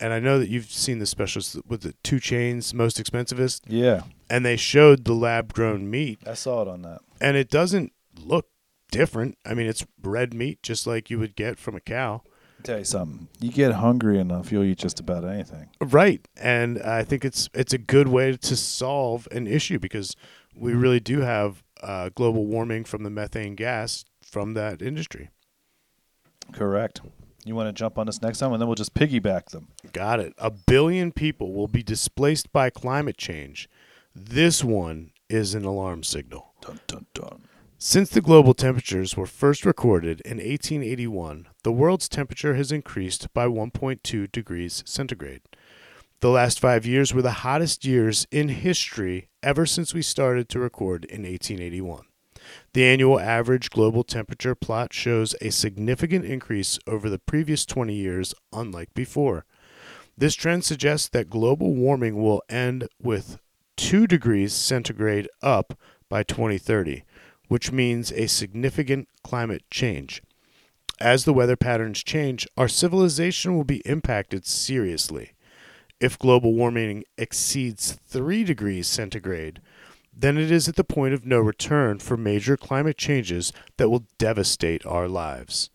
and 0.00 0.12
I 0.12 0.20
know 0.20 0.38
that 0.38 0.48
you've 0.48 0.70
seen 0.70 0.98
the 0.98 1.06
specials 1.06 1.56
with 1.66 1.82
the 1.82 1.94
2 2.02 2.16
Chainz, 2.16 2.72
most 2.74 2.96
expensivest, 3.02 3.60
Yeah, 3.68 4.02
and 4.30 4.44
they 4.44 4.56
showed 4.56 5.04
the 5.04 5.14
lab 5.14 5.52
grown 5.52 5.90
meat, 5.90 6.18
I 6.26 6.34
saw 6.34 6.62
it 6.62 6.68
on 6.68 6.82
that. 6.82 7.00
and 7.20 7.36
it 7.36 7.50
doesn't 7.50 7.92
look 8.18 8.48
different. 8.90 9.36
I 9.44 9.54
mean, 9.54 9.66
it's 9.66 9.84
red 10.02 10.32
meat 10.34 10.62
just 10.62 10.86
like 10.86 11.10
you 11.10 11.18
would 11.18 11.36
get 11.36 11.58
from 11.58 11.74
a 11.76 11.80
cow. 11.80 12.22
Tell 12.62 12.78
you 12.78 12.84
something. 12.84 13.28
You 13.40 13.50
get 13.52 13.72
hungry 13.72 14.18
enough, 14.18 14.50
you'll 14.50 14.64
eat 14.64 14.78
just 14.78 14.98
about 15.00 15.24
anything. 15.24 15.68
Right, 15.80 16.26
and 16.40 16.80
I 16.82 17.02
think 17.02 17.24
it's 17.24 17.50
it's 17.52 17.74
a 17.74 17.78
good 17.78 18.08
way 18.08 18.36
to 18.36 18.56
solve 18.56 19.28
an 19.30 19.46
issue 19.46 19.78
because 19.78 20.16
we 20.56 20.72
really 20.72 21.00
do 21.00 21.20
have 21.20 21.62
uh, 21.84 22.08
global 22.14 22.46
warming 22.46 22.84
from 22.84 23.02
the 23.02 23.10
methane 23.10 23.54
gas 23.54 24.04
from 24.22 24.54
that 24.54 24.82
industry. 24.82 25.30
Correct. 26.52 27.00
You 27.44 27.54
want 27.54 27.68
to 27.68 27.78
jump 27.78 27.98
on 27.98 28.06
this 28.06 28.22
next 28.22 28.38
time, 28.38 28.52
and 28.52 28.60
then 28.60 28.66
we'll 28.68 28.74
just 28.74 28.94
piggyback 28.94 29.50
them. 29.50 29.68
Got 29.92 30.20
it. 30.20 30.32
A 30.38 30.50
billion 30.50 31.12
people 31.12 31.52
will 31.52 31.68
be 31.68 31.82
displaced 31.82 32.50
by 32.52 32.70
climate 32.70 33.18
change. 33.18 33.68
This 34.14 34.64
one 34.64 35.10
is 35.28 35.54
an 35.54 35.64
alarm 35.64 36.02
signal. 36.04 36.54
Dun 36.62 36.80
dun 36.86 37.06
dun. 37.12 37.42
Since 37.76 38.10
the 38.10 38.22
global 38.22 38.54
temperatures 38.54 39.14
were 39.14 39.26
first 39.26 39.66
recorded 39.66 40.22
in 40.22 40.38
1881, 40.38 41.48
the 41.64 41.72
world's 41.72 42.08
temperature 42.08 42.54
has 42.54 42.72
increased 42.72 43.32
by 43.34 43.46
1.2 43.46 44.32
degrees 44.32 44.82
centigrade. 44.86 45.42
The 46.24 46.30
last 46.30 46.58
five 46.58 46.86
years 46.86 47.12
were 47.12 47.20
the 47.20 47.44
hottest 47.44 47.84
years 47.84 48.26
in 48.30 48.48
history 48.48 49.28
ever 49.42 49.66
since 49.66 49.92
we 49.92 50.00
started 50.00 50.48
to 50.48 50.58
record 50.58 51.04
in 51.04 51.24
1881. 51.24 52.06
The 52.72 52.86
annual 52.86 53.20
average 53.20 53.68
global 53.68 54.04
temperature 54.04 54.54
plot 54.54 54.94
shows 54.94 55.34
a 55.42 55.50
significant 55.50 56.24
increase 56.24 56.78
over 56.86 57.10
the 57.10 57.18
previous 57.18 57.66
20 57.66 57.92
years, 57.92 58.32
unlike 58.54 58.94
before. 58.94 59.44
This 60.16 60.34
trend 60.34 60.64
suggests 60.64 61.10
that 61.10 61.28
global 61.28 61.74
warming 61.74 62.16
will 62.16 62.40
end 62.48 62.88
with 63.02 63.38
2 63.76 64.06
degrees 64.06 64.54
centigrade 64.54 65.28
up 65.42 65.78
by 66.08 66.22
2030, 66.22 67.04
which 67.48 67.70
means 67.70 68.10
a 68.12 68.28
significant 68.28 69.08
climate 69.22 69.64
change. 69.70 70.22
As 70.98 71.26
the 71.26 71.34
weather 71.34 71.56
patterns 71.56 72.02
change, 72.02 72.48
our 72.56 72.66
civilization 72.66 73.54
will 73.54 73.64
be 73.64 73.82
impacted 73.84 74.46
seriously. 74.46 75.33
If 76.04 76.18
global 76.18 76.52
warming 76.52 77.04
exceeds 77.16 77.98
3 78.08 78.44
degrees 78.44 78.86
centigrade, 78.86 79.62
then 80.14 80.36
it 80.36 80.50
is 80.50 80.68
at 80.68 80.76
the 80.76 80.84
point 80.84 81.14
of 81.14 81.24
no 81.24 81.38
return 81.38 81.98
for 81.98 82.18
major 82.18 82.58
climate 82.58 82.98
changes 82.98 83.54
that 83.78 83.88
will 83.88 84.04
devastate 84.18 84.84
our 84.84 85.08
lives. 85.08 85.70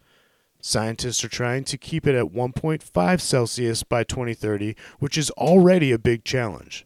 Scientists 0.61 1.23
are 1.23 1.29
trying 1.29 1.63
to 1.63 1.79
keep 1.79 2.05
it 2.05 2.13
at 2.13 2.31
1.5 2.31 3.21
Celsius 3.21 3.81
by 3.81 4.03
2030, 4.03 4.75
which 4.99 5.17
is 5.17 5.31
already 5.31 5.91
a 5.91 5.97
big 5.97 6.23
challenge. 6.23 6.85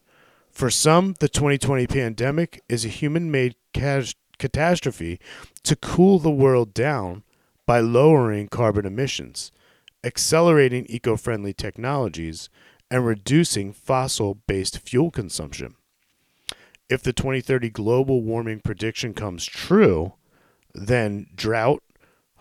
For 0.50 0.70
some, 0.70 1.16
the 1.20 1.28
2020 1.28 1.86
pandemic 1.88 2.64
is 2.70 2.86
a 2.86 2.88
human 2.88 3.30
made 3.30 3.56
catastrophe 3.74 5.20
to 5.64 5.76
cool 5.76 6.18
the 6.18 6.32
world 6.32 6.74
down 6.74 7.24
by 7.66 7.82
lowering 7.82 8.48
carbon 8.48 8.86
emissions, 8.86 9.52
accelerating 10.02 10.86
eco 10.88 11.18
friendly 11.18 11.52
technologies, 11.52 12.50
and 12.94 13.08
reducing 13.08 13.74
fossil 13.74 14.36
based 14.46 14.78
fuel 14.78 15.10
consumption. 15.10 15.74
If 16.88 17.02
the 17.02 17.12
2030 17.12 17.72
global 17.72 18.22
warming 18.22 18.60
prediction 18.60 19.16
comes 19.16 19.48
true, 19.48 20.14
then 20.76 21.26
drought, 21.34 21.82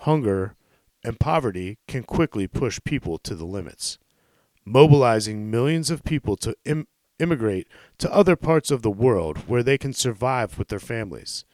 hunger, 0.00 0.54
and 1.02 1.18
poverty 1.18 1.78
can 1.88 2.02
quickly 2.02 2.46
push 2.46 2.78
people 2.84 3.16
to 3.20 3.34
the 3.34 3.46
limits, 3.46 3.96
mobilizing 4.62 5.50
millions 5.50 5.90
of 5.90 6.04
people 6.04 6.36
to 6.36 6.54
Im- 6.66 6.86
immigrate 7.18 7.66
to 7.96 8.12
other 8.12 8.36
parts 8.36 8.70
of 8.70 8.82
the 8.82 8.90
world 8.90 9.48
where 9.48 9.62
they 9.62 9.78
can 9.78 9.94
survive 9.94 10.58
with 10.58 10.68
their 10.68 10.78
families. 10.78 11.46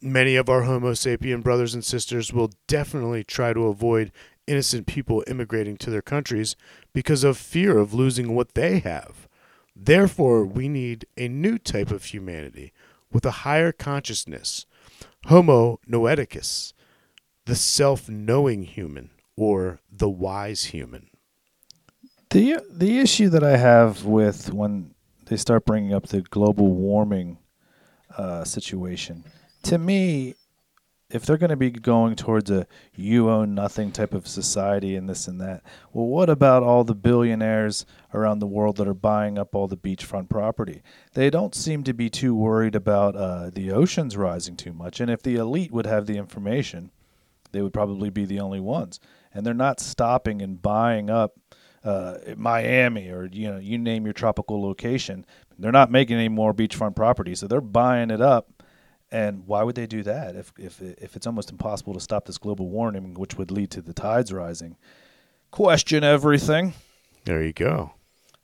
Many 0.00 0.36
of 0.36 0.48
our 0.48 0.62
Homo 0.62 0.92
sapien 0.92 1.42
brothers 1.42 1.74
and 1.74 1.84
sisters 1.84 2.32
will 2.32 2.52
definitely 2.68 3.24
try 3.24 3.52
to 3.52 3.66
avoid 3.66 4.12
innocent 4.48 4.86
people 4.86 5.22
immigrating 5.26 5.76
to 5.76 5.90
their 5.90 6.02
countries 6.02 6.56
because 6.92 7.22
of 7.24 7.36
fear 7.36 7.78
of 7.78 7.94
losing 7.94 8.34
what 8.34 8.54
they 8.54 8.78
have. 8.80 9.28
Therefore, 9.76 10.44
we 10.44 10.68
need 10.68 11.06
a 11.16 11.28
new 11.28 11.58
type 11.58 11.90
of 11.90 12.04
humanity 12.04 12.72
with 13.12 13.24
a 13.24 13.42
higher 13.42 13.72
consciousness, 13.72 14.66
Homo 15.26 15.78
noeticus, 15.88 16.72
the 17.44 17.54
self 17.54 18.08
knowing 18.08 18.64
human 18.64 19.10
or 19.36 19.80
the 19.90 20.08
wise 20.08 20.66
human. 20.66 21.08
The 22.30 22.58
the 22.70 22.98
issue 22.98 23.28
that 23.30 23.44
I 23.44 23.56
have 23.56 24.04
with 24.04 24.52
when 24.52 24.94
they 25.26 25.36
start 25.36 25.64
bringing 25.64 25.94
up 25.94 26.08
the 26.08 26.22
global 26.22 26.72
warming 26.72 27.38
uh, 28.16 28.44
situation, 28.44 29.24
to 29.62 29.78
me, 29.78 30.34
if 31.10 31.24
they're 31.24 31.38
going 31.38 31.50
to 31.50 31.56
be 31.56 31.70
going 31.70 32.14
towards 32.14 32.50
a 32.50 32.66
you 32.94 33.30
own 33.30 33.54
nothing 33.54 33.90
type 33.90 34.12
of 34.12 34.28
society 34.28 34.94
and 34.94 35.08
this 35.08 35.26
and 35.26 35.40
that, 35.40 35.62
well, 35.92 36.06
what 36.06 36.28
about 36.28 36.62
all 36.62 36.84
the 36.84 36.94
billionaires 36.94 37.86
around 38.12 38.40
the 38.40 38.46
world 38.46 38.76
that 38.76 38.88
are 38.88 38.94
buying 38.94 39.38
up 39.38 39.54
all 39.54 39.66
the 39.66 39.76
beachfront 39.76 40.28
property? 40.28 40.82
They 41.14 41.30
don't 41.30 41.54
seem 41.54 41.82
to 41.84 41.94
be 41.94 42.10
too 42.10 42.34
worried 42.34 42.74
about 42.74 43.16
uh, 43.16 43.50
the 43.50 43.72
oceans 43.72 44.16
rising 44.16 44.56
too 44.56 44.74
much. 44.74 45.00
And 45.00 45.10
if 45.10 45.22
the 45.22 45.36
elite 45.36 45.72
would 45.72 45.86
have 45.86 46.06
the 46.06 46.18
information, 46.18 46.90
they 47.52 47.62
would 47.62 47.72
probably 47.72 48.10
be 48.10 48.26
the 48.26 48.40
only 48.40 48.60
ones. 48.60 49.00
And 49.32 49.46
they're 49.46 49.54
not 49.54 49.80
stopping 49.80 50.42
and 50.42 50.60
buying 50.60 51.08
up 51.08 51.38
uh, 51.84 52.18
Miami 52.36 53.08
or 53.08 53.28
you 53.32 53.48
know 53.50 53.58
you 53.58 53.78
name 53.78 54.04
your 54.04 54.12
tropical 54.12 54.60
location. 54.60 55.24
They're 55.58 55.72
not 55.72 55.90
making 55.90 56.16
any 56.16 56.28
more 56.28 56.52
beachfront 56.52 56.96
property, 56.96 57.34
so 57.34 57.46
they're 57.46 57.60
buying 57.60 58.10
it 58.10 58.20
up. 58.20 58.57
And 59.10 59.46
why 59.46 59.62
would 59.62 59.74
they 59.74 59.86
do 59.86 60.02
that 60.02 60.36
if 60.36 60.52
if 60.58 60.82
if 60.82 61.16
it's 61.16 61.26
almost 61.26 61.50
impossible 61.50 61.94
to 61.94 62.00
stop 62.00 62.26
this 62.26 62.38
global 62.38 62.68
warming, 62.68 63.14
which 63.14 63.36
would 63.36 63.50
lead 63.50 63.70
to 63.70 63.80
the 63.80 63.94
tides 63.94 64.32
rising? 64.32 64.76
Question 65.50 66.04
everything. 66.04 66.74
There 67.24 67.42
you 67.42 67.52
go. 67.52 67.92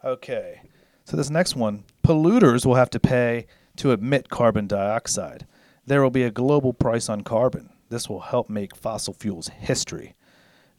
Okay, 0.02 0.60
so 1.04 1.16
this 1.16 1.30
next 1.30 1.56
one, 1.56 1.84
polluters 2.02 2.64
will 2.64 2.74
have 2.74 2.90
to 2.90 3.00
pay 3.00 3.46
to 3.76 3.92
emit 3.92 4.28
carbon 4.28 4.66
dioxide. 4.66 5.46
There 5.86 6.02
will 6.02 6.10
be 6.10 6.22
a 6.22 6.30
global 6.30 6.72
price 6.72 7.08
on 7.08 7.22
carbon. 7.22 7.70
This 7.90 8.08
will 8.08 8.20
help 8.20 8.48
make 8.48 8.74
fossil 8.76 9.14
fuels 9.14 9.48
history. 9.48 10.14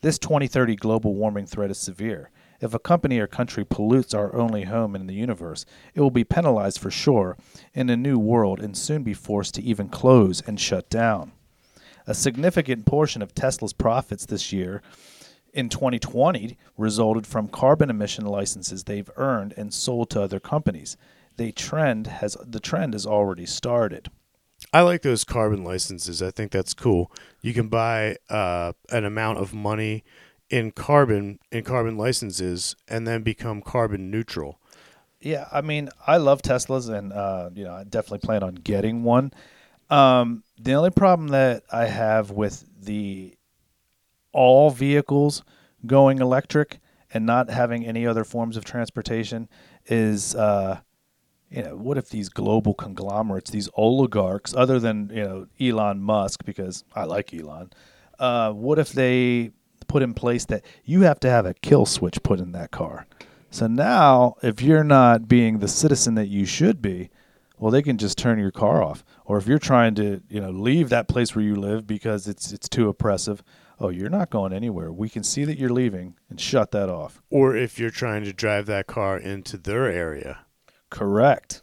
This 0.01 0.19
2030 0.19 0.75
global 0.75 1.15
warming 1.15 1.45
threat 1.45 1.71
is 1.71 1.77
severe. 1.79 2.29
If 2.61 2.73
a 2.73 2.79
company 2.79 3.19
or 3.19 3.27
country 3.27 3.65
pollutes 3.65 4.13
our 4.13 4.35
only 4.35 4.63
home 4.63 4.95
in 4.95 5.07
the 5.07 5.13
universe, 5.13 5.65
it 5.93 6.01
will 6.01 6.11
be 6.11 6.23
penalized 6.23 6.79
for 6.79 6.91
sure 6.91 7.37
in 7.73 7.89
a 7.89 7.97
new 7.97 8.17
world 8.17 8.59
and 8.59 8.77
soon 8.77 9.03
be 9.03 9.13
forced 9.13 9.55
to 9.55 9.63
even 9.63 9.89
close 9.89 10.41
and 10.41 10.59
shut 10.59 10.89
down. 10.89 11.33
A 12.07 12.13
significant 12.13 12.85
portion 12.85 13.21
of 13.21 13.33
Tesla's 13.33 13.73
profits 13.73 14.25
this 14.25 14.53
year 14.53 14.81
in 15.53 15.69
2020 15.69 16.57
resulted 16.77 17.25
from 17.25 17.47
carbon 17.47 17.89
emission 17.89 18.25
licenses 18.25 18.83
they've 18.83 19.09
earned 19.15 19.53
and 19.57 19.73
sold 19.73 20.09
to 20.11 20.21
other 20.21 20.39
companies. 20.39 20.97
The 21.37 21.51
trend 21.51 22.07
has 22.07 22.37
the 22.45 22.59
trend 22.59 22.93
has 22.93 23.05
already 23.05 23.45
started. 23.45 24.09
I 24.71 24.81
like 24.81 25.01
those 25.01 25.23
carbon 25.23 25.63
licenses. 25.63 26.21
I 26.21 26.31
think 26.31 26.51
that's 26.51 26.73
cool. 26.73 27.11
You 27.41 27.53
can 27.53 27.67
buy 27.67 28.17
uh, 28.29 28.73
an 28.89 29.05
amount 29.05 29.39
of 29.39 29.53
money 29.53 30.03
in 30.49 30.71
carbon 30.71 31.39
in 31.51 31.63
carbon 31.63 31.97
licenses 31.97 32.75
and 32.87 33.07
then 33.07 33.23
become 33.23 33.61
carbon 33.61 34.11
neutral. 34.11 34.59
Yeah, 35.19 35.47
I 35.51 35.61
mean, 35.61 35.89
I 36.05 36.17
love 36.17 36.41
Teslas, 36.41 36.89
and 36.89 37.11
uh, 37.11 37.49
you 37.53 37.63
know, 37.63 37.73
I 37.73 37.83
definitely 37.83 38.19
plan 38.19 38.43
on 38.43 38.55
getting 38.55 39.03
one. 39.03 39.31
Um, 39.89 40.43
the 40.59 40.73
only 40.73 40.91
problem 40.91 41.29
that 41.29 41.63
I 41.71 41.85
have 41.85 42.31
with 42.31 42.65
the 42.79 43.35
all 44.31 44.69
vehicles 44.69 45.43
going 45.85 46.19
electric 46.19 46.79
and 47.13 47.25
not 47.25 47.49
having 47.49 47.85
any 47.85 48.05
other 48.05 48.23
forms 48.23 48.57
of 48.57 48.65
transportation 48.65 49.47
is, 49.85 50.35
uh, 50.35 50.79
you 51.49 51.63
know, 51.63 51.75
what 51.75 51.97
if 51.97 52.09
these 52.09 52.29
global 52.29 52.73
conglomerates, 52.73 53.49
these 53.49 53.69
oligarchs, 53.75 54.53
other 54.53 54.79
than 54.79 55.09
you 55.13 55.23
know 55.23 55.47
Elon 55.59 56.01
Musk, 56.01 56.45
because 56.45 56.83
I 56.93 57.05
like 57.05 57.33
Elon, 57.33 57.71
uh, 58.19 58.51
what 58.51 58.77
if 58.77 58.91
they 58.91 59.51
put 59.87 60.03
in 60.03 60.13
place 60.13 60.45
that 60.45 60.63
you 60.83 61.01
have 61.01 61.19
to 61.21 61.29
have 61.29 61.45
a 61.45 61.53
kill 61.53 61.85
switch 61.85 62.21
put 62.23 62.39
in 62.39 62.51
that 62.53 62.71
car. 62.71 63.07
So 63.49 63.67
now, 63.67 64.35
if 64.43 64.61
you're 64.61 64.83
not 64.83 65.27
being 65.27 65.59
the 65.59 65.67
citizen 65.67 66.15
that 66.15 66.27
you 66.27 66.45
should 66.45 66.81
be, 66.81 67.09
well, 67.57 67.71
they 67.71 67.81
can 67.81 67.97
just 67.97 68.17
turn 68.17 68.37
your 68.37 68.51
car 68.51 68.83
off. 68.83 69.05
Or 69.23 69.37
if 69.37 69.47
you're 69.47 69.59
trying 69.59 69.95
to, 69.95 70.21
you 70.29 70.41
know, 70.41 70.49
leave 70.49 70.89
that 70.89 71.07
place 71.07 71.35
where 71.35 71.45
you 71.45 71.55
live 71.55 71.87
because 71.87 72.27
it's 72.27 72.51
it's 72.51 72.67
too 72.67 72.89
oppressive, 72.89 73.41
oh, 73.79 73.89
you're 73.89 74.09
not 74.09 74.29
going 74.29 74.53
anywhere. 74.53 74.91
We 74.91 75.09
can 75.09 75.23
see 75.23 75.45
that 75.45 75.57
you're 75.57 75.69
leaving 75.69 76.15
and 76.29 76.39
shut 76.39 76.71
that 76.71 76.89
off. 76.89 77.21
Or 77.29 77.55
if 77.55 77.79
you're 77.79 77.89
trying 77.89 78.23
to 78.25 78.33
drive 78.33 78.65
that 78.65 78.87
car 78.87 79.17
into 79.17 79.57
their 79.57 79.89
area. 79.89 80.39
Correct. 80.89 81.61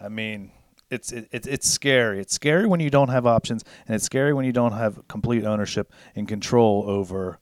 I 0.00 0.08
mean, 0.08 0.52
it's 0.90 1.12
it, 1.12 1.28
it, 1.32 1.46
it's 1.46 1.68
scary. 1.68 2.20
It's 2.20 2.34
scary 2.34 2.66
when 2.66 2.80
you 2.80 2.90
don't 2.90 3.08
have 3.08 3.26
options, 3.26 3.64
and 3.86 3.94
it's 3.94 4.04
scary 4.04 4.32
when 4.32 4.44
you 4.44 4.52
don't 4.52 4.72
have 4.72 5.06
complete 5.08 5.44
ownership 5.44 5.92
and 6.14 6.28
control 6.28 6.84
over 6.86 7.38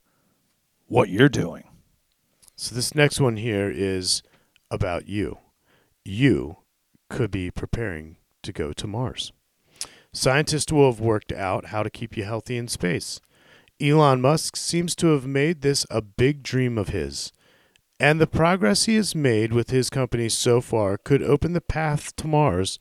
what 0.87 1.09
you're 1.09 1.29
doing. 1.29 1.63
So 2.55 2.73
this 2.73 2.95
next 2.95 3.19
one 3.19 3.37
here 3.37 3.69
is 3.69 4.23
about 4.71 5.07
you. 5.07 5.39
You 6.03 6.57
could 7.09 7.31
be 7.31 7.51
preparing 7.51 8.17
to 8.43 8.53
go 8.53 8.71
to 8.73 8.87
Mars. 8.87 9.31
Scientists 10.13 10.71
will 10.71 10.89
have 10.89 11.01
worked 11.01 11.33
out 11.33 11.67
how 11.67 11.83
to 11.83 11.89
keep 11.89 12.15
you 12.15 12.23
healthy 12.23 12.57
in 12.57 12.67
space. 12.67 13.19
Elon 13.81 14.21
Musk 14.21 14.55
seems 14.55 14.95
to 14.95 15.07
have 15.07 15.27
made 15.27 15.61
this 15.61 15.85
a 15.89 16.01
big 16.01 16.41
dream 16.41 16.77
of 16.77 16.89
his. 16.89 17.33
And 17.99 18.19
the 18.21 18.27
progress 18.27 18.85
he 18.85 18.95
has 18.95 19.13
made 19.13 19.51
with 19.51 19.69
his 19.69 19.89
company 19.89 20.29
so 20.29 20.61
far 20.61 20.97
could 20.97 21.21
open 21.21 21.53
the 21.53 21.61
path 21.61 22.15
to 22.17 22.27
Mars, 22.27 22.79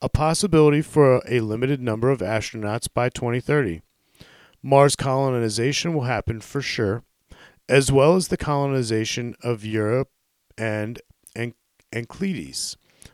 a 0.00 0.08
possibility 0.08 0.82
for 0.82 1.22
a 1.28 1.40
limited 1.40 1.80
number 1.80 2.10
of 2.10 2.20
astronauts 2.20 2.88
by 2.92 3.08
2030. 3.08 3.82
Mars 4.62 4.96
colonization 4.96 5.94
will 5.94 6.02
happen 6.04 6.40
for 6.40 6.60
sure, 6.60 7.04
as 7.68 7.90
well 7.92 8.16
as 8.16 8.28
the 8.28 8.36
colonization 8.36 9.34
of 9.42 9.64
Europa 9.64 10.10
and 10.58 11.00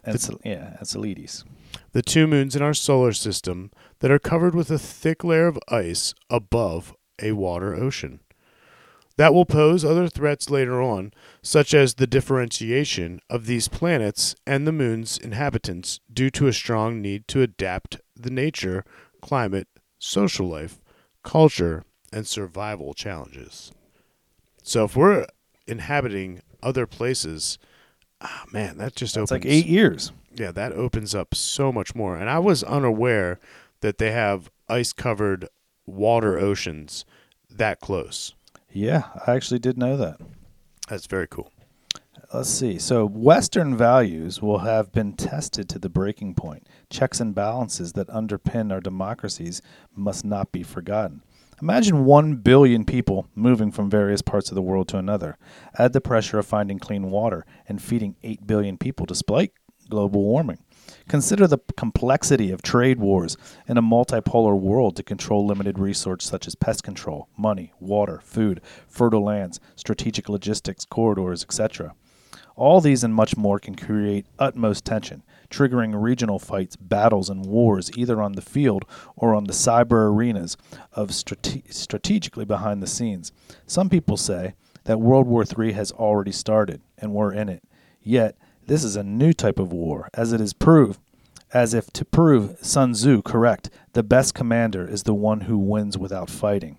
Encel- 0.07 0.41
yeah, 0.45 0.76
Enceladus. 0.80 1.45
the 1.93 2.03
two 2.03 2.26
moons 2.26 2.57
in 2.57 2.62
our 2.62 2.74
solar 2.74 3.12
system 3.12 3.70
that 4.01 4.11
are 4.11 4.18
covered 4.18 4.55
with 4.55 4.70
a 4.70 4.78
thick 4.78 5.22
layer 5.22 5.47
of 5.47 5.59
ice 5.68 6.14
above 6.30 6.95
a 7.20 7.33
water 7.33 7.74
ocean. 7.74 8.20
That 9.23 9.35
will 9.35 9.47
pose 9.47 9.85
other 9.85 10.09
threats 10.09 10.51
later 10.51 10.83
on, 10.83 11.12
such 11.43 11.75
as 11.75 11.95
the 11.95 12.09
differentiation 12.09 13.20
of 13.31 13.47
these 13.47 13.68
planets 13.68 14.35
and 14.49 14.66
the 14.66 14.73
moon's 14.73 15.16
inhabitants 15.16 16.01
due 16.12 16.29
to 16.31 16.49
a 16.49 16.53
strong 16.53 17.01
need 17.01 17.29
to 17.29 17.41
adapt 17.41 18.01
the 18.16 18.33
nature, 18.33 18.85
climate, 19.20 19.68
social 20.01 20.49
life, 20.49 20.81
culture, 21.23 21.85
and 22.12 22.27
survival 22.27 22.95
challenges. 22.95 23.70
So 24.64 24.87
if 24.87 24.97
we're 24.97 25.27
inhabiting 25.68 26.41
other 26.61 26.89
places, 26.89 27.59
ah, 28.20 28.43
man, 28.51 28.77
that 28.79 28.97
just 28.97 29.16
It's 29.16 29.31
opens 29.31 29.45
like 29.45 29.47
eight 29.47 29.66
years. 29.66 30.11
yeah, 30.35 30.51
that 30.51 30.73
opens 30.73 31.14
up 31.14 31.37
so 31.37 31.70
much 31.70 31.95
more. 31.95 32.16
And 32.16 32.29
I 32.29 32.41
was 32.41 32.64
unaware 32.64 33.39
that 33.83 33.99
they 33.99 34.11
have 34.11 34.51
ice 34.68 34.93
covered 34.93 35.49
water 35.87 36.41
oceans 36.41 37.05
that 37.49 37.79
close. 37.79 38.35
Yeah, 38.73 39.05
I 39.27 39.33
actually 39.33 39.59
did 39.59 39.77
know 39.77 39.97
that. 39.97 40.18
That's 40.89 41.07
very 41.07 41.27
cool. 41.27 41.53
Let's 42.33 42.49
see. 42.49 42.79
So, 42.79 43.07
Western 43.07 43.77
values 43.77 44.41
will 44.41 44.61
have 44.61 44.91
been 44.91 45.12
tested 45.12 45.68
to 45.68 45.79
the 45.79 45.91
breaking 45.91 46.35
point. 46.35 46.66
Checks 46.89 47.20
and 47.20 47.35
balances 47.35 47.93
that 47.93 48.09
underpin 48.09 48.73
our 48.73 48.81
democracies 48.81 49.61
must 49.95 50.25
not 50.25 50.51
be 50.51 50.62
forgotten. 50.62 51.23
Imagine 51.61 52.07
1 52.07 52.37
billion 52.37 52.85
people 52.85 53.29
moving 53.35 53.70
from 53.70 53.91
various 53.91 54.23
parts 54.23 54.51
of 54.51 54.55
the 54.55 54.62
world 54.62 54.89
to 54.89 54.97
another. 54.97 55.37
Add 55.79 55.93
the 55.93 56.01
pressure 56.01 56.39
of 56.39 56.47
finding 56.47 56.79
clean 56.79 57.11
water 57.11 57.45
and 57.68 57.83
feeding 57.83 58.16
8 58.23 58.47
billion 58.47 58.79
people 58.79 59.05
despite 59.05 59.53
global 59.89 60.23
warming. 60.25 60.64
Consider 61.09 61.47
the 61.47 61.59
complexity 61.76 62.51
of 62.51 62.62
trade 62.62 62.99
wars 62.99 63.36
in 63.66 63.76
a 63.76 63.82
multipolar 63.82 64.59
world 64.59 64.97
to 64.97 65.03
control 65.03 65.47
limited 65.47 65.78
resources 65.78 66.28
such 66.28 66.47
as 66.47 66.55
pest 66.55 66.82
control, 66.82 67.28
money, 67.36 67.72
water, 67.80 68.20
food, 68.22 68.61
fertile 68.88 69.24
lands, 69.24 69.61
strategic 69.76 70.28
logistics 70.28 70.84
corridors, 70.84 71.43
etc. 71.43 71.95
All 72.55 72.80
these 72.80 73.03
and 73.03 73.14
much 73.14 73.36
more 73.36 73.59
can 73.59 73.74
create 73.74 74.26
utmost 74.38 74.84
tension, 74.84 75.22
triggering 75.51 76.01
regional 76.01 76.38
fights, 76.38 76.76
battles, 76.76 77.30
and 77.30 77.47
wars 77.47 77.90
either 77.97 78.20
on 78.20 78.32
the 78.32 78.43
field 78.43 78.84
or 79.16 79.34
on 79.34 79.45
the 79.45 79.53
cyber 79.53 80.11
arenas 80.11 80.57
of 80.93 81.14
strate- 81.14 81.72
strategically 81.72 82.45
behind 82.45 82.82
the 82.82 82.86
scenes. 82.86 83.32
Some 83.66 83.88
people 83.88 84.16
say 84.16 84.55
that 84.84 85.01
World 85.01 85.26
War 85.26 85.45
III 85.45 85.72
has 85.72 85.93
already 85.93 86.32
started 86.32 86.82
and 86.99 87.12
we're 87.12 87.32
in 87.32 87.49
it. 87.49 87.62
Yet, 88.03 88.36
this 88.66 88.84
is 88.84 88.96
a 88.96 89.02
new 89.02 89.32
type 89.32 89.58
of 89.58 89.72
war, 89.72 90.08
as 90.14 90.32
it 90.32 90.40
is 90.40 90.52
proved, 90.52 91.00
as 91.52 91.74
if 91.74 91.92
to 91.92 92.04
prove 92.04 92.56
Sun 92.60 92.92
Tzu 92.92 93.22
correct, 93.22 93.70
the 93.92 94.02
best 94.02 94.34
commander 94.34 94.86
is 94.88 95.02
the 95.02 95.14
one 95.14 95.42
who 95.42 95.58
wins 95.58 95.98
without 95.98 96.30
fighting. 96.30 96.78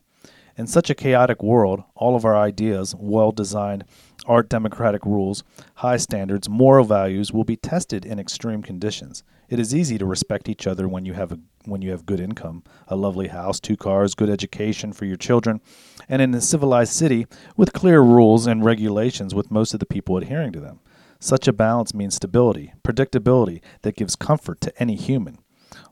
In 0.55 0.67
such 0.67 0.89
a 0.89 0.95
chaotic 0.95 1.41
world, 1.41 1.84
all 1.95 2.15
of 2.15 2.25
our 2.25 2.38
ideas, 2.38 2.93
well 2.95 3.31
designed, 3.31 3.86
art 4.27 4.49
democratic 4.49 5.03
rules, 5.03 5.43
high 5.75 5.97
standards, 5.97 6.47
moral 6.47 6.86
values 6.86 7.34
will 7.34 7.43
be 7.43 7.55
tested 7.55 8.05
in 8.05 8.19
extreme 8.19 8.61
conditions. 8.61 9.23
It 9.49 9.59
is 9.59 9.75
easy 9.75 9.97
to 9.97 10.05
respect 10.05 10.47
each 10.47 10.67
other 10.67 10.88
when 10.88 11.05
you 11.05 11.13
have 11.13 11.31
a 11.31 11.39
when 11.65 11.81
you 11.81 11.91
have 11.91 12.05
good 12.05 12.19
income, 12.19 12.61
a 12.88 12.95
lovely 12.95 13.29
house, 13.29 13.59
two 13.59 13.77
cars, 13.77 14.15
good 14.15 14.29
education 14.29 14.91
for 14.91 15.05
your 15.05 15.15
children, 15.15 15.61
and 16.09 16.21
in 16.21 16.34
a 16.34 16.41
civilized 16.41 16.93
city 16.93 17.25
with 17.55 17.73
clear 17.73 18.01
rules 18.01 18.47
and 18.47 18.65
regulations 18.65 19.34
with 19.34 19.49
most 19.49 19.73
of 19.73 19.79
the 19.79 19.86
people 19.86 20.17
adhering 20.17 20.51
to 20.51 20.59
them. 20.59 20.79
Such 21.24 21.47
a 21.47 21.53
balance 21.53 21.93
means 21.93 22.15
stability, 22.15 22.74
predictability 22.84 23.61
that 23.84 23.95
gives 23.95 24.13
comfort 24.13 24.59
to 24.59 24.78
any 24.78 24.97
human. 24.97 25.38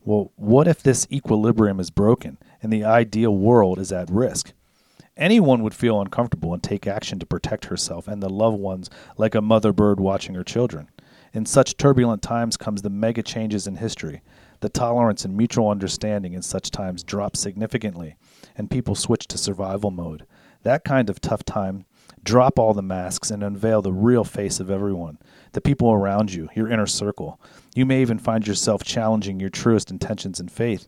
Well, 0.03 0.33
what 0.35 0.67
if 0.67 0.83
this 0.83 1.07
equilibrium 1.09 1.79
is 1.79 1.89
broken 1.89 2.37
and 2.61 2.71
the 2.71 2.83
ideal 2.83 3.33
world 3.37 3.79
is 3.79 3.93
at 3.93 4.11
risk? 4.11 4.51
Anyone 5.15 5.63
would 5.63 5.73
feel 5.73 6.01
uncomfortable 6.01 6.53
and 6.53 6.61
take 6.61 6.85
action 6.85 7.17
to 7.19 7.25
protect 7.25 7.63
herself 7.63 8.09
and 8.09 8.21
the 8.21 8.29
loved 8.29 8.59
ones 8.59 8.89
like 9.17 9.33
a 9.33 9.41
mother 9.41 9.71
bird 9.71 10.01
watching 10.01 10.35
her 10.35 10.43
children. 10.43 10.89
In 11.31 11.45
such 11.45 11.77
turbulent 11.77 12.21
times 12.21 12.57
comes 12.57 12.81
the 12.81 12.89
mega 12.89 13.23
changes 13.23 13.67
in 13.67 13.77
history. 13.77 14.23
The 14.59 14.67
tolerance 14.67 15.23
and 15.23 15.37
mutual 15.37 15.69
understanding 15.69 16.33
in 16.33 16.41
such 16.41 16.71
times 16.71 17.03
drops 17.03 17.39
significantly, 17.39 18.17
and 18.57 18.69
people 18.69 18.95
switch 18.95 19.27
to 19.27 19.37
survival 19.37 19.91
mode. 19.91 20.25
That 20.63 20.83
kind 20.83 21.09
of 21.09 21.21
tough 21.21 21.45
time, 21.45 21.85
drop 22.23 22.59
all 22.59 22.73
the 22.73 22.81
masks 22.81 23.31
and 23.31 23.43
unveil 23.43 23.81
the 23.81 23.93
real 23.93 24.23
face 24.23 24.59
of 24.59 24.69
everyone, 24.69 25.17
the 25.53 25.61
people 25.61 25.91
around 25.91 26.33
you, 26.33 26.49
your 26.55 26.69
inner 26.69 26.85
circle. 26.85 27.39
You 27.75 27.85
may 27.85 28.01
even 28.01 28.19
find 28.19 28.45
yourself 28.45 28.83
challenging 28.83 29.39
your 29.39 29.49
truest 29.49 29.91
intentions 29.91 30.39
and 30.39 30.51
faith. 30.51 30.87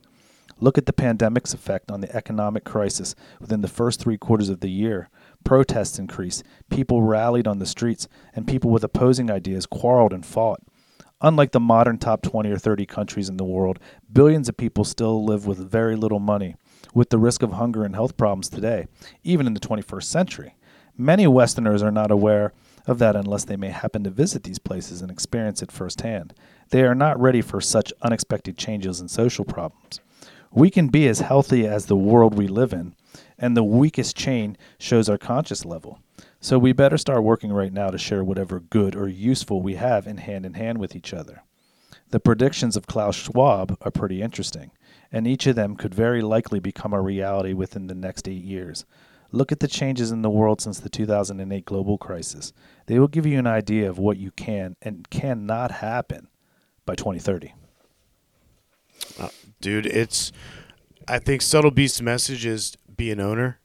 Look 0.59 0.77
at 0.77 0.86
the 0.86 0.93
pandemic's 0.93 1.53
effect 1.53 1.91
on 1.91 2.01
the 2.01 2.15
economic 2.15 2.63
crisis 2.63 3.15
within 3.39 3.61
the 3.61 3.67
first 3.67 3.99
three 3.99 4.17
quarters 4.17 4.49
of 4.49 4.59
the 4.59 4.69
year. 4.69 5.09
Protests 5.43 5.99
increased, 5.99 6.43
people 6.69 7.01
rallied 7.01 7.47
on 7.47 7.59
the 7.59 7.65
streets, 7.65 8.07
and 8.34 8.47
people 8.47 8.69
with 8.69 8.84
opposing 8.84 9.29
ideas 9.29 9.65
quarreled 9.65 10.13
and 10.13 10.25
fought. 10.25 10.61
Unlike 11.21 11.53
the 11.53 11.59
modern 11.59 11.97
top 11.97 12.21
20 12.21 12.51
or 12.51 12.57
30 12.57 12.86
countries 12.86 13.29
in 13.29 13.38
the 13.38 13.45
world, 13.45 13.79
billions 14.11 14.47
of 14.47 14.57
people 14.57 14.84
still 14.84 15.23
live 15.25 15.47
with 15.47 15.57
very 15.57 15.95
little 15.95 16.19
money, 16.19 16.55
with 16.93 17.09
the 17.09 17.17
risk 17.17 17.41
of 17.41 17.53
hunger 17.53 17.84
and 17.84 17.95
health 17.95 18.17
problems 18.17 18.49
today, 18.49 18.88
even 19.23 19.47
in 19.47 19.53
the 19.53 19.59
21st 19.59 20.03
century. 20.03 20.55
Many 20.97 21.25
Westerners 21.25 21.81
are 21.81 21.91
not 21.91 22.11
aware 22.11 22.53
of 22.85 22.99
that 22.99 23.15
unless 23.15 23.45
they 23.45 23.55
may 23.55 23.69
happen 23.69 24.03
to 24.03 24.09
visit 24.09 24.43
these 24.43 24.59
places 24.59 25.01
and 25.01 25.09
experience 25.09 25.61
it 25.63 25.71
firsthand. 25.71 26.33
They 26.69 26.83
are 26.83 26.93
not 26.93 27.19
ready 27.19 27.41
for 27.41 27.61
such 27.61 27.93
unexpected 28.01 28.57
changes 28.57 28.99
in 28.99 29.07
social 29.07 29.45
problems. 29.45 29.99
We 30.51 30.69
can 30.69 30.89
be 30.89 31.07
as 31.07 31.21
healthy 31.21 31.65
as 31.65 31.87
the 31.87 31.95
world 31.95 32.37
we 32.37 32.47
live 32.47 32.73
in, 32.73 32.93
and 33.39 33.57
the 33.57 33.63
weakest 33.63 34.15
chain 34.15 34.55
shows 34.77 35.09
our 35.09 35.17
conscious 35.17 35.65
level. 35.65 35.99
So 36.39 36.59
we 36.59 36.73
better 36.73 36.97
start 36.97 37.23
working 37.23 37.51
right 37.51 37.73
now 37.73 37.89
to 37.89 37.97
share 37.97 38.23
whatever 38.23 38.59
good 38.59 38.95
or 38.95 39.07
useful 39.07 39.61
we 39.61 39.75
have 39.75 40.05
in 40.05 40.17
hand 40.17 40.45
in 40.45 40.53
hand 40.53 40.77
with 40.77 40.95
each 40.95 41.11
other. 41.13 41.41
The 42.11 42.19
predictions 42.19 42.77
of 42.77 42.85
Klaus 42.85 43.15
Schwab 43.15 43.77
are 43.81 43.91
pretty 43.91 44.21
interesting, 44.21 44.69
and 45.11 45.25
each 45.25 45.47
of 45.47 45.55
them 45.55 45.75
could 45.75 45.95
very 45.95 46.21
likely 46.21 46.59
become 46.59 46.93
a 46.93 47.01
reality 47.01 47.53
within 47.53 47.87
the 47.87 47.95
next 47.95 48.27
eight 48.27 48.43
years. 48.43 48.85
Look 49.34 49.51
at 49.51 49.59
the 49.59 49.67
changes 49.67 50.11
in 50.11 50.21
the 50.21 50.29
world 50.29 50.61
since 50.61 50.79
the 50.79 50.89
2008 50.89 51.65
global 51.65 51.97
crisis. 51.97 52.53
They 52.86 52.99
will 52.99 53.07
give 53.07 53.25
you 53.25 53.39
an 53.39 53.47
idea 53.47 53.89
of 53.89 53.97
what 53.97 54.17
you 54.17 54.29
can 54.29 54.75
and 54.84 55.09
cannot 55.09 55.71
happen 55.71 56.27
by 56.86 56.93
2030. 56.93 57.51
Dude, 59.59 59.88
it's 59.88 60.31
I 61.07 61.17
think 61.17 61.41
Subtle 61.41 61.71
Beast's 61.71 62.01
message 62.01 62.45
is 62.45 62.77
be 62.95 63.11
an 63.11 63.19
owner. 63.19 63.59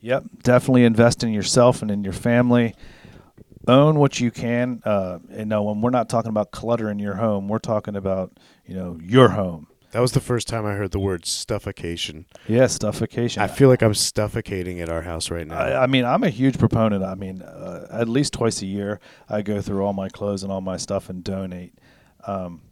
Yep, 0.00 0.24
definitely 0.42 0.84
invest 0.84 1.24
in 1.24 1.32
yourself 1.32 1.80
and 1.80 1.90
in 1.90 2.04
your 2.04 2.12
family. 2.12 2.74
Own 3.66 3.98
what 3.98 4.20
you 4.20 4.30
can. 4.30 4.82
Uh, 4.84 5.18
you 5.30 5.46
know, 5.46 5.62
when 5.62 5.80
we're 5.80 5.90
not 5.90 6.10
talking 6.10 6.28
about 6.28 6.50
clutter 6.50 6.90
in 6.90 6.98
your 6.98 7.14
home, 7.14 7.48
we're 7.48 7.58
talking 7.58 7.96
about 7.96 8.38
you 8.66 8.74
know 8.74 8.98
your 9.02 9.30
home. 9.30 9.66
That 9.92 10.00
was 10.00 10.12
the 10.12 10.20
first 10.20 10.48
time 10.48 10.66
I 10.66 10.74
heard 10.74 10.90
the 10.90 10.98
word 10.98 11.24
stuffication. 11.26 12.26
Yeah, 12.48 12.66
stuffication. 12.66 13.42
I 13.42 13.46
feel 13.46 13.68
like 13.68 13.82
I'm 13.82 13.94
stuffocating 13.94 14.80
at 14.80 14.88
our 14.88 15.02
house 15.02 15.30
right 15.30 15.46
now. 15.46 15.56
I, 15.56 15.84
I 15.84 15.86
mean, 15.86 16.04
I'm 16.04 16.24
a 16.24 16.28
huge 16.28 16.58
proponent. 16.58 17.04
I 17.04 17.14
mean, 17.14 17.40
uh, 17.40 17.86
at 17.90 18.08
least 18.08 18.32
twice 18.32 18.60
a 18.62 18.66
year, 18.66 19.00
I 19.28 19.42
go 19.42 19.60
through 19.60 19.84
all 19.84 19.92
my 19.92 20.08
clothes 20.08 20.42
and 20.42 20.50
all 20.52 20.60
my 20.60 20.76
stuff 20.76 21.08
and 21.08 21.22
donate, 21.22 21.78
um, 22.26 22.62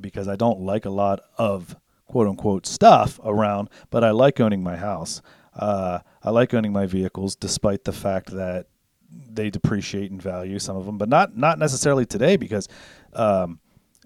because 0.00 0.28
I 0.28 0.36
don't 0.36 0.60
like 0.60 0.84
a 0.84 0.90
lot 0.90 1.20
of 1.38 1.76
quote 2.06 2.26
unquote 2.26 2.66
stuff 2.66 3.20
around, 3.24 3.70
but 3.90 4.02
I 4.02 4.10
like 4.10 4.40
owning 4.40 4.62
my 4.62 4.76
house. 4.76 5.22
Uh, 5.54 6.00
I 6.22 6.30
like 6.30 6.52
owning 6.52 6.72
my 6.72 6.86
vehicles, 6.86 7.36
despite 7.36 7.84
the 7.84 7.92
fact 7.92 8.30
that 8.32 8.66
they 9.10 9.50
depreciate 9.50 10.10
in 10.10 10.20
value, 10.20 10.58
some 10.58 10.76
of 10.76 10.84
them, 10.84 10.98
but 10.98 11.08
not 11.08 11.36
not 11.36 11.58
necessarily 11.58 12.06
today 12.06 12.36
because. 12.36 12.68
Um, 13.12 13.59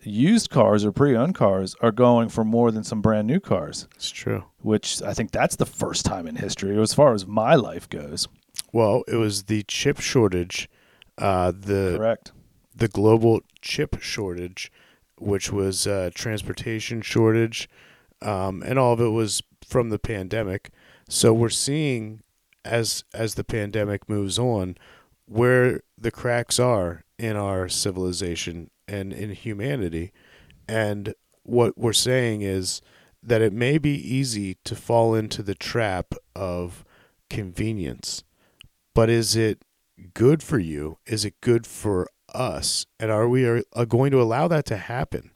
Used 0.04 0.50
cars 0.50 0.84
or 0.84 0.92
pre-owned 0.92 1.34
cars 1.34 1.74
are 1.80 1.92
going 1.92 2.28
for 2.28 2.44
more 2.44 2.70
than 2.70 2.84
some 2.84 3.00
brand 3.00 3.26
new 3.26 3.40
cars, 3.40 3.88
it's 3.96 4.10
true. 4.10 4.44
which 4.60 5.00
I 5.02 5.14
think 5.14 5.30
that's 5.30 5.56
the 5.56 5.66
first 5.66 6.04
time 6.04 6.26
in 6.26 6.36
history, 6.36 6.78
as 6.80 6.92
far 6.94 7.14
as 7.14 7.26
my 7.26 7.54
life 7.54 7.88
goes. 7.88 8.28
Well, 8.72 9.04
it 9.08 9.16
was 9.16 9.44
the 9.44 9.62
chip 9.62 10.00
shortage, 10.00 10.68
uh, 11.16 11.52
the 11.52 11.94
Correct. 11.96 12.32
the 12.76 12.88
global 12.88 13.40
chip 13.62 14.00
shortage, 14.00 14.70
which 15.18 15.50
was 15.50 15.86
uh, 15.86 16.10
transportation 16.14 17.00
shortage, 17.00 17.68
um, 18.20 18.62
and 18.66 18.78
all 18.78 18.92
of 18.92 19.00
it 19.00 19.08
was 19.08 19.42
from 19.66 19.90
the 19.90 19.98
pandemic. 19.98 20.70
So 21.08 21.32
we're 21.32 21.48
seeing 21.48 22.22
as 22.64 23.04
as 23.14 23.34
the 23.34 23.44
pandemic 23.44 24.08
moves 24.08 24.38
on 24.38 24.76
where 25.26 25.80
the 25.96 26.10
cracks 26.10 26.58
are 26.58 27.04
in 27.18 27.36
our 27.36 27.68
civilization 27.68 28.70
and 28.86 29.12
in 29.12 29.30
humanity. 29.30 30.12
And 30.68 31.14
what 31.42 31.76
we're 31.76 31.92
saying 31.92 32.42
is 32.42 32.80
that 33.22 33.42
it 33.42 33.52
may 33.52 33.78
be 33.78 33.94
easy 33.94 34.56
to 34.64 34.74
fall 34.74 35.14
into 35.14 35.42
the 35.42 35.54
trap 35.54 36.14
of 36.34 36.84
convenience. 37.30 38.24
But 38.94 39.10
is 39.10 39.34
it 39.34 39.62
good 40.12 40.42
for 40.42 40.58
you? 40.58 40.98
Is 41.06 41.24
it 41.24 41.40
good 41.40 41.66
for 41.66 42.08
us? 42.32 42.86
And 43.00 43.10
are 43.10 43.28
we 43.28 43.46
are, 43.46 43.62
are 43.72 43.86
going 43.86 44.10
to 44.10 44.20
allow 44.20 44.48
that 44.48 44.66
to 44.66 44.76
happen? 44.76 45.30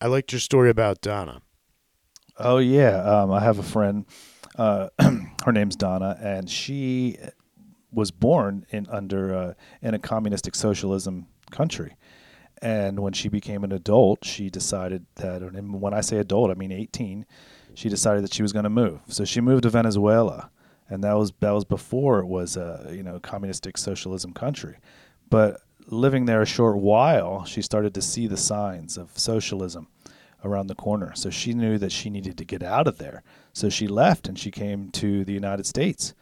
I 0.00 0.06
liked 0.06 0.32
your 0.32 0.40
story 0.40 0.70
about 0.70 1.00
Donna. 1.00 1.40
Oh 2.38 2.58
yeah, 2.58 3.02
um, 3.02 3.30
I 3.30 3.40
have 3.40 3.58
a 3.58 3.62
friend. 3.62 4.04
Uh, 4.56 4.88
her 5.44 5.52
name's 5.52 5.76
Donna, 5.76 6.16
and 6.20 6.50
she 6.50 7.16
was 7.92 8.10
born 8.10 8.66
in 8.70 8.86
under 8.90 9.34
uh, 9.34 9.54
in 9.82 9.94
a 9.94 9.98
communistic 9.98 10.54
socialism 10.54 11.26
country. 11.50 11.96
And 12.64 13.00
when 13.00 13.12
she 13.12 13.28
became 13.28 13.62
an 13.62 13.72
adult, 13.72 14.24
she 14.24 14.48
decided 14.48 15.04
that, 15.16 15.42
and 15.42 15.82
when 15.82 15.92
I 15.92 16.00
say 16.00 16.16
adult, 16.16 16.50
I 16.50 16.54
mean 16.54 16.72
18. 16.72 17.26
She 17.74 17.90
decided 17.90 18.24
that 18.24 18.32
she 18.32 18.40
was 18.40 18.54
going 18.54 18.62
to 18.62 18.70
move. 18.70 19.00
So 19.08 19.26
she 19.26 19.42
moved 19.42 19.64
to 19.64 19.68
Venezuela, 19.68 20.50
and 20.88 21.04
that 21.04 21.12
was 21.12 21.32
that 21.40 21.50
was 21.50 21.66
before 21.66 22.20
it 22.20 22.26
was 22.26 22.56
a 22.56 22.90
you 22.90 23.02
know 23.02 23.20
communistic 23.20 23.76
socialism 23.76 24.32
country. 24.32 24.78
But 25.28 25.60
living 25.88 26.24
there 26.24 26.40
a 26.40 26.46
short 26.46 26.78
while, 26.78 27.44
she 27.44 27.60
started 27.60 27.92
to 27.94 28.00
see 28.00 28.26
the 28.26 28.38
signs 28.38 28.96
of 28.96 29.18
socialism 29.18 29.88
around 30.42 30.68
the 30.68 30.74
corner. 30.74 31.12
So 31.14 31.28
she 31.28 31.52
knew 31.52 31.76
that 31.76 31.92
she 31.92 32.08
needed 32.08 32.38
to 32.38 32.46
get 32.46 32.62
out 32.62 32.86
of 32.86 32.96
there. 32.96 33.22
So 33.52 33.68
she 33.68 33.86
left 33.86 34.26
and 34.26 34.38
she 34.38 34.50
came 34.50 34.90
to 34.92 35.22
the 35.22 35.34
United 35.34 35.66
States. 35.66 36.14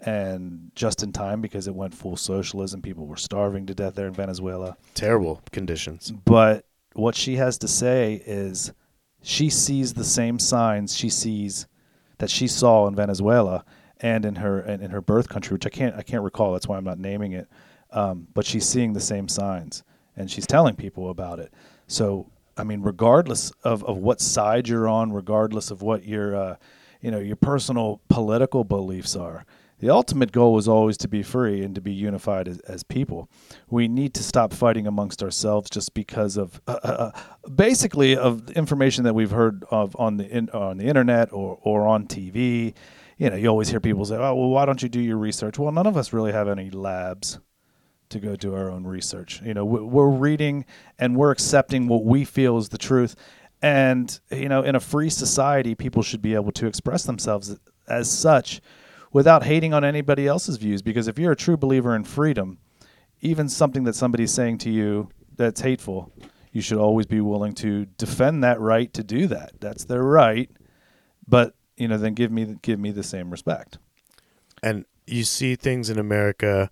And 0.00 0.70
just 0.74 1.02
in 1.02 1.12
time 1.12 1.40
because 1.40 1.66
it 1.66 1.74
went 1.74 1.94
full 1.94 2.16
socialism. 2.16 2.80
People 2.82 3.06
were 3.06 3.16
starving 3.16 3.66
to 3.66 3.74
death 3.74 3.96
there 3.96 4.06
in 4.06 4.14
Venezuela. 4.14 4.76
Terrible 4.94 5.42
conditions. 5.50 6.12
But 6.24 6.64
what 6.94 7.16
she 7.16 7.36
has 7.36 7.58
to 7.58 7.68
say 7.68 8.22
is 8.24 8.72
she 9.22 9.50
sees 9.50 9.94
the 9.94 10.04
same 10.04 10.38
signs 10.38 10.96
she 10.96 11.10
sees 11.10 11.66
that 12.18 12.30
she 12.30 12.46
saw 12.46 12.86
in 12.86 12.94
Venezuela 12.94 13.64
and 14.00 14.24
in 14.24 14.36
her 14.36 14.60
in, 14.60 14.80
in 14.80 14.90
her 14.90 15.00
birth 15.00 15.28
country, 15.28 15.54
which 15.54 15.66
I 15.66 15.70
can't 15.70 15.96
I 15.96 16.02
can't 16.02 16.22
recall. 16.22 16.52
That's 16.52 16.68
why 16.68 16.76
I'm 16.76 16.84
not 16.84 16.98
naming 16.98 17.32
it. 17.32 17.48
Um, 17.90 18.28
but 18.34 18.44
she's 18.44 18.68
seeing 18.68 18.92
the 18.92 19.00
same 19.00 19.28
signs 19.28 19.82
and 20.16 20.30
she's 20.30 20.46
telling 20.46 20.76
people 20.76 21.10
about 21.10 21.38
it. 21.38 21.52
So 21.86 22.30
I 22.56 22.64
mean, 22.64 22.82
regardless 22.82 23.52
of, 23.62 23.84
of 23.84 23.98
what 23.98 24.20
side 24.20 24.68
you're 24.68 24.88
on, 24.88 25.12
regardless 25.12 25.70
of 25.70 25.80
what 25.80 26.04
your 26.04 26.36
uh, 26.36 26.56
you 27.00 27.10
know 27.10 27.20
your 27.20 27.36
personal 27.36 28.00
political 28.08 28.64
beliefs 28.64 29.16
are, 29.16 29.46
the 29.78 29.90
ultimate 29.90 30.32
goal 30.32 30.58
is 30.58 30.66
always 30.66 30.96
to 30.98 31.08
be 31.08 31.22
free 31.22 31.62
and 31.62 31.74
to 31.74 31.80
be 31.80 31.92
unified 31.92 32.48
as, 32.48 32.58
as 32.60 32.82
people. 32.82 33.28
We 33.68 33.88
need 33.88 34.14
to 34.14 34.22
stop 34.22 34.52
fighting 34.52 34.86
amongst 34.86 35.22
ourselves 35.22 35.70
just 35.70 35.94
because 35.94 36.36
of 36.36 36.60
uh, 36.66 36.78
uh, 36.82 36.86
uh 36.86 37.48
basically 37.48 38.16
of 38.16 38.50
information 38.50 39.04
that 39.04 39.14
we've 39.14 39.30
heard 39.30 39.64
of 39.70 39.94
on 39.98 40.16
the 40.16 40.28
in, 40.28 40.50
on 40.50 40.78
the 40.78 40.84
internet 40.84 41.32
or 41.32 41.58
or 41.62 41.86
on 41.86 42.06
TV. 42.06 42.74
You 43.18 43.30
know, 43.30 43.36
you 43.36 43.48
always 43.48 43.68
hear 43.68 43.80
people 43.80 44.04
say, 44.04 44.16
"Oh, 44.16 44.34
well, 44.34 44.50
why 44.50 44.64
don't 44.64 44.82
you 44.82 44.88
do 44.88 45.00
your 45.00 45.18
research?" 45.18 45.58
Well, 45.58 45.72
none 45.72 45.86
of 45.86 45.96
us 45.96 46.12
really 46.12 46.32
have 46.32 46.48
any 46.48 46.70
labs 46.70 47.38
to 48.10 48.20
go 48.20 48.36
do 48.36 48.54
our 48.54 48.70
own 48.70 48.84
research. 48.84 49.42
You 49.44 49.54
know, 49.54 49.64
we're 49.64 50.08
reading 50.08 50.64
and 50.98 51.16
we're 51.16 51.30
accepting 51.30 51.88
what 51.88 52.04
we 52.04 52.24
feel 52.24 52.56
is 52.58 52.70
the 52.70 52.78
truth. 52.78 53.14
And, 53.60 54.18
you 54.30 54.48
know, 54.48 54.62
in 54.62 54.76
a 54.76 54.80
free 54.80 55.10
society, 55.10 55.74
people 55.74 56.02
should 56.02 56.22
be 56.22 56.34
able 56.34 56.52
to 56.52 56.66
express 56.66 57.04
themselves 57.04 57.56
as 57.88 58.10
such 58.10 58.60
without 59.12 59.44
hating 59.44 59.74
on 59.74 59.84
anybody 59.84 60.26
else's 60.26 60.56
views. 60.56 60.82
Because 60.82 61.08
if 61.08 61.18
you're 61.18 61.32
a 61.32 61.36
true 61.36 61.56
believer 61.56 61.94
in 61.94 62.04
freedom, 62.04 62.58
even 63.20 63.48
something 63.48 63.84
that 63.84 63.94
somebody's 63.94 64.32
saying 64.32 64.58
to 64.58 64.70
you 64.70 65.08
that's 65.36 65.60
hateful, 65.60 66.12
you 66.52 66.60
should 66.60 66.78
always 66.78 67.06
be 67.06 67.20
willing 67.20 67.54
to 67.54 67.86
defend 67.96 68.42
that 68.44 68.60
right 68.60 68.92
to 68.94 69.02
do 69.02 69.26
that. 69.26 69.52
That's 69.60 69.84
their 69.84 70.02
right. 70.02 70.50
But, 71.26 71.54
you 71.76 71.88
know, 71.88 71.98
then 71.98 72.14
give 72.14 72.32
me 72.32 72.56
give 72.62 72.78
me 72.80 72.90
the 72.90 73.02
same 73.02 73.30
respect. 73.30 73.78
And 74.62 74.84
you 75.06 75.24
see 75.24 75.56
things 75.56 75.90
in 75.90 75.98
America 75.98 76.70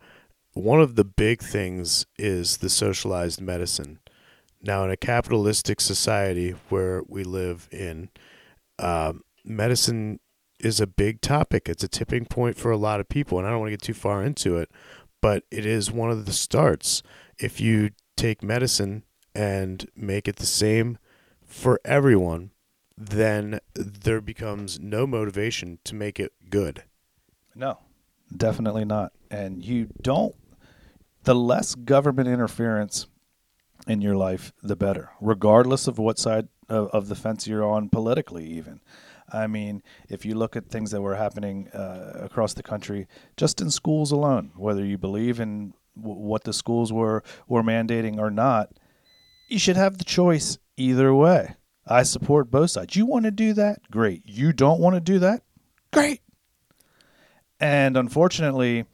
one 0.56 0.80
of 0.80 0.96
the 0.96 1.04
big 1.04 1.42
things 1.42 2.06
is 2.16 2.56
the 2.58 2.70
socialized 2.70 3.42
medicine. 3.42 3.98
Now, 4.62 4.84
in 4.84 4.90
a 4.90 4.96
capitalistic 4.96 5.82
society 5.82 6.54
where 6.70 7.02
we 7.06 7.24
live 7.24 7.68
in, 7.70 8.08
uh, 8.78 9.12
medicine 9.44 10.18
is 10.58 10.80
a 10.80 10.86
big 10.86 11.20
topic. 11.20 11.68
It's 11.68 11.84
a 11.84 11.88
tipping 11.88 12.26
point 12.26 12.56
for 12.56 12.70
a 12.70 12.76
lot 12.76 13.00
of 13.00 13.08
people, 13.08 13.38
and 13.38 13.46
I 13.46 13.50
don't 13.50 13.60
want 13.60 13.68
to 13.68 13.76
get 13.76 13.82
too 13.82 13.94
far 13.94 14.22
into 14.22 14.56
it, 14.56 14.70
but 15.20 15.44
it 15.50 15.66
is 15.66 15.90
one 15.90 16.10
of 16.10 16.26
the 16.26 16.32
starts. 16.32 17.02
If 17.38 17.60
you 17.60 17.90
take 18.16 18.42
medicine 18.42 19.04
and 19.34 19.88
make 19.94 20.26
it 20.28 20.36
the 20.36 20.46
same 20.46 20.98
for 21.44 21.80
everyone, 21.84 22.50
then 22.96 23.60
there 23.74 24.20
becomes 24.20 24.80
no 24.80 25.06
motivation 25.06 25.78
to 25.84 25.94
make 25.94 26.18
it 26.18 26.32
good. 26.48 26.84
No, 27.54 27.78
definitely 28.34 28.84
not. 28.84 29.12
And 29.30 29.64
you 29.64 29.88
don't 30.00 30.34
the 31.24 31.34
less 31.34 31.74
government 31.74 32.28
interference 32.28 33.08
in 33.86 34.00
your 34.00 34.16
life, 34.16 34.52
the 34.62 34.76
better, 34.76 35.10
regardless 35.20 35.86
of 35.86 35.98
what 35.98 36.18
side 36.18 36.48
of, 36.68 36.88
of, 36.88 37.08
the 37.08 37.14
fence 37.14 37.46
you're 37.46 37.64
on 37.64 37.88
politically, 37.88 38.46
even. 38.46 38.80
I 39.36 39.46
mean, 39.46 39.82
if 40.08 40.24
you 40.24 40.34
look 40.34 40.56
at 40.56 40.68
things 40.68 40.90
that 40.90 41.02
were 41.02 41.16
happening 41.16 41.68
uh, 41.68 42.12
across 42.22 42.54
the 42.54 42.62
country, 42.62 43.06
just 43.36 43.60
in 43.60 43.70
schools 43.70 44.10
alone, 44.10 44.52
whether 44.56 44.84
you 44.84 44.96
believe 44.98 45.40
in 45.40 45.74
w- 45.96 46.18
what 46.18 46.44
the 46.44 46.52
schools 46.52 46.92
were 46.92 47.22
were 47.46 47.62
mandating 47.62 48.18
or 48.18 48.30
not, 48.30 48.70
you 49.48 49.58
should 49.58 49.76
have 49.76 49.98
the 49.98 50.04
choice 50.04 50.58
either 50.76 51.14
way. 51.14 51.54
I 51.86 52.02
support 52.02 52.50
both 52.50 52.70
sides. 52.70 52.96
You 52.96 53.06
want 53.06 53.26
to 53.26 53.30
do 53.30 53.52
that? 53.52 53.90
Great. 53.90 54.22
You 54.24 54.52
don't 54.52 54.80
want 54.80 54.94
to 54.96 55.00
do 55.00 55.18
that? 55.20 55.42
Great. 55.92 56.20
And 57.60 57.96
unfortunately, 57.96 58.86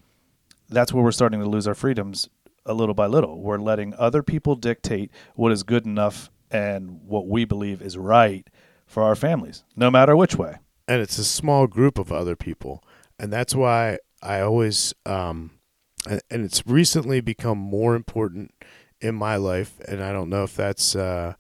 that's 0.68 0.93
where 0.93 1.03
we're 1.03 1.12
starting 1.12 1.40
to 1.40 1.49
lose 1.49 1.66
our 1.66 1.74
freedoms 1.74 2.28
a 2.66 2.74
little 2.74 2.95
by 2.95 3.07
little. 3.07 3.40
We're 3.40 3.59
letting 3.59 3.95
other 3.95 4.22
people 4.22 4.57
dictate 4.57 5.11
what 5.34 5.53
is 5.53 5.62
good 5.62 5.86
enough 5.86 6.30
and 6.51 7.01
what 7.07 7.26
we 7.26 7.45
believe 7.45 7.80
is 7.80 7.97
right 7.97 8.47
for 8.93 9.03
our 9.03 9.14
families, 9.14 9.64
no 9.74 9.90
matter 9.90 10.14
which 10.14 10.36
way. 10.36 10.57
And 10.86 11.01
it's 11.01 11.16
a 11.16 11.24
small 11.24 11.66
group 11.66 11.99
of 11.99 12.12
other 12.12 12.36
people. 12.36 12.84
And 13.18 13.32
that's 13.32 13.55
why 13.55 13.99
I 14.22 14.40
always, 14.40 14.93
um, 15.07 15.53
and 16.07 16.20
it's 16.30 16.66
recently 16.66 17.22
become 17.22 17.57
more 17.57 17.95
important 17.95 18.53
in 19.01 19.14
my 19.14 19.36
life. 19.36 19.80
And 19.88 20.05
I 20.05 20.12
don't 20.12 20.28
know 20.28 20.43
if 20.43 20.55
that's 20.55 20.95
uh, 20.95 21.34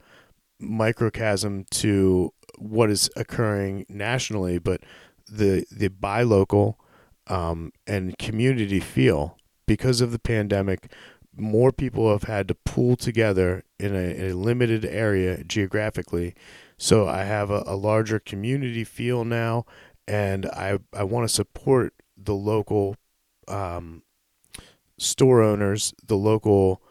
microcosm 0.58 1.66
to 1.72 2.32
what 2.56 2.88
is 2.88 3.10
occurring 3.16 3.84
nationally, 3.88 4.58
but 4.58 4.80
the 5.30 5.66
the 5.70 5.88
buy 5.88 6.22
local 6.22 6.78
um, 7.26 7.72
and 7.86 8.16
community 8.16 8.80
feel 8.80 9.36
because 9.66 10.00
of 10.00 10.10
the 10.10 10.18
pandemic. 10.18 10.90
More 11.34 11.72
people 11.72 12.10
have 12.12 12.24
had 12.24 12.48
to 12.48 12.54
pool 12.54 12.94
together 12.94 13.64
in 13.78 13.94
a, 13.94 14.14
in 14.14 14.30
a 14.30 14.34
limited 14.34 14.84
area 14.84 15.42
geographically. 15.44 16.34
So 16.82 17.06
I 17.06 17.22
have 17.22 17.48
a, 17.48 17.62
a 17.64 17.76
larger 17.76 18.18
community 18.18 18.82
feel 18.82 19.24
now, 19.24 19.66
and 20.08 20.46
I, 20.46 20.80
I 20.92 21.04
want 21.04 21.28
to 21.28 21.32
support 21.32 21.94
the 22.16 22.34
local 22.34 22.96
um, 23.46 24.02
store 24.98 25.42
owners, 25.42 25.94
the 26.04 26.16
local 26.16 26.82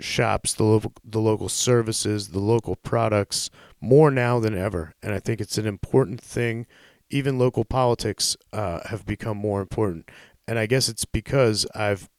shops, 0.00 0.52
the 0.52 0.64
local 0.64 0.92
the 1.04 1.20
local 1.20 1.48
services, 1.48 2.30
the 2.30 2.40
local 2.40 2.74
products 2.74 3.48
more 3.80 4.10
now 4.10 4.40
than 4.40 4.58
ever. 4.58 4.94
And 5.00 5.14
I 5.14 5.20
think 5.20 5.40
it's 5.40 5.58
an 5.58 5.66
important 5.66 6.20
thing 6.20 6.66
even 7.08 7.38
local 7.38 7.64
politics 7.64 8.36
uh, 8.52 8.80
have 8.88 9.06
become 9.06 9.36
more 9.36 9.60
important. 9.60 10.10
And 10.48 10.58
I 10.58 10.66
guess 10.66 10.88
it's 10.88 11.04
because 11.04 11.66
I've 11.72 12.10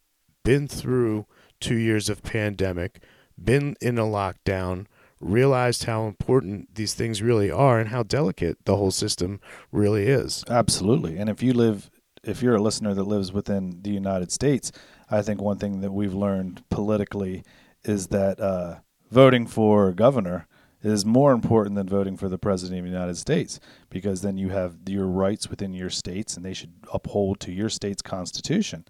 been 0.45 0.65
through 0.69 1.25
two 1.59 1.75
years 1.75 2.07
of 2.07 2.23
pandemic, 2.23 3.03
been 3.37 3.75
in 3.81 3.97
a 3.97 4.03
lockdown, 4.03 4.85
realized 5.19 5.85
how 5.85 6.05
important 6.05 6.75
these 6.75 6.93
things 6.93 7.21
really 7.21 7.49
are 7.51 7.79
and 7.79 7.89
how 7.89 8.03
delicate 8.03 8.57
the 8.65 8.75
whole 8.75 8.91
system 8.91 9.39
really 9.71 10.07
is. 10.07 10.43
Absolutely. 10.49 11.17
And 11.17 11.29
if 11.29 11.41
you 11.41 11.53
live, 11.53 11.89
if 12.23 12.41
you're 12.41 12.55
a 12.55 12.61
listener 12.61 12.93
that 12.93 13.03
lives 13.03 13.31
within 13.31 13.79
the 13.81 13.91
United 13.91 14.31
States, 14.31 14.71
I 15.09 15.21
think 15.21 15.41
one 15.41 15.57
thing 15.57 15.81
that 15.81 15.91
we've 15.91 16.13
learned 16.13 16.63
politically 16.69 17.43
is 17.83 18.07
that 18.07 18.39
uh, 18.39 18.77
voting 19.09 19.47
for 19.47 19.91
governor 19.91 20.47
is 20.83 21.05
more 21.05 21.31
important 21.31 21.75
than 21.75 21.87
voting 21.87 22.17
for 22.17 22.29
the 22.29 22.37
president 22.37 22.79
of 22.79 22.85
the 22.85 22.91
United 22.91 23.17
States 23.17 23.59
because 23.89 24.21
then 24.21 24.37
you 24.37 24.49
have 24.49 24.77
your 24.87 25.07
rights 25.07 25.49
within 25.49 25.73
your 25.73 25.89
states 25.89 26.35
and 26.35 26.45
they 26.45 26.53
should 26.53 26.73
uphold 26.93 27.39
to 27.39 27.51
your 27.51 27.69
state's 27.69 28.01
constitution. 28.01 28.85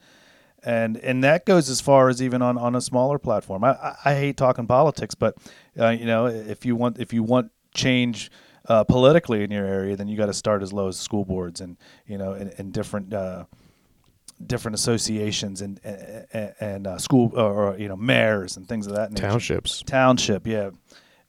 And 0.64 0.98
and 0.98 1.24
that 1.24 1.46
goes 1.46 1.70
as 1.70 1.82
far 1.82 2.10
as 2.10 2.22
even 2.22 2.42
on, 2.42 2.58
on 2.58 2.76
a 2.76 2.82
smaller 2.82 3.20
platform. 3.20 3.64
I, 3.64 3.72
I, 3.72 3.96
I 4.06 4.14
hate 4.16 4.38
talking 4.38 4.68
politics, 4.68 5.16
but 5.16 5.38
uh, 5.80 5.90
you 5.90 6.06
know 6.06 6.26
if 6.26 6.66
you 6.66 6.76
want 6.76 7.00
if 7.00 7.14
you 7.14 7.24
want 7.24 7.52
change 7.74 8.32
uh, 8.68 8.84
politically 8.84 9.44
in 9.44 9.52
your 9.52 9.66
area, 9.66 9.96
then 9.96 10.08
you 10.08 10.18
got 10.18 10.26
to 10.26 10.34
start 10.34 10.62
as 10.62 10.74
low 10.74 10.88
as 10.88 10.98
school 10.98 11.26
boards 11.26 11.62
and 11.62 11.78
you 12.06 12.18
know 12.18 12.34
and, 12.34 12.54
and 12.58 12.74
different 12.74 13.14
uh, 13.14 13.46
different 14.46 14.76
associations 14.76 15.62
and 15.62 15.80
and, 15.84 16.54
and 16.60 16.88
uh, 16.88 16.98
school 16.98 17.32
or, 17.36 17.54
or 17.54 17.78
you 17.78 17.88
know 17.88 17.96
mayors 17.96 18.58
and 18.58 18.68
things 18.68 18.88
of 18.88 18.94
that 18.94 19.12
nature. 19.12 19.28
Townships. 19.28 19.84
Township, 19.84 20.48
yeah, 20.48 20.72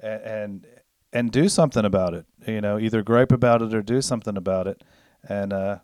and, 0.00 0.22
and 0.22 0.66
and 1.12 1.32
do 1.32 1.48
something 1.48 1.84
about 1.84 2.14
it. 2.14 2.26
You 2.46 2.60
know, 2.60 2.78
either 2.78 3.02
gripe 3.02 3.32
about 3.32 3.62
it 3.62 3.74
or 3.74 3.82
do 3.82 4.00
something 4.02 4.36
about 4.36 4.66
it. 4.66 4.82
And 5.28 5.52
uh, 5.52 5.78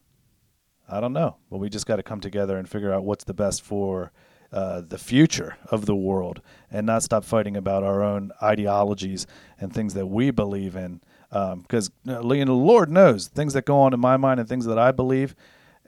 I 0.89 1.01
don't 1.01 1.12
know, 1.12 1.37
but 1.51 1.59
we 1.59 1.68
just 1.68 1.87
got 1.87 1.97
to 1.97 2.03
come 2.03 2.20
together 2.20 2.57
and 2.59 2.68
figure 2.68 2.93
out 2.93 3.05
what's 3.05 3.24
the 3.24 3.35
best 3.35 3.62
for 3.62 4.12
uh, 4.53 4.82
the 4.87 4.99
future 4.99 5.57
of 5.70 5.87
the 5.87 5.97
world, 5.97 6.41
and 6.70 6.87
not 6.87 7.03
stop 7.03 7.24
fighting 7.24 7.57
about 7.57 7.82
our 7.82 8.03
own 8.03 8.30
ideologies 8.43 9.26
and 9.59 9.72
things 9.72 9.95
that 9.95 10.07
we 10.07 10.30
believe 10.30 10.76
in. 10.76 11.01
Because 11.30 11.91
um, 12.09 12.32
you 12.32 12.45
know, 12.45 12.57
Lord 12.57 12.91
knows 12.91 13.26
things 13.26 13.55
that 13.55 13.64
go 13.64 13.80
on 13.80 13.93
in 13.93 13.99
my 13.99 14.16
mind 14.16 14.39
and 14.39 14.49
things 14.49 14.66
that 14.66 14.78
I 14.78 14.93
believe. 14.93 15.35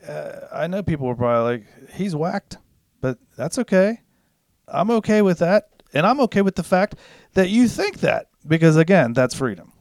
Uh, 0.06 0.40
I 0.52 0.66
know 0.66 0.82
people 0.82 1.06
were 1.06 1.14
probably 1.14 1.58
like, 1.58 1.92
"He's 1.94 2.16
whacked," 2.16 2.58
but 3.00 3.18
that's 3.36 3.58
okay. 3.58 4.00
I'm 4.66 4.90
okay 4.90 5.22
with 5.22 5.38
that, 5.38 5.68
and 5.94 6.04
I'm 6.04 6.20
okay 6.22 6.42
with 6.42 6.56
the 6.56 6.64
fact 6.64 6.96
that 7.34 7.50
you 7.50 7.68
think 7.68 8.00
that 8.00 8.26
because 8.46 8.76
again, 8.76 9.12
that's 9.12 9.34
freedom. 9.34 9.72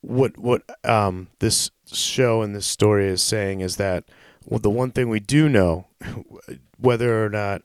What 0.00 0.38
what 0.38 0.62
um 0.84 1.28
this 1.40 1.70
show 1.92 2.42
and 2.42 2.54
this 2.54 2.66
story 2.66 3.08
is 3.08 3.22
saying 3.22 3.60
is 3.60 3.76
that 3.76 4.04
well, 4.46 4.60
the 4.60 4.70
one 4.70 4.90
thing 4.90 5.08
we 5.08 5.20
do 5.20 5.48
know, 5.48 5.86
whether 6.78 7.24
or 7.24 7.28
not 7.28 7.62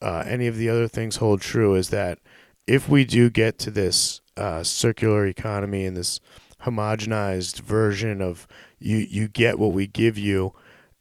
uh, 0.00 0.24
any 0.26 0.46
of 0.46 0.56
the 0.56 0.68
other 0.68 0.88
things 0.88 1.16
hold 1.16 1.40
true, 1.40 1.74
is 1.74 1.90
that 1.90 2.18
if 2.66 2.88
we 2.88 3.04
do 3.04 3.30
get 3.30 3.58
to 3.60 3.70
this 3.70 4.20
uh, 4.36 4.62
circular 4.62 5.26
economy 5.26 5.84
and 5.84 5.96
this 5.96 6.20
homogenized 6.62 7.60
version 7.60 8.20
of 8.20 8.46
you 8.78 8.98
you 8.98 9.28
get 9.28 9.58
what 9.58 9.72
we 9.72 9.86
give 9.86 10.18
you, 10.18 10.52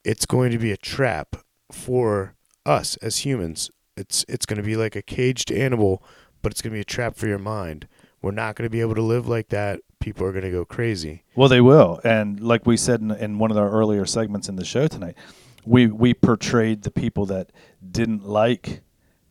it's 0.04 0.26
going 0.26 0.52
to 0.52 0.58
be 0.58 0.72
a 0.72 0.78
trap 0.78 1.36
for 1.72 2.36
us 2.66 2.96
as 2.98 3.20
humans. 3.20 3.70
It's 3.96 4.26
it's 4.28 4.46
going 4.46 4.58
to 4.58 4.64
be 4.64 4.76
like 4.76 4.96
a 4.96 5.02
caged 5.02 5.52
animal, 5.52 6.04
but 6.42 6.52
it's 6.52 6.62
going 6.62 6.72
to 6.72 6.78
be 6.78 6.82
a 6.82 6.86
trap 6.86 7.16
for 7.16 7.28
your 7.28 7.40
mind. 7.40 7.88
We're 8.22 8.32
not 8.32 8.56
going 8.56 8.66
to 8.66 8.72
be 8.72 8.82
able 8.82 8.96
to 8.96 9.02
live 9.02 9.28
like 9.28 9.50
that. 9.50 9.82
People 10.08 10.26
are 10.26 10.32
going 10.32 10.46
to 10.46 10.52
go 10.52 10.64
crazy. 10.64 11.24
Well, 11.36 11.50
they 11.50 11.60
will, 11.60 12.00
and 12.02 12.40
like 12.40 12.66
we 12.66 12.78
said 12.78 13.02
in, 13.02 13.12
in 13.12 13.40
one 13.40 13.52
of 13.52 13.58
our 13.58 13.70
earlier 13.70 14.06
segments 14.06 14.48
in 14.48 14.56
the 14.56 14.64
show 14.64 14.88
tonight, 14.88 15.18
we 15.66 15.88
we 15.88 16.14
portrayed 16.14 16.84
the 16.84 16.92
people 16.92 17.26
that 17.26 17.52
didn't 17.92 18.26
like 18.26 18.84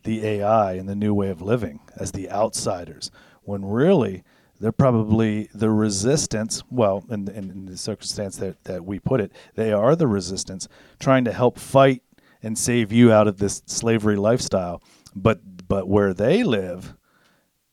the 0.02 0.22
AI 0.22 0.74
and 0.74 0.86
the 0.86 0.94
new 0.94 1.14
way 1.14 1.30
of 1.30 1.40
living 1.40 1.80
as 1.96 2.12
the 2.12 2.30
outsiders, 2.30 3.10
when 3.44 3.64
really 3.64 4.22
they're 4.60 4.70
probably 4.70 5.48
the 5.54 5.70
resistance. 5.70 6.62
Well, 6.70 7.06
in, 7.08 7.26
in, 7.30 7.50
in 7.50 7.64
the 7.64 7.78
circumstance 7.78 8.36
that, 8.36 8.62
that 8.64 8.84
we 8.84 8.98
put 8.98 9.22
it, 9.22 9.32
they 9.54 9.72
are 9.72 9.96
the 9.96 10.06
resistance 10.06 10.68
trying 11.00 11.24
to 11.24 11.32
help 11.32 11.58
fight 11.58 12.02
and 12.42 12.58
save 12.58 12.92
you 12.92 13.10
out 13.10 13.26
of 13.26 13.38
this 13.38 13.62
slavery 13.64 14.16
lifestyle. 14.16 14.82
But 15.14 15.40
but 15.68 15.88
where 15.88 16.12
they 16.12 16.42
live, 16.42 16.95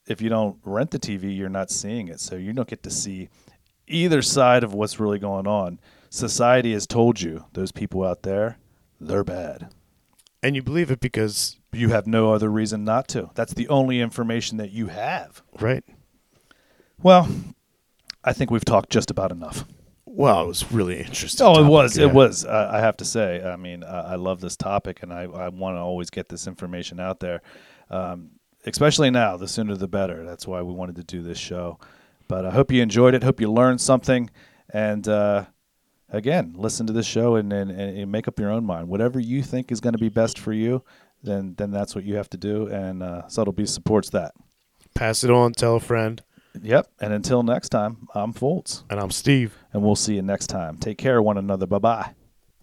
if 0.08 0.22
you 0.22 0.30
don't 0.30 0.58
rent 0.64 0.92
the 0.92 1.00
TV, 1.00 1.36
you're 1.36 1.50
not 1.50 1.72
seeing 1.72 2.08
it, 2.08 2.20
so 2.20 2.36
you 2.36 2.54
don't 2.54 2.68
get 2.68 2.84
to 2.84 2.90
see 2.90 3.30
either 3.88 4.22
side 4.22 4.64
of 4.64 4.74
what's 4.74 5.00
really 5.00 5.20
going 5.20 5.48
on. 5.48 5.80
Society 6.10 6.74
has 6.74 6.86
told 6.88 7.22
you 7.22 7.46
those 7.54 7.72
people 7.72 8.04
out 8.04 8.24
there, 8.24 8.58
they're 9.00 9.24
bad. 9.24 9.70
And 10.42 10.56
you 10.56 10.62
believe 10.62 10.92
it 10.92 11.00
because 11.00 11.58
You 11.72 11.90
have 11.90 12.06
no 12.06 12.34
other 12.34 12.50
reason 12.52 12.84
not 12.84 13.08
to. 13.10 13.32
That's 13.34 13.54
the 13.54 13.68
only 13.70 14.00
information 14.00 14.58
that 14.58 14.72
you 14.72 14.88
have. 14.88 15.42
right? 15.60 15.84
Well, 17.02 17.28
I 18.24 18.34
think 18.34 18.52
we've 18.52 18.64
talked 18.66 18.90
just 18.92 19.10
about 19.10 19.32
enough. 19.32 19.66
Well, 20.06 20.44
it 20.44 20.48
was 20.48 20.72
really 20.72 21.00
interesting. 21.00 21.46
Oh, 21.46 21.60
it 21.60 21.68
was. 21.68 21.98
yeah. 21.98 22.06
It 22.08 22.14
was. 22.14 22.46
Uh, 22.46 22.70
I 22.72 22.80
have 22.80 22.96
to 22.98 23.06
say. 23.06 23.44
I 23.44 23.56
mean, 23.56 23.84
I, 23.84 24.12
I 24.14 24.16
love 24.16 24.40
this 24.42 24.56
topic, 24.56 25.02
and 25.02 25.12
I, 25.12 25.24
I 25.24 25.50
want 25.50 25.76
to 25.76 25.80
always 25.82 26.10
get 26.12 26.30
this 26.30 26.46
information 26.46 27.00
out 27.00 27.20
there, 27.20 27.42
um, 27.90 28.30
especially 28.66 29.10
now. 29.12 29.38
The 29.38 29.48
sooner 29.48 29.76
the 29.76 29.88
better. 29.88 30.24
That's 30.26 30.48
why 30.48 30.62
we 30.62 30.74
wanted 30.74 30.96
to 30.98 31.04
do 31.04 31.22
this 31.22 31.38
show. 31.38 31.80
But 32.28 32.46
I 32.46 32.52
hope 32.52 32.72
you 32.72 32.82
enjoyed 32.82 33.14
it. 33.14 33.24
Hope 33.24 33.40
you 33.42 33.52
learned 33.52 33.82
something, 33.82 34.30
and 34.74 35.08
uh, 35.08 35.46
again, 36.10 36.54
listen 36.58 36.88
to 36.88 36.94
this 36.94 37.06
show 37.06 37.36
and, 37.36 37.52
and, 37.52 37.70
and 37.72 38.12
make 38.12 38.28
up 38.28 38.40
your 38.40 38.50
own 38.50 38.66
mind. 38.66 38.88
Whatever 38.88 39.20
you 39.20 39.44
think 39.44 39.72
is 39.72 39.80
going 39.82 39.94
to 39.94 40.00
be 40.00 40.10
best 40.10 40.40
for 40.40 40.54
you, 40.54 40.84
then 41.22 41.56
then 41.58 41.72
that's 41.72 41.96
what 41.96 42.04
you 42.06 42.16
have 42.16 42.30
to 42.32 42.38
do. 42.38 42.68
And 42.68 43.04
uh, 43.04 43.28
Subtlety 43.28 43.66
supports 43.66 44.10
that. 44.12 44.34
Pass 44.96 45.24
it 45.24 45.32
on. 45.32 45.52
Tell 45.54 45.76
a 45.76 45.80
friend. 45.80 46.22
Yep. 46.62 46.88
And 47.02 47.12
until 47.14 47.42
next 47.42 47.70
time, 47.70 48.08
I'm 48.14 48.32
Foltz, 48.32 48.84
And 48.90 49.00
I'm 49.00 49.10
Steve. 49.10 49.58
and 49.74 49.82
we'll 49.82 49.96
see 49.96 50.16
you 50.16 50.22
next 50.22 50.48
time. 50.48 50.78
Take 50.78 51.00
care 51.00 51.18
of 51.18 51.26
one 51.26 51.38
another. 51.40 51.66
Bye 51.66 51.80
bye. 51.80 52.23